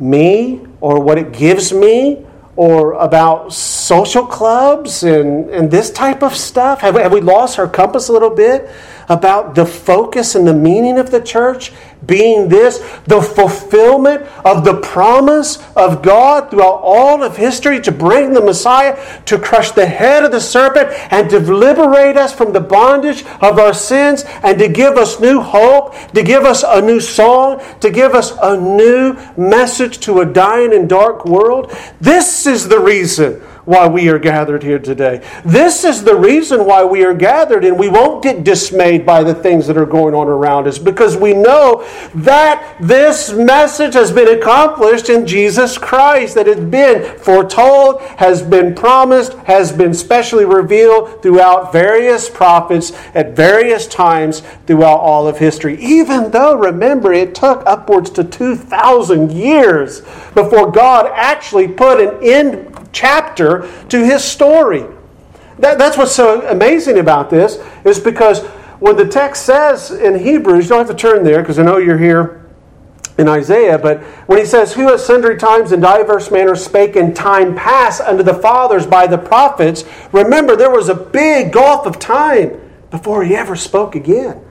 me 0.00 0.66
or 0.80 1.00
what 1.00 1.18
it 1.18 1.32
gives 1.32 1.72
me 1.72 2.24
or 2.56 2.92
about 2.94 3.52
social 3.52 4.24
clubs 4.24 5.02
and, 5.02 5.50
and 5.50 5.70
this 5.70 5.90
type 5.90 6.22
of 6.22 6.34
stuff? 6.34 6.80
Have, 6.80 6.94
have 6.94 7.12
we 7.12 7.20
lost 7.20 7.58
our 7.58 7.68
compass 7.68 8.08
a 8.08 8.12
little 8.12 8.30
bit 8.34 8.68
about 9.08 9.54
the 9.54 9.66
focus 9.66 10.34
and 10.34 10.46
the 10.46 10.54
meaning 10.54 10.98
of 10.98 11.10
the 11.10 11.20
church 11.20 11.72
being 12.06 12.48
this 12.48 12.78
the 13.06 13.20
fulfillment 13.20 14.22
of 14.44 14.64
the 14.64 14.74
promise 14.80 15.62
of 15.76 16.02
God 16.02 16.50
throughout 16.50 16.80
all 16.82 17.22
of 17.22 17.36
history 17.36 17.80
to 17.80 17.92
bring 17.92 18.32
the 18.32 18.40
Messiah 18.40 18.98
to 19.24 19.38
crush 19.38 19.70
the 19.70 19.86
head 19.86 20.24
of 20.24 20.32
the 20.32 20.40
serpent 20.40 20.88
and 21.10 21.30
to 21.30 21.38
liberate 21.40 22.16
us 22.16 22.34
from 22.34 22.52
the 22.52 22.60
bondage 22.60 23.24
of 23.40 23.58
our 23.58 23.74
sins 23.74 24.24
and 24.42 24.58
to 24.58 24.68
give 24.68 24.96
us 24.96 25.20
new 25.20 25.40
hope, 25.40 25.94
to 26.12 26.22
give 26.22 26.44
us 26.44 26.64
a 26.66 26.80
new 26.80 27.00
song, 27.00 27.62
to 27.80 27.90
give 27.90 28.14
us 28.14 28.32
a 28.42 28.56
new 28.56 29.14
message 29.36 29.98
to 30.00 30.20
a 30.20 30.26
dying 30.26 30.74
and 30.74 30.88
dark 30.88 31.24
world. 31.24 31.72
This 32.00 32.46
is 32.46 32.68
the 32.68 32.78
reason 32.78 33.42
why 33.64 33.86
we 33.88 34.08
are 34.08 34.18
gathered 34.18 34.62
here 34.62 34.78
today. 34.78 35.26
This 35.44 35.84
is 35.84 36.04
the 36.04 36.14
reason 36.14 36.64
why 36.66 36.84
we 36.84 37.04
are 37.04 37.14
gathered, 37.14 37.64
and 37.64 37.78
we 37.78 37.88
won't 37.88 38.22
get 38.22 38.44
dismayed 38.44 39.06
by 39.06 39.22
the 39.22 39.34
things 39.34 39.66
that 39.66 39.76
are 39.76 39.86
going 39.86 40.14
on 40.14 40.28
around 40.28 40.66
us 40.66 40.78
because 40.78 41.16
we 41.16 41.32
know 41.32 41.86
that 42.14 42.76
this 42.80 43.32
message 43.32 43.94
has 43.94 44.12
been 44.12 44.38
accomplished 44.38 45.08
in 45.08 45.26
Jesus 45.26 45.78
Christ, 45.78 46.34
that 46.34 46.48
it's 46.48 46.60
been 46.60 47.18
foretold, 47.18 48.02
has 48.02 48.42
been 48.42 48.74
promised, 48.74 49.32
has 49.44 49.72
been 49.72 49.94
specially 49.94 50.44
revealed 50.44 51.22
throughout 51.22 51.72
various 51.72 52.28
prophets 52.28 52.92
at 53.14 53.34
various 53.34 53.86
times 53.86 54.42
throughout 54.66 54.98
all 54.98 55.26
of 55.26 55.38
history. 55.38 55.80
Even 55.80 56.30
though, 56.30 56.54
remember, 56.54 57.12
it 57.12 57.34
took 57.34 57.62
upwards 57.66 58.10
to 58.10 58.24
2,000 58.24 59.32
years 59.32 60.00
before 60.34 60.70
God 60.70 61.10
actually 61.14 61.68
put 61.68 62.00
an 62.00 62.22
end 62.22 62.73
chapter 62.94 63.70
to 63.88 64.04
his 64.04 64.24
story. 64.24 64.86
That, 65.58 65.78
that's 65.78 65.98
what's 65.98 66.14
so 66.14 66.48
amazing 66.48 66.98
about 66.98 67.28
this, 67.28 67.62
is 67.84 68.00
because 68.00 68.42
when 68.80 68.96
the 68.96 69.06
text 69.06 69.44
says 69.44 69.90
in 69.90 70.18
Hebrews, 70.18 70.64
you 70.64 70.70
don't 70.70 70.86
have 70.86 70.96
to 70.96 71.00
turn 71.00 71.24
there 71.24 71.42
because 71.42 71.58
I 71.58 71.62
know 71.62 71.76
you're 71.76 71.98
here 71.98 72.44
in 73.16 73.28
Isaiah, 73.28 73.78
but 73.78 74.02
when 74.26 74.38
he 74.38 74.44
says, 74.44 74.74
Who 74.74 74.92
at 74.92 74.98
sundry 74.98 75.36
times 75.36 75.70
in 75.70 75.80
diverse 75.80 76.30
manners 76.30 76.64
spake 76.64 76.96
in 76.96 77.14
time 77.14 77.54
past 77.54 78.00
unto 78.00 78.24
the 78.24 78.34
fathers 78.34 78.86
by 78.86 79.06
the 79.06 79.18
prophets, 79.18 79.84
remember 80.12 80.56
there 80.56 80.70
was 80.70 80.88
a 80.88 80.94
big 80.94 81.52
gulf 81.52 81.86
of 81.86 81.98
time 82.00 82.60
before 82.90 83.24
he 83.24 83.36
ever 83.36 83.54
spoke 83.54 83.94
again. 83.94 84.44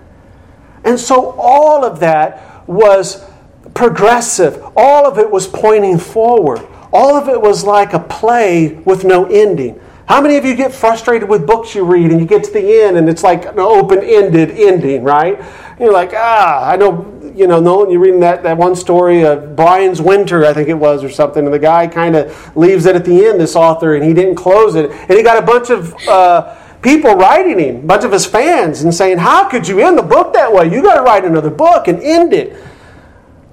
And 0.85 0.99
so 0.99 1.31
all 1.37 1.83
of 1.83 1.99
that 1.99 2.67
was 2.67 3.25
progressive, 3.73 4.63
all 4.75 5.05
of 5.05 5.17
it 5.17 5.29
was 5.29 5.47
pointing 5.47 5.97
forward. 5.97 6.65
All 6.93 7.17
of 7.17 7.27
it 7.27 7.41
was 7.41 7.63
like 7.63 7.93
a 7.93 7.99
play 7.99 8.75
with 8.85 9.03
no 9.03 9.25
ending. 9.25 9.81
How 10.05 10.21
many 10.21 10.35
of 10.37 10.45
you 10.45 10.53
get 10.55 10.71
frustrated 10.71 11.27
with 11.27 11.47
books 11.47 11.73
you 11.73 11.83
read 11.83 12.11
and 12.11 12.19
you 12.19 12.27
get 12.27 12.43
to 12.43 12.51
the 12.51 12.83
end 12.83 12.97
and 12.97 13.09
it's 13.09 13.23
like 13.23 13.45
an 13.45 13.57
open 13.57 14.03
ended 14.03 14.51
ending, 14.51 15.03
right? 15.03 15.39
And 15.39 15.79
you're 15.79 15.91
like, 15.91 16.11
ah, 16.13 16.69
I 16.69 16.75
know, 16.75 17.33
you 17.35 17.47
know, 17.47 17.59
Nolan, 17.59 17.89
you're 17.89 17.99
reading 17.99 18.19
that, 18.19 18.43
that 18.43 18.57
one 18.57 18.75
story 18.75 19.25
of 19.25 19.55
Brian's 19.55 20.01
Winter, 20.01 20.45
I 20.45 20.53
think 20.53 20.69
it 20.69 20.75
was, 20.75 21.03
or 21.03 21.09
something, 21.09 21.45
and 21.45 21.53
the 21.53 21.57
guy 21.57 21.87
kind 21.87 22.15
of 22.15 22.55
leaves 22.55 22.85
it 22.85 22.95
at 22.95 23.05
the 23.05 23.25
end, 23.25 23.39
this 23.39 23.55
author, 23.55 23.95
and 23.95 24.03
he 24.03 24.13
didn't 24.13 24.35
close 24.35 24.75
it. 24.75 24.91
And 24.91 25.11
he 25.17 25.23
got 25.23 25.41
a 25.41 25.45
bunch 25.45 25.69
of. 25.69 25.95
Uh, 26.07 26.59
people 26.83 27.15
writing 27.15 27.57
him, 27.57 27.77
a 27.77 27.87
bunch 27.87 28.03
of 28.03 28.11
his 28.11 28.25
fans, 28.25 28.81
and 28.81 28.93
saying, 28.93 29.17
How 29.17 29.47
could 29.47 29.65
you 29.67 29.79
end 29.79 29.97
the 29.97 30.03
book 30.03 30.33
that 30.33 30.51
way? 30.51 30.65
You 30.69 30.83
got 30.83 30.95
to 30.95 31.01
write 31.01 31.23
another 31.23 31.49
book 31.49 31.87
and 31.87 31.97
end 32.01 32.33
it. 32.33 32.57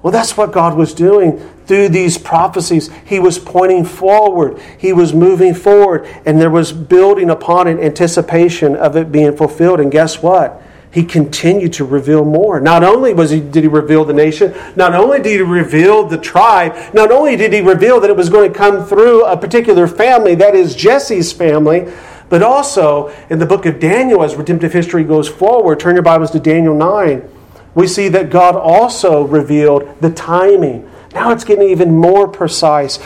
Well, 0.01 0.11
that's 0.11 0.35
what 0.35 0.51
God 0.51 0.75
was 0.75 0.93
doing 0.93 1.37
through 1.67 1.89
these 1.89 2.17
prophecies. 2.17 2.89
He 3.05 3.19
was 3.19 3.37
pointing 3.37 3.85
forward, 3.85 4.59
He 4.77 4.93
was 4.93 5.13
moving 5.13 5.53
forward, 5.53 6.07
and 6.25 6.41
there 6.41 6.49
was 6.49 6.71
building 6.71 7.29
upon 7.29 7.67
an 7.67 7.79
anticipation 7.79 8.75
of 8.75 8.95
it 8.95 9.11
being 9.11 9.35
fulfilled. 9.37 9.79
And 9.79 9.91
guess 9.91 10.21
what? 10.21 10.61
He 10.91 11.05
continued 11.05 11.73
to 11.73 11.85
reveal 11.85 12.25
more. 12.25 12.59
Not 12.59 12.83
only 12.83 13.13
was 13.13 13.29
he, 13.29 13.39
did 13.39 13.63
he 13.63 13.69
reveal 13.69 14.03
the 14.03 14.13
nation, 14.13 14.53
not 14.75 14.93
only 14.93 15.21
did 15.21 15.35
he 15.35 15.41
reveal 15.41 16.05
the 16.05 16.17
tribe, 16.17 16.75
not 16.93 17.11
only 17.11 17.37
did 17.37 17.53
he 17.53 17.61
reveal 17.61 18.01
that 18.01 18.09
it 18.09 18.15
was 18.17 18.29
going 18.29 18.51
to 18.51 18.57
come 18.57 18.85
through 18.85 19.23
a 19.23 19.37
particular 19.37 19.87
family, 19.87 20.35
that 20.35 20.53
is 20.53 20.75
Jesse's 20.75 21.31
family, 21.31 21.93
but 22.27 22.43
also 22.43 23.07
in 23.29 23.39
the 23.39 23.45
book 23.45 23.65
of 23.65 23.79
Daniel, 23.79 24.23
as 24.23 24.35
redemptive 24.35 24.73
history 24.73 25.05
goes 25.05 25.29
forward, 25.29 25.79
turn 25.79 25.95
your 25.95 26.03
Bibles 26.03 26.31
to 26.31 26.39
Daniel 26.39 26.75
9 26.75 27.29
we 27.73 27.87
see 27.87 28.09
that 28.09 28.29
God 28.29 28.55
also 28.55 29.23
revealed 29.23 30.01
the 30.01 30.09
timing. 30.09 30.89
Now 31.13 31.31
it's 31.31 31.43
getting 31.43 31.69
even 31.69 31.95
more 31.95 32.27
precise. 32.27 32.99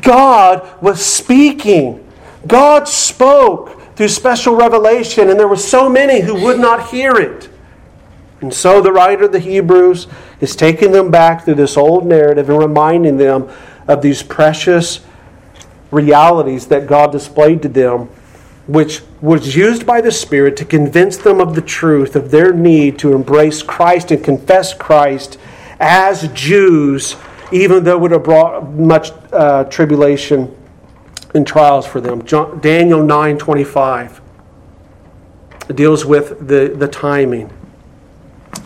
God 0.00 0.82
was 0.82 1.04
speaking. 1.04 2.06
God 2.46 2.88
spoke 2.88 3.80
through 3.96 4.08
special 4.08 4.54
revelation, 4.54 5.28
and 5.28 5.38
there 5.38 5.48
were 5.48 5.56
so 5.56 5.88
many 5.88 6.20
who 6.20 6.34
would 6.42 6.58
not 6.58 6.88
hear 6.88 7.16
it. 7.16 7.48
And 8.40 8.52
so 8.52 8.80
the 8.80 8.92
writer 8.92 9.24
of 9.24 9.32
the 9.32 9.38
Hebrews 9.38 10.08
is 10.40 10.56
taking 10.56 10.90
them 10.90 11.10
back 11.10 11.44
through 11.44 11.54
this 11.54 11.76
old 11.76 12.04
narrative 12.04 12.50
and 12.50 12.58
reminding 12.58 13.16
them 13.16 13.48
of 13.86 14.02
these 14.02 14.22
precious 14.22 15.00
realities 15.92 16.66
that 16.66 16.86
God 16.86 17.12
displayed 17.12 17.62
to 17.62 17.68
them 17.68 18.08
which 18.66 19.02
was 19.20 19.56
used 19.56 19.84
by 19.84 20.00
the 20.00 20.12
Spirit 20.12 20.56
to 20.56 20.64
convince 20.64 21.16
them 21.16 21.40
of 21.40 21.54
the 21.54 21.60
truth 21.60 22.14
of 22.14 22.30
their 22.30 22.52
need 22.52 22.98
to 23.00 23.12
embrace 23.12 23.62
Christ 23.62 24.10
and 24.10 24.22
confess 24.22 24.72
Christ 24.72 25.38
as 25.80 26.28
Jews, 26.32 27.16
even 27.50 27.84
though 27.84 27.96
it 27.96 28.00
would 28.00 28.12
have 28.12 28.22
brought 28.22 28.70
much 28.72 29.10
uh, 29.32 29.64
tribulation 29.64 30.56
and 31.34 31.46
trials 31.46 31.86
for 31.86 32.00
them. 32.00 32.24
John, 32.24 32.60
Daniel 32.60 33.00
9:25 33.00 34.20
deals 35.74 36.04
with 36.04 36.46
the, 36.46 36.74
the 36.76 36.88
timing. 36.88 37.50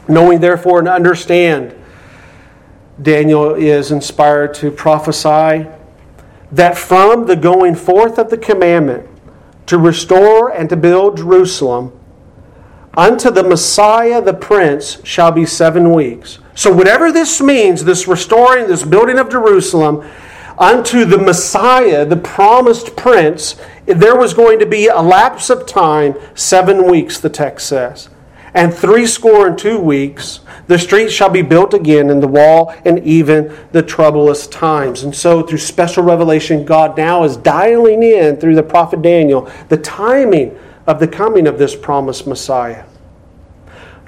Knowing 0.09 0.41
therefore 0.41 0.81
and 0.81 0.89
understand, 0.89 1.75
Daniel 3.01 3.55
is 3.55 3.93
inspired 3.93 4.55
to 4.55 4.71
prophesy 4.71 5.67
that 6.53 6.77
from 6.77 7.27
the 7.27 7.37
going 7.37 7.75
forth 7.75 8.19
of 8.19 8.31
the 8.31 8.39
commandment 8.39 9.09
to 9.67 9.79
restore 9.79 10.51
and 10.51 10.69
to 10.69 10.77
build 10.77 11.19
Jerusalem, 11.19 11.93
unto 12.97 13.31
the 13.31 13.43
Messiah 13.43 14.23
the 14.23 14.35
Prince 14.35 15.05
shall 15.05 15.33
be 15.33 15.45
seven 15.45 15.93
weeks. 15.93 16.39
So, 16.55 16.73
whatever 16.73 17.13
this 17.13 17.41
means, 17.41 17.85
this 17.85 18.09
restoring, 18.09 18.69
this 18.69 18.83
building 18.83 19.19
of 19.19 19.31
Jerusalem, 19.31 20.09
unto 20.59 21.05
the 21.05 21.19
Messiah, 21.19 22.07
the 22.07 22.17
promised 22.17 22.97
Prince, 22.97 23.57
there 23.85 24.17
was 24.17 24.33
going 24.33 24.59
to 24.59 24.67
be 24.67 24.87
a 24.87 25.01
lapse 25.01 25.51
of 25.51 25.67
time, 25.67 26.15
seven 26.35 26.91
weeks, 26.91 27.21
the 27.21 27.29
text 27.29 27.69
says. 27.69 28.09
And 28.57 28.73
three 28.73 29.07
score 29.07 29.47
and 29.47 29.59
two 29.59 29.79
weeks, 29.79 30.41
the 30.67 30.79
streets 30.79 31.13
shall 31.13 31.29
be 31.29 31.43
built 31.43 31.75
again, 31.75 32.09
and 32.09 32.23
the 32.23 32.27
wall, 32.27 32.75
and 32.87 32.99
even 33.01 33.55
the 33.73 33.83
troublous 33.83 34.47
times. 34.47 35.03
And 35.03 35.15
so, 35.15 35.43
through 35.43 35.59
special 35.59 36.03
revelation, 36.03 36.65
God 36.65 36.97
now 36.97 37.23
is 37.25 37.37
dialing 37.37 38.03
in 38.03 38.39
through 38.39 38.55
the 38.55 38.63
prophet 38.63 39.03
Daniel 39.03 39.51
the 39.69 39.77
timing 39.77 40.59
of 40.87 41.01
the 41.01 41.07
coming 41.07 41.47
of 41.47 41.59
this 41.59 41.77
promised 41.77 42.27
Messiah. 42.27 42.87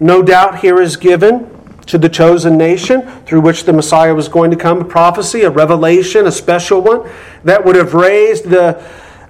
No 0.00 0.22
doubt 0.22 0.60
here 0.60 0.80
is 0.80 0.96
given 0.96 1.54
to 1.84 1.98
the 1.98 2.08
chosen 2.08 2.56
nation 2.56 3.02
through 3.26 3.42
which 3.42 3.64
the 3.64 3.74
Messiah 3.74 4.14
was 4.14 4.28
going 4.28 4.50
to 4.50 4.56
come 4.56 4.80
a 4.80 4.84
prophecy, 4.84 5.42
a 5.42 5.50
revelation, 5.50 6.26
a 6.26 6.32
special 6.32 6.80
one 6.80 7.06
that 7.44 7.66
would 7.66 7.76
have 7.76 7.92
raised 7.92 8.48
the 8.48 8.82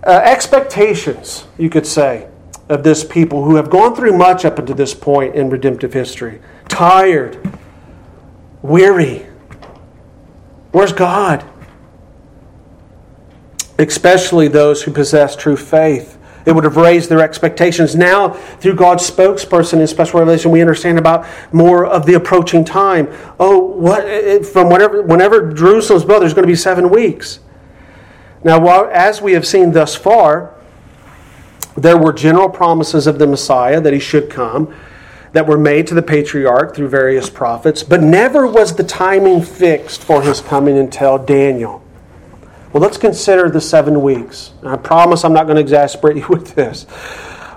uh, 0.05 0.11
expectations, 0.25 1.45
you 1.59 1.69
could 1.69 1.87
say, 1.87 2.28
of 2.69 2.83
this 2.83 3.05
people 3.05 3.45
who 3.45 3.57
have 3.57 3.71
gone 3.71 3.95
through 3.95 4.17
much 4.17 4.45
up 4.45 4.59
until 4.59 4.77
this 4.77 4.95
point 4.95 5.35
in 5.35 5.49
redemptive 5.49 5.93
history. 5.93 6.41
Tired, 6.69 7.59
weary. 8.63 9.27
Where's 10.73 10.93
God? 10.93 11.45
Especially 13.79 14.49
those 14.49 14.83
who 14.83 14.91
possess 14.91 15.35
true 15.35 15.57
faith. 15.57 16.19
It 16.45 16.55
would 16.55 16.65
have 16.65 16.77
raised 16.77 17.11
their 17.11 17.21
expectations. 17.21 17.95
Now, 17.95 18.31
through 18.31 18.75
God's 18.75 19.09
spokesperson 19.09 19.81
in 19.81 19.87
special 19.87 20.19
revelation, 20.19 20.51
we 20.51 20.61
understand 20.61 20.99
about 20.99 21.27
more 21.53 21.85
of 21.85 22.07
the 22.07 22.15
approaching 22.15 22.65
time. 22.65 23.09
Oh, 23.39 23.59
what 23.59 24.47
from 24.47 24.71
whatever 24.71 25.03
whenever 25.03 25.53
Jerusalem's 25.53 26.07
built, 26.07 26.21
there's 26.21 26.33
going 26.35 26.47
to 26.47 26.51
be 26.51 26.57
seven 26.57 26.89
weeks. 26.89 27.41
Now, 28.45 28.61
while, 28.61 28.89
as 28.93 29.21
we 29.21 29.33
have 29.33 29.47
seen 29.47 29.73
thus 29.73 29.95
far, 29.95 30.58
there 31.79 31.97
were 31.97 32.13
general 32.13 32.49
promises 32.49 33.07
of 33.07 33.19
the 33.19 33.27
Messiah 33.27 33.81
that 33.81 33.93
he 33.93 34.01
should 34.01 34.31
come 34.31 34.75
that 35.33 35.47
were 35.47 35.59
made 35.59 35.87
to 35.87 35.95
the 35.95 36.03
patriarch 36.03 36.75
through 36.75 36.89
various 36.89 37.31
prophets, 37.31 37.83
but 37.83 38.03
never 38.03 38.47
was 38.47 38.75
the 38.75 38.83
timing 38.83 39.43
fixed 39.43 40.03
for 40.03 40.23
his 40.23 40.41
coming 40.41 40.77
until 40.77 41.19
Daniel. 41.19 41.85
Well, 42.73 42.83
let's 42.83 42.97
consider 42.97 43.49
the 43.49 43.61
seven 43.61 44.03
weeks. 44.03 44.53
I 44.65 44.77
promise 44.77 45.25
I'm 45.25 45.33
not 45.33 45.45
going 45.45 45.57
to 45.57 45.61
exasperate 45.61 46.17
you 46.23 46.27
with 46.29 46.55
this. 46.55 46.87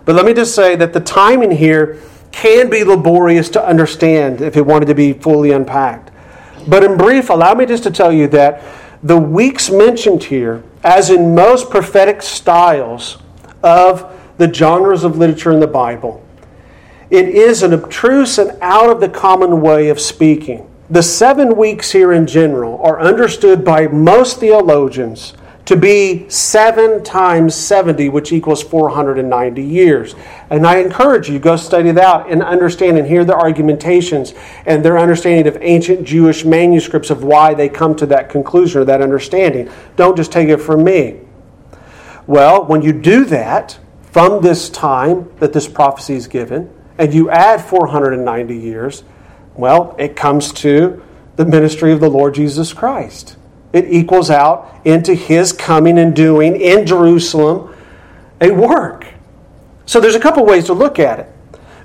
But 0.06 0.16
let 0.16 0.26
me 0.26 0.34
just 0.34 0.54
say 0.54 0.76
that 0.76 0.94
the 0.94 1.00
timing 1.00 1.52
here 1.52 2.00
can 2.32 2.70
be 2.70 2.84
laborious 2.84 3.50
to 3.50 3.66
understand 3.66 4.42
if 4.42 4.56
it 4.56 4.66
wanted 4.66 4.86
to 4.88 4.96
be 4.96 5.14
fully 5.14 5.52
unpacked. 5.52 6.12
But 6.68 6.84
in 6.84 6.98
brief, 6.98 7.30
allow 7.30 7.54
me 7.54 7.66
just 7.66 7.84
to 7.84 7.92
tell 7.92 8.12
you 8.12 8.28
that 8.28 8.64
the 9.04 9.18
weeks 9.18 9.70
mentioned 9.72 10.26
here, 10.26 10.64
as 10.84 11.10
in 11.10 11.34
most 11.34 11.70
prophetic 11.70 12.22
styles 12.22 13.18
of 13.64 14.20
the 14.38 14.52
genres 14.54 15.04
of 15.04 15.18
literature 15.18 15.52
in 15.52 15.60
the 15.60 15.68
Bible, 15.68 16.26
it 17.10 17.28
is 17.28 17.62
an 17.62 17.74
obtruse 17.74 18.38
and 18.38 18.58
out 18.62 18.90
of 18.90 19.02
the 19.02 19.10
common 19.10 19.62
way 19.62 19.90
of 19.90 20.00
speaking. 20.00 20.68
The 20.90 21.04
seven 21.04 21.56
weeks 21.56 21.92
here 21.92 22.14
in 22.14 22.28
general 22.28 22.82
are 22.82 23.00
understood 23.00 23.64
by 23.64 23.88
most 23.88 24.40
theologians 24.40 25.34
to 25.66 25.76
be 25.78 26.28
7 26.30 27.04
times 27.04 27.56
70, 27.56 28.10
which 28.10 28.34
equals 28.34 28.64
490 28.64 29.64
years. 29.64 30.16
And 30.50 30.66
I 30.66 30.78
encourage 30.78 31.30
you, 31.30 31.40
go 31.40 31.56
study 31.56 31.92
that 31.92 32.28
and 32.28 32.44
understand 32.44 32.98
and 32.98 33.08
hear 33.08 33.24
the 33.24 33.36
argumentations 33.36 34.34
and 34.66 34.84
their 34.84 34.98
understanding 34.98 35.48
of 35.48 35.58
ancient 35.62 36.04
Jewish 36.04 36.44
manuscripts 36.44 37.10
of 37.10 37.24
why 37.24 37.54
they 37.54 37.70
come 37.70 37.96
to 37.96 38.06
that 38.08 38.30
conclusion 38.30 38.82
or 38.82 38.86
that 38.86 39.02
understanding. 39.02 39.70
Don't 39.96 40.18
just 40.18 40.32
take 40.32 40.50
it 40.50 40.58
from 40.58 40.84
me. 40.84 41.20
Well, 42.28 42.66
when 42.66 42.82
you 42.82 42.94
do 42.94 43.26
that, 43.26 43.80
from 44.12 44.42
this 44.42 44.70
time 44.70 45.32
that 45.40 45.54
this 45.54 45.68
prophecy 45.68 46.16
is 46.16 46.28
given, 46.28 46.70
and 46.98 47.14
you 47.14 47.30
add 47.30 47.62
490 47.62 48.56
years, 48.56 49.04
well, 49.56 49.96
it 49.98 50.16
comes 50.16 50.52
to 50.54 51.04
the 51.38 51.46
ministry 51.46 51.92
of 51.92 52.00
the 52.00 52.10
Lord 52.10 52.36
Jesus 52.36 52.74
Christ. 52.74 53.38
It 53.74 53.86
equals 53.86 54.30
out 54.30 54.82
into 54.84 55.14
his 55.14 55.54
coming 55.54 55.98
and 55.98 56.16
doing 56.16 56.60
in 56.60 56.86
Jerusalem 56.86 57.74
a 58.42 58.52
work. 58.52 59.08
So 59.86 60.00
there's 60.00 60.16
a 60.16 60.20
couple 60.20 60.46
ways 60.46 60.66
to 60.66 60.74
look 60.74 61.00
at 61.00 61.20
it. 61.20 61.34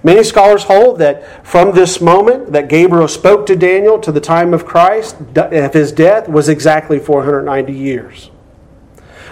Many 0.03 0.23
scholars 0.23 0.65
hold 0.65 0.99
that 0.99 1.47
from 1.47 1.75
this 1.75 2.01
moment 2.01 2.53
that 2.53 2.69
Gabriel 2.69 3.09
spoke 3.09 3.47
to 3.47 3.57
Daniel 3.57 3.99
to 4.01 4.13
the 4.13 4.21
time 4.21 4.53
of 4.53 4.65
Christ, 4.67 5.17
of 5.37 5.73
his 5.73 5.93
death, 5.93 6.29
was 6.29 6.49
exactly 6.49 6.99
490 6.99 7.73
years. 7.73 8.31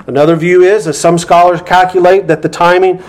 Another 0.07 0.37
view 0.37 0.63
is, 0.63 0.87
as 0.87 1.01
some 1.01 1.19
scholars 1.19 1.63
calculate, 1.63 2.27
that 2.27 2.43
the 2.43 2.49
timing 2.49 3.03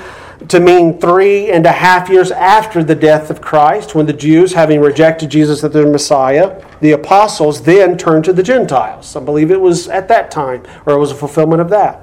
to 0.47 0.59
mean 0.59 0.99
three 0.99 1.49
and 1.49 1.65
a 1.65 1.71
half 1.71 2.09
years 2.09 2.31
after 2.31 2.83
the 2.83 2.95
death 2.95 3.29
of 3.29 3.41
Christ, 3.41 3.95
when 3.95 4.05
the 4.05 4.13
Jews, 4.13 4.53
having 4.53 4.81
rejected 4.81 5.29
Jesus 5.29 5.63
as 5.63 5.71
their 5.71 5.89
Messiah, 5.89 6.63
the 6.81 6.91
apostles 6.91 7.63
then 7.63 7.97
turned 7.97 8.25
to 8.25 8.33
the 8.33 8.43
Gentiles. 8.43 9.07
Some 9.07 9.25
believe 9.25 9.51
it 9.51 9.61
was 9.61 9.87
at 9.87 10.07
that 10.09 10.31
time, 10.31 10.63
or 10.85 10.93
it 10.93 10.99
was 10.99 11.11
a 11.11 11.15
fulfillment 11.15 11.61
of 11.61 11.69
that. 11.69 12.01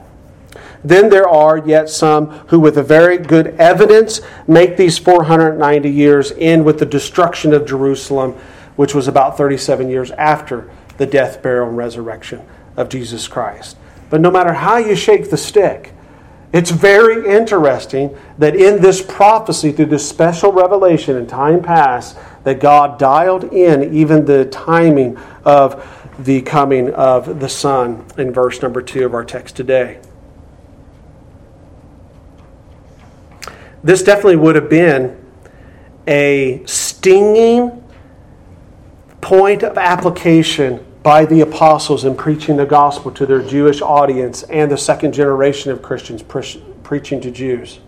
Then 0.85 1.11
there 1.11 1.29
are 1.29 1.59
yet 1.59 1.89
some 1.89 2.31
who, 2.49 2.59
with 2.59 2.77
a 2.77 2.83
very 2.83 3.17
good 3.17 3.49
evidence, 3.59 4.21
make 4.49 4.77
these 4.77 4.99
490 4.99 5.89
years 5.89 6.33
end 6.39 6.65
with 6.65 6.79
the 6.79 6.87
destruction 6.87 7.53
of 7.53 7.67
Jerusalem, 7.67 8.33
which 8.75 8.95
was 8.95 9.07
about 9.07 9.37
37 9.37 9.89
years 9.89 10.11
after 10.13 10.69
the 10.97 11.07
death, 11.07 11.41
burial, 11.43 11.69
and 11.69 11.77
resurrection 11.77 12.45
of 12.77 12.89
Jesus 12.89 13.29
Christ. 13.29 13.77
But 14.13 14.21
no 14.21 14.31
matter 14.31 14.53
how 14.53 14.77
you 14.77 14.95
shake 14.95 15.31
the 15.31 15.39
stick, 15.39 15.95
it's 16.53 16.71
very 16.71 17.27
interesting 17.35 18.15
that 18.37 18.55
in 18.55 18.83
this 18.83 19.01
prophecy, 19.01 19.73
through 19.73 19.87
this 19.87 20.07
special 20.07 20.53
revelation 20.53 21.17
in 21.17 21.27
time 21.27 21.63
past, 21.63 22.19
that 22.45 22.61
God 22.61 22.99
dialed 22.99 23.45
in 23.45 23.95
even 23.95 24.27
the 24.27 24.45
timing 24.45 25.17
of 25.47 25.83
the 26.19 26.43
coming 26.43 26.93
of 26.93 27.41
the 27.41 27.49
Son 27.49 28.05
in 28.19 28.35
verse 28.35 28.61
number 28.61 28.83
two 28.83 29.07
of 29.07 29.15
our 29.15 29.25
text 29.25 29.57
today. 29.57 29.99
This 33.83 34.03
definitely 34.03 34.37
would 34.37 34.57
have 34.57 34.69
been 34.69 35.19
a 36.07 36.63
stinging 36.67 37.83
point 39.23 39.63
of 39.63 39.79
application 39.79 40.85
by 41.03 41.25
the 41.25 41.41
apostles 41.41 42.05
in 42.05 42.17
preaching 42.17 42.57
the 42.57 42.67
gospel 42.67 43.11
to 43.11 43.27
their 43.27 43.43
Jewish 43.43 43.83
audience 43.83 44.45
and 44.45 44.71
the 44.71 44.79
second 44.79 45.13
generation 45.13 45.73
of 45.73 45.83
Christians 45.83 46.23
pre- 46.23 46.63
preaching 46.83 47.21
to 47.23 47.31
Jews. 47.31 47.81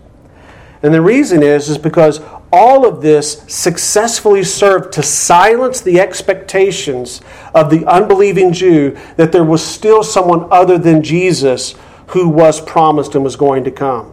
And 0.83 0.93
the 0.93 1.01
reason 1.01 1.41
is 1.41 1.69
is 1.69 1.77
because 1.77 2.19
all 2.51 2.85
of 2.85 3.01
this 3.01 3.43
successfully 3.47 4.43
served 4.43 4.93
to 4.93 5.03
silence 5.03 5.81
the 5.81 5.99
expectations 5.99 7.21
of 7.53 7.69
the 7.69 7.85
unbelieving 7.85 8.53
Jew 8.53 8.97
that 9.15 9.31
there 9.31 9.43
was 9.43 9.65
still 9.65 10.03
someone 10.03 10.47
other 10.51 10.77
than 10.77 11.01
Jesus 11.01 11.75
who 12.07 12.29
was 12.29 12.61
promised 12.61 13.15
and 13.15 13.23
was 13.23 13.35
going 13.35 13.63
to 13.63 13.71
come. 13.71 14.11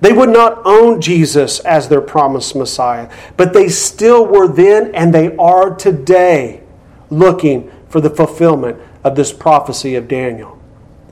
They 0.00 0.12
would 0.12 0.30
not 0.30 0.62
own 0.64 1.00
Jesus 1.00 1.60
as 1.60 1.88
their 1.88 2.00
promised 2.00 2.56
Messiah, 2.56 3.10
but 3.36 3.52
they 3.52 3.68
still 3.68 4.26
were 4.26 4.48
then 4.48 4.94
and 4.94 5.14
they 5.14 5.36
are 5.36 5.74
today 5.74 6.59
looking 7.10 7.70
for 7.88 8.00
the 8.00 8.10
fulfillment 8.10 8.78
of 9.04 9.16
this 9.16 9.32
prophecy 9.32 9.94
of 9.94 10.08
Daniel. 10.08 10.58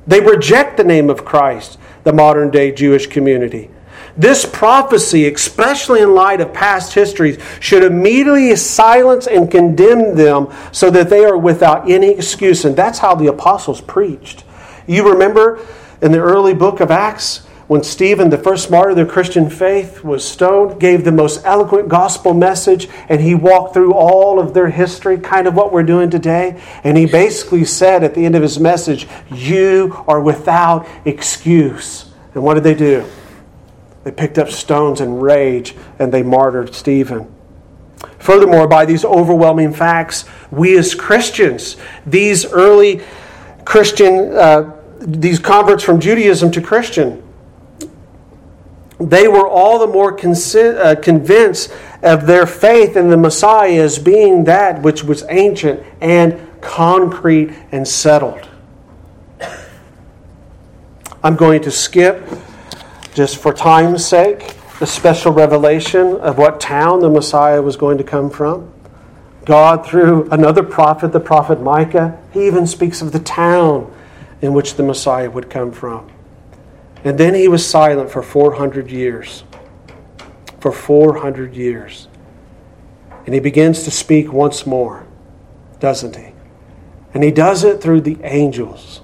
They 0.07 0.21
reject 0.21 0.77
the 0.77 0.85
name 0.85 1.11
of 1.11 1.25
Christ, 1.25 1.79
the 2.05 2.13
modern 2.13 2.51
day 2.51 2.73
Jewish 2.73 3.07
community. 3.07 3.71
This 4.17 4.45
prophecy, 4.45 5.33
especially 5.33 6.01
in 6.01 6.15
light 6.15 6.41
of 6.41 6.53
past 6.53 6.95
histories, 6.95 7.39
should 7.61 7.85
immediately 7.85 8.55
silence 8.57 9.27
and 9.27 9.51
condemn 9.51 10.17
them 10.17 10.49
so 10.73 10.91
that 10.91 11.09
they 11.09 11.25
are 11.25 11.37
without 11.37 11.89
any 11.91 12.11
excuse. 12.11 12.65
And 12.65 12.75
that's 12.75 12.99
how 12.99 13.15
the 13.15 13.29
apostles 13.29 13.81
preached. 13.81 14.45
You 14.87 15.09
remember 15.09 15.65
in 16.03 16.13
the 16.13 16.19
early 16.19 16.55
book 16.55 16.81
of 16.81 16.91
Acts, 16.91 17.47
when 17.69 17.83
Stephen, 17.83 18.31
the 18.31 18.39
first 18.39 18.71
martyr 18.71 18.91
of 18.91 18.97
the 18.97 19.05
Christian 19.05 19.51
faith, 19.51 20.03
was 20.03 20.27
stoned, 20.27 20.81
gave 20.81 21.05
the 21.05 21.13
most 21.13 21.45
eloquent 21.45 21.89
gospel 21.89 22.33
message, 22.33 22.89
and 23.11 23.21
he 23.21 23.35
walked 23.35 23.75
through 23.75 23.93
all 23.93 24.41
of 24.41 24.55
their 24.55 24.71
history, 24.71 25.19
kind 25.19 25.47
of 25.47 25.55
what 25.55 25.71
we're 25.71 25.83
doing 25.83 26.09
today. 26.09 26.59
And 26.83 26.97
he 26.97 27.05
basically 27.05 27.67
said 27.67 28.03
at 28.03 28.15
the 28.15 28.25
end 28.25 28.35
of 28.35 28.43
his 28.43 28.59
message, 28.59 29.07
You 29.31 30.03
are 30.09 30.19
without 30.19 30.89
excuse. 31.05 32.11
And 32.35 32.43
what 32.43 32.55
did 32.55 32.65
they 32.65 32.75
do? 32.75 33.05
They 34.03 34.13
picked 34.13 34.39
up 34.39 34.49
stones 34.49 35.03
in 35.03 35.21
rage 35.21 35.77
and 35.99 36.11
they 36.11 36.23
martyred 36.23 36.75
Stephen. 36.75 37.31
Furthermore, 38.19 38.67
by 38.67 38.87
these 38.87 39.05
overwhelming 39.05 39.75
facts, 39.75 40.25
we 40.51 40.79
as 40.79 40.95
Christians, 40.95 41.77
these 42.07 42.47
early 42.47 43.03
Christian, 43.67 44.33
uh, 44.35 44.75
these 45.01 45.39
converts 45.39 45.85
from 45.85 46.01
Judaism 46.01 46.51
to 46.53 46.63
Christian, 46.63 47.28
they 49.01 49.29
were 49.29 49.47
all 49.47 49.79
the 49.79 49.87
more 49.87 50.13
uh, 50.13 50.95
convinced 50.97 51.73
of 52.03 52.27
their 52.27 52.47
faith 52.47 52.97
in 52.97 53.09
the 53.09 53.17
Messiah 53.17 53.83
as 53.83 53.99
being 53.99 54.45
that 54.45 54.83
which 54.83 55.05
was 55.05 55.25
ancient 55.29 55.83
and 56.01 56.41
concrete 56.61 57.53
and 57.71 57.87
settled. 57.87 58.49
I'm 61.23 61.37
going 61.37 61.63
to 61.63 61.71
skip, 61.71 62.29
just 63.15 63.39
for 63.39 63.53
time's 63.53 64.07
sake, 64.07 64.57
the 64.79 64.87
special 64.87 65.33
revelation 65.33 66.17
of 66.21 66.39
what 66.39 66.61
town 66.61 67.01
the 67.01 67.11
Messiah 67.11 67.61
was 67.61 67.77
going 67.77 67.99
to 67.99 68.05
come 68.05 68.31
from. 68.31 68.73
God, 69.45 69.87
through 69.87 70.29
another 70.31 70.63
prophet, 70.63 71.13
the 71.13 71.21
prophet 71.21 71.61
Micah, 71.61 72.19
he 72.33 72.47
even 72.47 72.67
speaks 72.67 73.03
of 73.03 73.13
the 73.13 73.19
town 73.19 73.93
in 74.43 74.53
which 74.53 74.75
the 74.75 74.83
Messiah 74.83 75.31
would 75.31 75.51
come 75.51 75.73
from. 75.73 76.09
And 77.09 77.17
then 77.17 77.33
he 77.33 77.49
was 77.49 77.67
silent 77.67 78.11
for 78.11 78.23
400 78.23 78.91
years. 78.91 79.43
For 80.61 80.71
400 80.71 81.55
years. 81.55 82.07
And 83.25 83.33
he 83.33 83.41
begins 83.41 83.85
to 83.85 83.91
speak 83.91 84.31
once 84.31 84.67
more, 84.67 85.07
doesn't 85.81 86.17
he? 86.17 86.35
And 87.15 87.25
he 87.25 87.31
does 87.31 87.65
it 87.65 87.81
through 87.81 88.03
the 88.03 88.19
angels. 88.25 89.01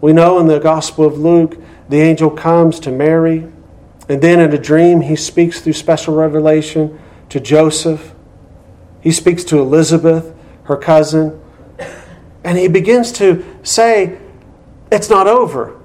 We 0.00 0.12
know 0.12 0.40
in 0.40 0.48
the 0.48 0.58
Gospel 0.58 1.04
of 1.04 1.16
Luke, 1.16 1.56
the 1.88 2.00
angel 2.00 2.30
comes 2.30 2.80
to 2.80 2.90
Mary, 2.90 3.46
and 4.08 4.20
then 4.20 4.40
in 4.40 4.52
a 4.52 4.58
dream, 4.58 5.02
he 5.02 5.14
speaks 5.14 5.60
through 5.60 5.74
special 5.74 6.16
revelation 6.16 6.98
to 7.28 7.38
Joseph. 7.38 8.12
He 9.00 9.12
speaks 9.12 9.44
to 9.44 9.60
Elizabeth, 9.60 10.34
her 10.64 10.76
cousin, 10.76 11.40
and 12.42 12.58
he 12.58 12.66
begins 12.66 13.12
to 13.12 13.44
say, 13.62 14.18
It's 14.90 15.08
not 15.08 15.28
over. 15.28 15.80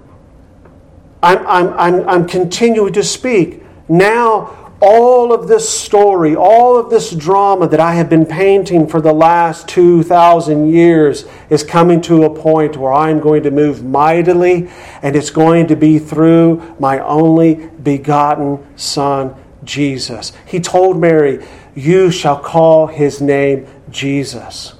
I'm, 1.23 1.45
I'm, 1.47 1.73
I'm, 1.73 2.09
I'm 2.09 2.27
continuing 2.27 2.93
to 2.93 3.03
speak. 3.03 3.63
Now, 3.87 4.61
all 4.81 5.31
of 5.31 5.47
this 5.47 5.69
story, 5.69 6.35
all 6.35 6.75
of 6.75 6.89
this 6.89 7.11
drama 7.11 7.67
that 7.67 7.79
I 7.79 7.93
have 7.93 8.09
been 8.09 8.25
painting 8.25 8.87
for 8.87 8.99
the 8.99 9.13
last 9.13 9.67
2,000 9.67 10.73
years 10.73 11.25
is 11.51 11.63
coming 11.63 12.01
to 12.01 12.23
a 12.23 12.35
point 12.35 12.77
where 12.77 12.91
I'm 12.91 13.19
going 13.19 13.43
to 13.43 13.51
move 13.51 13.85
mightily, 13.85 14.69
and 15.03 15.15
it's 15.15 15.29
going 15.29 15.67
to 15.67 15.75
be 15.75 15.99
through 15.99 16.75
my 16.79 16.99
only 16.99 17.69
begotten 17.83 18.65
Son, 18.75 19.35
Jesus. 19.63 20.33
He 20.47 20.59
told 20.59 20.99
Mary, 20.99 21.45
You 21.75 22.09
shall 22.09 22.39
call 22.39 22.87
his 22.87 23.21
name 23.21 23.67
Jesus. 23.91 24.73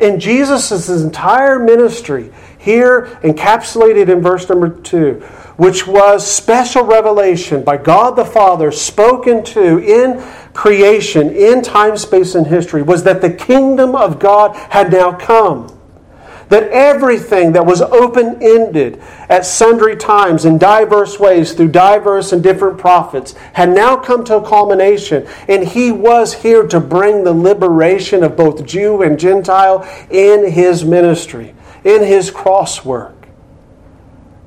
And 0.00 0.20
Jesus' 0.20 0.88
entire 0.88 1.58
ministry, 1.58 2.32
here 2.56 3.18
encapsulated 3.22 4.08
in 4.08 4.22
verse 4.22 4.48
number 4.48 4.70
2, 4.70 5.22
which 5.58 5.88
was 5.88 6.24
special 6.24 6.84
revelation 6.84 7.64
by 7.64 7.76
God 7.76 8.14
the 8.14 8.24
Father 8.24 8.70
spoken 8.70 9.42
to 9.42 9.78
in 9.78 10.22
creation, 10.54 11.30
in 11.34 11.62
time, 11.62 11.96
space, 11.96 12.36
and 12.36 12.46
history, 12.46 12.80
was 12.80 13.02
that 13.02 13.20
the 13.20 13.32
kingdom 13.32 13.96
of 13.96 14.20
God 14.20 14.54
had 14.54 14.92
now 14.92 15.12
come. 15.12 15.76
That 16.48 16.68
everything 16.70 17.52
that 17.52 17.66
was 17.66 17.82
open 17.82 18.40
ended 18.40 19.02
at 19.28 19.44
sundry 19.44 19.96
times 19.96 20.44
in 20.44 20.58
diverse 20.58 21.18
ways 21.18 21.52
through 21.52 21.72
diverse 21.72 22.32
and 22.32 22.40
different 22.40 22.78
prophets 22.78 23.32
had 23.54 23.68
now 23.68 23.96
come 23.96 24.24
to 24.26 24.36
a 24.36 24.48
culmination. 24.48 25.26
And 25.48 25.66
he 25.66 25.90
was 25.90 26.34
here 26.34 26.68
to 26.68 26.78
bring 26.78 27.24
the 27.24 27.34
liberation 27.34 28.22
of 28.22 28.36
both 28.36 28.64
Jew 28.64 29.02
and 29.02 29.18
Gentile 29.18 29.82
in 30.08 30.52
his 30.52 30.84
ministry, 30.84 31.52
in 31.82 32.04
his 32.04 32.30
cross 32.30 32.84
work. 32.84 33.26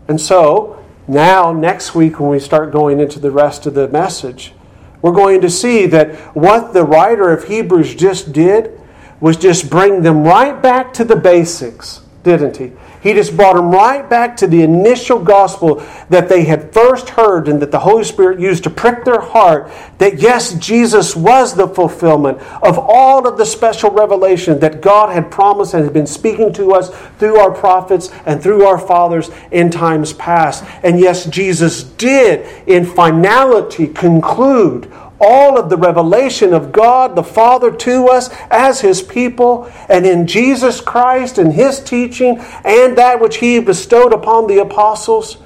And 0.07 0.19
so, 0.19 0.80
now, 1.11 1.51
next 1.51 1.93
week, 1.93 2.21
when 2.21 2.29
we 2.29 2.39
start 2.39 2.71
going 2.71 3.01
into 3.01 3.19
the 3.19 3.31
rest 3.31 3.65
of 3.65 3.73
the 3.73 3.89
message, 3.89 4.53
we're 5.01 5.11
going 5.11 5.41
to 5.41 5.49
see 5.49 5.85
that 5.87 6.15
what 6.35 6.73
the 6.73 6.85
writer 6.85 7.33
of 7.33 7.49
Hebrews 7.49 7.95
just 7.95 8.31
did 8.31 8.79
was 9.19 9.35
just 9.35 9.69
bring 9.69 10.03
them 10.03 10.23
right 10.23 10.61
back 10.61 10.93
to 10.93 11.03
the 11.03 11.17
basics, 11.17 11.99
didn't 12.23 12.55
he? 12.55 12.71
He 13.01 13.13
just 13.13 13.35
brought 13.35 13.55
them 13.55 13.71
right 13.71 14.07
back 14.07 14.37
to 14.37 14.47
the 14.47 14.61
initial 14.61 15.19
gospel 15.19 15.83
that 16.09 16.29
they 16.29 16.45
had 16.45 16.71
first 16.71 17.09
heard 17.09 17.47
and 17.47 17.61
that 17.61 17.71
the 17.71 17.79
Holy 17.79 18.03
Spirit 18.03 18.39
used 18.39 18.63
to 18.63 18.69
prick 18.69 19.05
their 19.05 19.19
heart 19.21 19.71
that 19.97 20.19
yes, 20.19 20.53
Jesus 20.53 21.15
was 21.15 21.55
the 21.55 21.67
fulfillment 21.67 22.37
of 22.61 22.77
all 22.77 23.27
of 23.27 23.37
the 23.37 23.45
special 23.45 23.89
revelation 23.89 24.59
that 24.59 24.81
God 24.81 25.11
had 25.11 25.31
promised 25.31 25.73
and 25.73 25.83
had 25.83 25.93
been 25.93 26.05
speaking 26.05 26.53
to 26.53 26.73
us 26.73 26.95
through 27.17 27.37
our 27.37 27.51
prophets 27.51 28.11
and 28.25 28.41
through 28.41 28.65
our 28.65 28.77
fathers 28.77 29.31
in 29.51 29.71
times 29.71 30.13
past. 30.13 30.63
And 30.83 30.99
yes, 30.99 31.25
Jesus 31.25 31.83
did 31.83 32.47
in 32.67 32.85
finality 32.85 33.87
conclude 33.87 34.91
all 35.21 35.57
of 35.57 35.69
the 35.69 35.77
revelation 35.77 36.53
of 36.53 36.71
God 36.71 37.15
the 37.15 37.23
Father 37.23 37.71
to 37.71 38.07
us 38.07 38.29
as 38.49 38.81
His 38.81 39.01
people, 39.01 39.71
and 39.87 40.05
in 40.05 40.27
Jesus 40.27 40.81
Christ 40.81 41.37
and 41.37 41.53
His 41.53 41.79
teaching 41.79 42.39
and 42.65 42.97
that 42.97 43.21
which 43.21 43.37
He 43.37 43.59
bestowed 43.59 44.13
upon 44.13 44.47
the 44.47 44.59
apostles, 44.59 45.37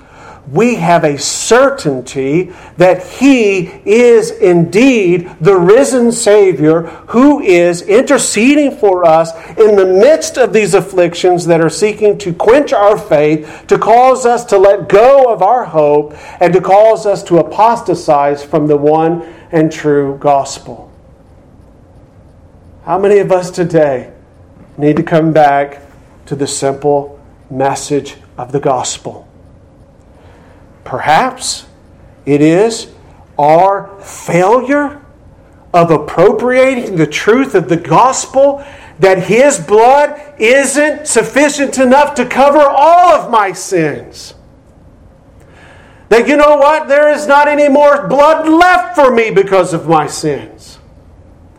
we 0.51 0.76
have 0.76 1.03
a 1.03 1.17
certainty 1.17 2.53
that 2.78 3.03
He 3.03 3.65
is 3.84 4.30
indeed 4.30 5.32
the 5.41 5.57
risen 5.57 6.11
Savior 6.11 6.82
who 7.07 7.39
is 7.39 7.82
interceding 7.82 8.78
for 8.78 9.05
us 9.05 9.32
in 9.57 9.76
the 9.76 9.86
midst 9.86 10.38
of 10.38 10.53
these 10.53 10.76
afflictions 10.76 11.47
that 11.47 11.61
are 11.61 11.69
seeking 11.69 12.17
to 12.19 12.34
quench 12.34 12.73
our 12.73 12.97
faith, 12.97 13.65
to 13.67 13.80
cause 13.80 14.26
us 14.26 14.45
to 14.45 14.57
let 14.57 14.88
go 14.88 15.34
of 15.34 15.41
our 15.41 15.65
hope, 15.65 16.13
and 16.39 16.53
to 16.53 16.61
cause 16.61 17.07
us 17.07 17.23
to 17.23 17.39
apostatize 17.39 18.43
from 18.43 18.67
the 18.67 18.78
one 18.78 19.34
and 19.56 19.72
true 19.72 20.18
gospel. 20.18 20.91
How 22.84 22.99
many 22.99 23.20
of 23.20 23.32
us 23.32 23.49
today 23.49 24.12
need 24.78 24.97
to 24.97 25.03
come 25.03 25.32
back 25.32 25.82
to 26.26 26.36
the 26.36 26.45
simple 26.45 27.18
message 27.49 28.18
of 28.38 28.51
the 28.51 28.60
gospel? 28.60 29.30
Perhaps 30.84 31.68
it 32.26 32.41
is 32.41 32.93
our 33.39 33.97
failure 34.01 35.01
of 35.74 35.89
appropriating 35.89 36.97
the 36.97 37.08
truth 37.08 37.56
of 37.56 37.70
the 37.70 37.78
gospel 37.78 38.62
that 38.99 39.24
His 39.24 39.58
blood 39.58 40.22
isn't 40.38 41.08
sufficient 41.08 41.78
enough 41.78 42.14
to 42.16 42.26
cover 42.26 42.60
all 42.60 43.14
of 43.14 43.32
my 43.32 43.53
sins. 43.53 44.34
That 46.10 46.28
you 46.28 46.38
know 46.38 46.58
what? 46.58 46.88
There 46.88 47.12
is 47.12 47.28
not 47.28 47.47
any 47.47 47.68
more 47.68 48.08
blood 48.08 48.47
left 48.47 48.95
for 48.95 49.12
me 49.12 49.32
because 49.32 49.74
of 49.74 49.88
my 49.88 50.08
sins. 50.08 50.80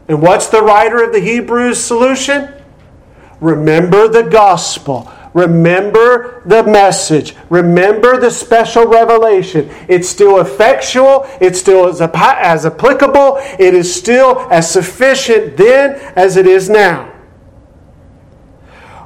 And 0.09 0.23
what's 0.23 0.49
the 0.49 0.63
writer 0.63 1.03
of 1.03 1.13
the 1.13 1.21
Hebrews 1.21 1.83
solution? 1.83 2.53
Remember 3.41 4.09
the 4.09 4.23
gospel. 4.23 5.11
Remember 5.35 6.43
the 6.47 6.63
message. 6.63 7.35
Remember 7.51 8.19
the 8.19 8.31
special 8.31 8.87
revelation. 8.87 9.69
It's 9.89 10.09
still 10.09 10.41
effectual. 10.41 11.27
It's 11.41 11.59
still 11.59 11.89
as, 11.89 12.01
as 12.01 12.65
applicable. 12.65 13.37
It 13.59 13.75
is 13.75 13.95
still 13.95 14.41
as 14.51 14.71
sufficient 14.71 15.57
then 15.57 15.97
as 16.17 16.37
it 16.37 16.47
is 16.47 16.71
now. 16.71 17.13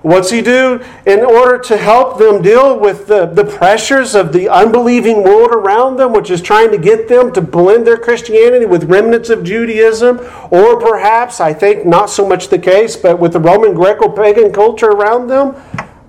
What's 0.03 0.30
he 0.30 0.40
do 0.40 0.82
in 1.05 1.20
order 1.20 1.59
to 1.59 1.76
help 1.76 2.18
them 2.18 2.40
deal 2.40 2.78
with 2.78 3.07
the, 3.07 3.26
the 3.26 3.44
pressures 3.44 4.14
of 4.14 4.32
the 4.32 4.48
unbelieving 4.48 5.22
world 5.22 5.51
around 5.51 5.96
them, 5.96 6.14
which 6.14 6.30
is 6.30 6.40
trying 6.40 6.70
to 6.70 6.78
get 6.78 7.07
them 7.07 7.32
to 7.34 7.42
blend 7.42 7.86
their 7.86 7.98
Christianity 7.98 8.64
with 8.64 8.84
remnants 8.84 9.28
of 9.28 9.44
Judaism? 9.44 10.18
Or 10.51 10.80
perhaps, 10.80 11.38
I 11.38 11.53
think 11.53 11.84
not 11.84 12.09
so 12.09 12.26
much 12.26 12.48
the 12.48 12.59
case, 12.59 12.96
but 12.96 13.18
with 13.18 13.34
the 13.34 13.40
Roman 13.40 13.74
Greco 13.74 14.09
pagan 14.09 14.53
culture 14.53 14.88
around 14.88 15.26
them? 15.26 15.55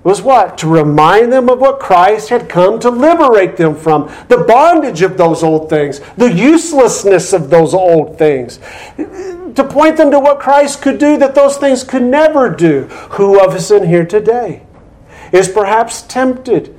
Was 0.03 0.21
what? 0.21 0.57
To 0.59 0.67
remind 0.67 1.31
them 1.31 1.47
of 1.47 1.59
what 1.59 1.79
Christ 1.79 2.29
had 2.29 2.49
come 2.49 2.79
to 2.79 2.89
liberate 2.89 3.57
them 3.57 3.75
from. 3.75 4.11
The 4.29 4.39
bondage 4.39 5.03
of 5.03 5.17
those 5.17 5.43
old 5.43 5.69
things, 5.69 6.01
the 6.17 6.33
uselessness 6.33 7.33
of 7.33 7.49
those 7.49 7.73
old 7.73 8.17
things. 8.17 8.59
To 8.97 9.67
point 9.69 9.97
them 9.97 10.09
to 10.11 10.19
what 10.19 10.39
Christ 10.39 10.81
could 10.81 10.97
do 10.97 11.17
that 11.17 11.35
those 11.35 11.57
things 11.57 11.83
could 11.83 12.03
never 12.03 12.49
do. 12.49 12.85
Who 13.11 13.39
of 13.39 13.53
us 13.53 13.69
in 13.69 13.87
here 13.87 14.05
today 14.05 14.63
is 15.31 15.47
perhaps 15.47 16.01
tempted 16.01 16.75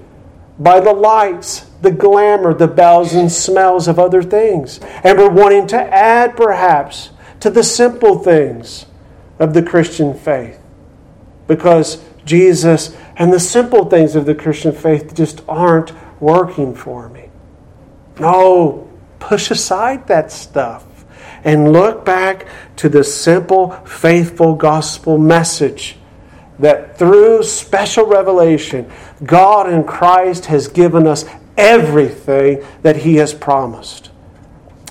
by 0.58 0.80
the 0.80 0.92
lights, 0.92 1.66
the 1.80 1.92
glamour, 1.92 2.54
the 2.54 2.66
bells 2.66 3.14
and 3.14 3.30
smells 3.30 3.86
of 3.86 4.00
other 4.00 4.22
things? 4.22 4.80
And 5.04 5.16
we're 5.16 5.30
wanting 5.30 5.68
to 5.68 5.76
add 5.78 6.36
perhaps 6.36 7.10
to 7.38 7.50
the 7.50 7.62
simple 7.62 8.18
things 8.18 8.86
of 9.38 9.54
the 9.54 9.62
Christian 9.62 10.14
faith. 10.14 10.58
Because 11.46 12.02
Jesus 12.24 12.96
and 13.16 13.32
the 13.32 13.40
simple 13.40 13.84
things 13.86 14.14
of 14.16 14.26
the 14.26 14.34
Christian 14.34 14.72
faith 14.72 15.14
just 15.14 15.42
aren't 15.48 15.92
working 16.20 16.74
for 16.74 17.08
me. 17.08 17.28
No, 18.18 18.90
push 19.18 19.50
aside 19.50 20.06
that 20.08 20.30
stuff 20.30 20.84
and 21.44 21.72
look 21.72 22.04
back 22.04 22.46
to 22.76 22.88
the 22.88 23.04
simple, 23.04 23.70
faithful 23.84 24.54
gospel 24.54 25.18
message 25.18 25.96
that 26.58 26.96
through 26.98 27.42
special 27.42 28.06
revelation, 28.06 28.90
God 29.24 29.72
in 29.72 29.84
Christ 29.84 30.46
has 30.46 30.68
given 30.68 31.06
us 31.06 31.24
everything 31.56 32.64
that 32.82 32.96
He 32.96 33.16
has 33.16 33.34
promised. 33.34 34.10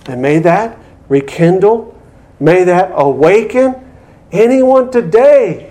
And 0.08 0.22
may 0.22 0.40
that 0.40 0.78
rekindle, 1.08 1.98
may 2.40 2.64
that 2.64 2.92
awaken 2.94 3.76
anyone 4.32 4.92
today 4.92 5.71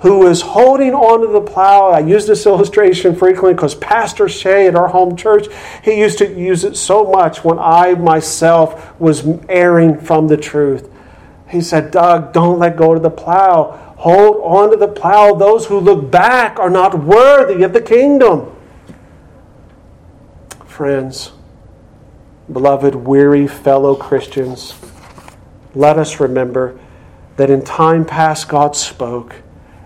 who 0.00 0.26
is 0.26 0.40
holding 0.40 0.94
onto 0.94 1.30
the 1.30 1.40
plow. 1.40 1.90
I 1.90 2.00
use 2.00 2.26
this 2.26 2.46
illustration 2.46 3.14
frequently 3.14 3.52
because 3.52 3.74
Pastor 3.74 4.28
Shea 4.28 4.66
at 4.66 4.74
our 4.74 4.88
home 4.88 5.14
church, 5.14 5.46
he 5.82 5.98
used 5.98 6.18
to 6.18 6.38
use 6.38 6.64
it 6.64 6.76
so 6.76 7.04
much 7.04 7.44
when 7.44 7.58
I 7.58 7.94
myself 7.94 8.98
was 8.98 9.26
erring 9.48 10.00
from 10.00 10.28
the 10.28 10.38
truth. 10.38 10.90
He 11.48 11.60
said, 11.60 11.90
Doug, 11.90 12.32
don't 12.32 12.58
let 12.58 12.76
go 12.76 12.94
of 12.94 13.02
the 13.02 13.10
plow. 13.10 13.94
Hold 13.98 14.36
on 14.42 14.70
to 14.70 14.76
the 14.76 14.88
plow. 14.88 15.34
Those 15.34 15.66
who 15.66 15.78
look 15.78 16.10
back 16.10 16.58
are 16.58 16.70
not 16.70 17.04
worthy 17.04 17.62
of 17.62 17.74
the 17.74 17.82
kingdom. 17.82 18.56
Friends, 20.64 21.32
beloved, 22.50 22.94
weary 22.94 23.46
fellow 23.46 23.94
Christians, 23.94 24.74
let 25.74 25.98
us 25.98 26.20
remember 26.20 26.78
that 27.36 27.50
in 27.50 27.62
time 27.62 28.06
past 28.06 28.48
God 28.48 28.74
spoke 28.74 29.34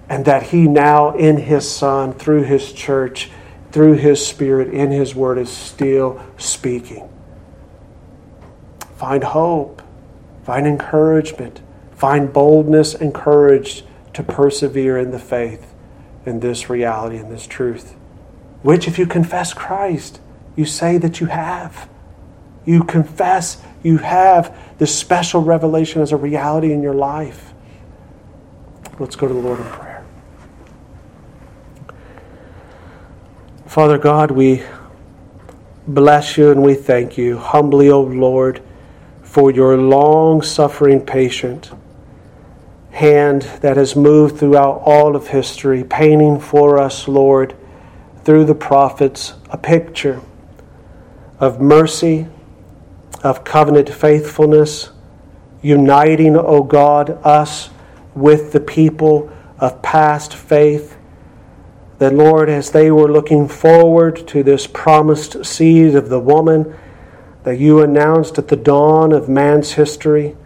and 0.08 0.24
that 0.24 0.44
He 0.44 0.66
now, 0.68 1.16
in 1.16 1.36
His 1.36 1.70
Son, 1.70 2.12
through 2.12 2.42
His 2.42 2.72
church, 2.72 3.30
through 3.72 3.94
His 3.94 4.24
Spirit, 4.24 4.72
in 4.72 4.90
His 4.90 5.14
Word, 5.14 5.38
is 5.38 5.50
still 5.50 6.20
speaking. 6.36 7.08
Find 8.96 9.24
hope, 9.24 9.82
find 10.44 10.66
encouragement, 10.66 11.60
find 11.92 12.32
boldness 12.32 12.94
and 12.94 13.14
courage 13.14 13.84
to 14.12 14.22
persevere 14.22 14.98
in 14.98 15.10
the 15.10 15.18
faith, 15.18 15.74
in 16.24 16.40
this 16.40 16.70
reality, 16.70 17.16
in 17.16 17.30
this 17.30 17.46
truth. 17.46 17.94
Which, 18.62 18.88
if 18.88 18.98
you 18.98 19.06
confess 19.06 19.52
Christ, 19.52 20.20
you 20.56 20.64
say 20.64 20.98
that 20.98 21.20
you 21.20 21.26
have. 21.26 21.88
You 22.64 22.82
confess 22.84 23.62
you 23.82 23.98
have 23.98 24.56
this 24.78 24.96
special 24.96 25.42
revelation 25.42 26.00
as 26.00 26.12
a 26.12 26.16
reality 26.16 26.72
in 26.72 26.82
your 26.82 26.94
life. 26.94 27.52
Let's 28.98 29.16
go 29.16 29.28
to 29.28 29.34
the 29.34 29.40
Lord 29.40 29.60
in 29.60 29.66
prayer. 29.66 29.83
Father 33.74 33.98
God, 33.98 34.30
we 34.30 34.62
bless 35.88 36.36
you 36.36 36.52
and 36.52 36.62
we 36.62 36.74
thank 36.76 37.18
you 37.18 37.38
humbly, 37.38 37.90
O 37.90 38.02
Lord, 38.02 38.62
for 39.24 39.50
your 39.50 39.76
long 39.76 40.42
suffering, 40.42 41.04
patient 41.04 41.72
hand 42.92 43.42
that 43.62 43.76
has 43.76 43.96
moved 43.96 44.38
throughout 44.38 44.80
all 44.84 45.16
of 45.16 45.26
history, 45.26 45.82
painting 45.82 46.38
for 46.38 46.78
us, 46.78 47.08
Lord, 47.08 47.56
through 48.22 48.44
the 48.44 48.54
prophets, 48.54 49.34
a 49.50 49.58
picture 49.58 50.20
of 51.40 51.60
mercy, 51.60 52.28
of 53.24 53.42
covenant 53.42 53.88
faithfulness, 53.88 54.90
uniting, 55.62 56.36
O 56.36 56.62
God, 56.62 57.10
us 57.24 57.70
with 58.14 58.52
the 58.52 58.60
people 58.60 59.32
of 59.58 59.82
past 59.82 60.32
faith 60.32 60.96
that, 62.04 62.12
Lord, 62.12 62.50
as 62.50 62.70
they 62.70 62.90
were 62.90 63.10
looking 63.10 63.48
forward 63.48 64.28
to 64.28 64.42
this 64.42 64.66
promised 64.66 65.42
seed 65.42 65.94
of 65.94 66.10
the 66.10 66.20
woman 66.20 66.76
that 67.44 67.58
you 67.58 67.80
announced 67.80 68.36
at 68.36 68.48
the 68.48 68.56
dawn 68.56 69.10
of 69.10 69.26
man's 69.26 69.72
history, 69.72 70.36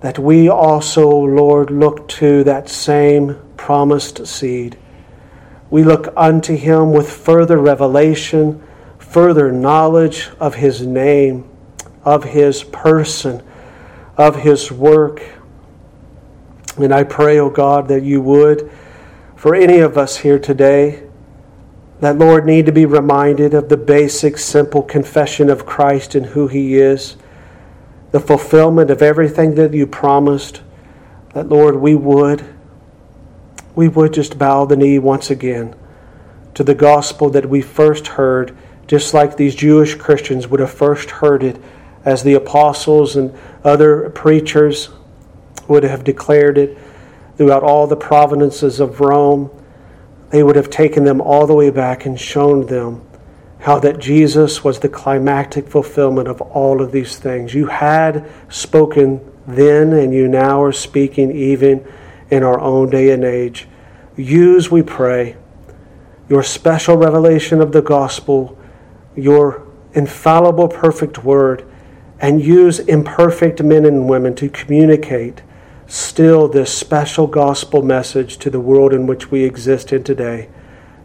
that 0.00 0.18
we 0.18 0.48
also, 0.48 1.06
Lord, 1.06 1.70
look 1.70 2.08
to 2.08 2.42
that 2.44 2.70
same 2.70 3.36
promised 3.58 4.26
seed. 4.26 4.78
We 5.68 5.84
look 5.84 6.10
unto 6.16 6.56
him 6.56 6.94
with 6.94 7.12
further 7.12 7.58
revelation, 7.58 8.66
further 8.98 9.52
knowledge 9.52 10.30
of 10.40 10.54
his 10.54 10.86
name, 10.86 11.46
of 12.02 12.24
his 12.24 12.64
person, 12.64 13.42
of 14.16 14.36
his 14.36 14.72
work. 14.72 15.20
And 16.78 16.94
I 16.94 17.04
pray, 17.04 17.38
O 17.38 17.48
oh 17.48 17.50
God, 17.50 17.88
that 17.88 18.04
you 18.04 18.22
would 18.22 18.70
for 19.38 19.54
any 19.54 19.78
of 19.78 19.96
us 19.96 20.16
here 20.16 20.38
today 20.38 21.00
that, 22.00 22.18
Lord, 22.18 22.44
need 22.44 22.66
to 22.66 22.72
be 22.72 22.84
reminded 22.84 23.54
of 23.54 23.68
the 23.68 23.76
basic, 23.76 24.36
simple 24.36 24.82
confession 24.82 25.48
of 25.48 25.64
Christ 25.64 26.16
and 26.16 26.26
who 26.26 26.48
He 26.48 26.74
is, 26.74 27.16
the 28.10 28.18
fulfillment 28.18 28.90
of 28.90 29.00
everything 29.00 29.54
that 29.54 29.72
you 29.72 29.86
promised, 29.86 30.62
that, 31.34 31.48
Lord, 31.48 31.76
we 31.76 31.94
would, 31.94 32.44
we 33.76 33.86
would 33.86 34.12
just 34.12 34.40
bow 34.40 34.64
the 34.64 34.76
knee 34.76 34.98
once 34.98 35.30
again 35.30 35.72
to 36.54 36.64
the 36.64 36.74
gospel 36.74 37.30
that 37.30 37.48
we 37.48 37.62
first 37.62 38.08
heard, 38.08 38.56
just 38.88 39.14
like 39.14 39.36
these 39.36 39.54
Jewish 39.54 39.94
Christians 39.94 40.48
would 40.48 40.58
have 40.58 40.72
first 40.72 41.10
heard 41.10 41.44
it 41.44 41.62
as 42.04 42.24
the 42.24 42.34
apostles 42.34 43.14
and 43.14 43.32
other 43.62 44.10
preachers 44.10 44.88
would 45.68 45.84
have 45.84 46.02
declared 46.02 46.58
it 46.58 46.76
throughout 47.38 47.62
all 47.62 47.86
the 47.86 47.96
provinces 47.96 48.80
of 48.80 49.00
Rome, 49.00 49.48
they 50.30 50.42
would 50.42 50.56
have 50.56 50.68
taken 50.68 51.04
them 51.04 51.20
all 51.20 51.46
the 51.46 51.54
way 51.54 51.70
back 51.70 52.04
and 52.04 52.20
shown 52.20 52.66
them 52.66 53.00
how 53.60 53.78
that 53.78 54.00
Jesus 54.00 54.62
was 54.62 54.80
the 54.80 54.88
climactic 54.88 55.68
fulfillment 55.68 56.28
of 56.28 56.40
all 56.40 56.82
of 56.82 56.90
these 56.90 57.16
things. 57.16 57.54
You 57.54 57.66
had 57.66 58.28
spoken 58.48 59.20
then, 59.46 59.92
and 59.92 60.12
you 60.12 60.26
now 60.26 60.62
are 60.62 60.72
speaking 60.72 61.30
even 61.30 61.86
in 62.30 62.42
our 62.42 62.60
own 62.60 62.90
day 62.90 63.10
and 63.10 63.24
age. 63.24 63.68
Use, 64.16 64.70
we 64.70 64.82
pray, 64.82 65.36
your 66.28 66.42
special 66.42 66.96
revelation 66.96 67.60
of 67.60 67.70
the 67.70 67.82
gospel, 67.82 68.58
your 69.16 69.66
infallible, 69.94 70.68
perfect 70.68 71.24
word, 71.24 71.64
and 72.20 72.44
use 72.44 72.80
imperfect 72.80 73.62
men 73.62 73.84
and 73.84 74.08
women 74.08 74.34
to 74.34 74.48
communicate 74.48 75.42
still 75.88 76.46
this 76.46 76.72
special 76.72 77.26
gospel 77.26 77.82
message 77.82 78.36
to 78.38 78.50
the 78.50 78.60
world 78.60 78.92
in 78.92 79.06
which 79.06 79.30
we 79.30 79.42
exist 79.42 79.92
in 79.92 80.04
today. 80.04 80.48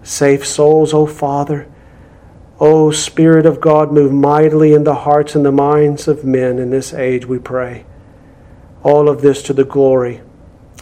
Save 0.03 0.45
souls, 0.45 0.93
O 0.93 1.07
Father. 1.07 1.67
O 2.59 2.91
Spirit 2.91 3.45
of 3.45 3.59
God, 3.59 3.91
move 3.91 4.11
mightily 4.11 4.73
in 4.73 4.83
the 4.83 4.93
hearts 4.93 5.35
and 5.35 5.45
the 5.45 5.51
minds 5.51 6.07
of 6.07 6.23
men 6.23 6.59
in 6.59 6.69
this 6.69 6.93
age, 6.93 7.25
we 7.25 7.39
pray. 7.39 7.85
All 8.83 9.09
of 9.09 9.21
this 9.21 9.41
to 9.43 9.53
the 9.53 9.63
glory 9.63 10.21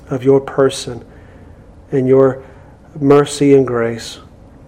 of 0.09 0.23
your 0.23 0.41
person 0.41 1.05
and 1.91 2.07
your 2.07 2.43
mercy 2.99 3.53
and 3.53 3.65
grace. 3.65 4.19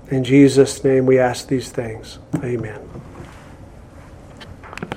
In 0.10 0.24
Jesus' 0.24 0.84
name 0.84 1.06
we 1.06 1.20
ask 1.20 1.48
these 1.48 1.70
things. 1.70 2.20
Amen. 2.44 2.83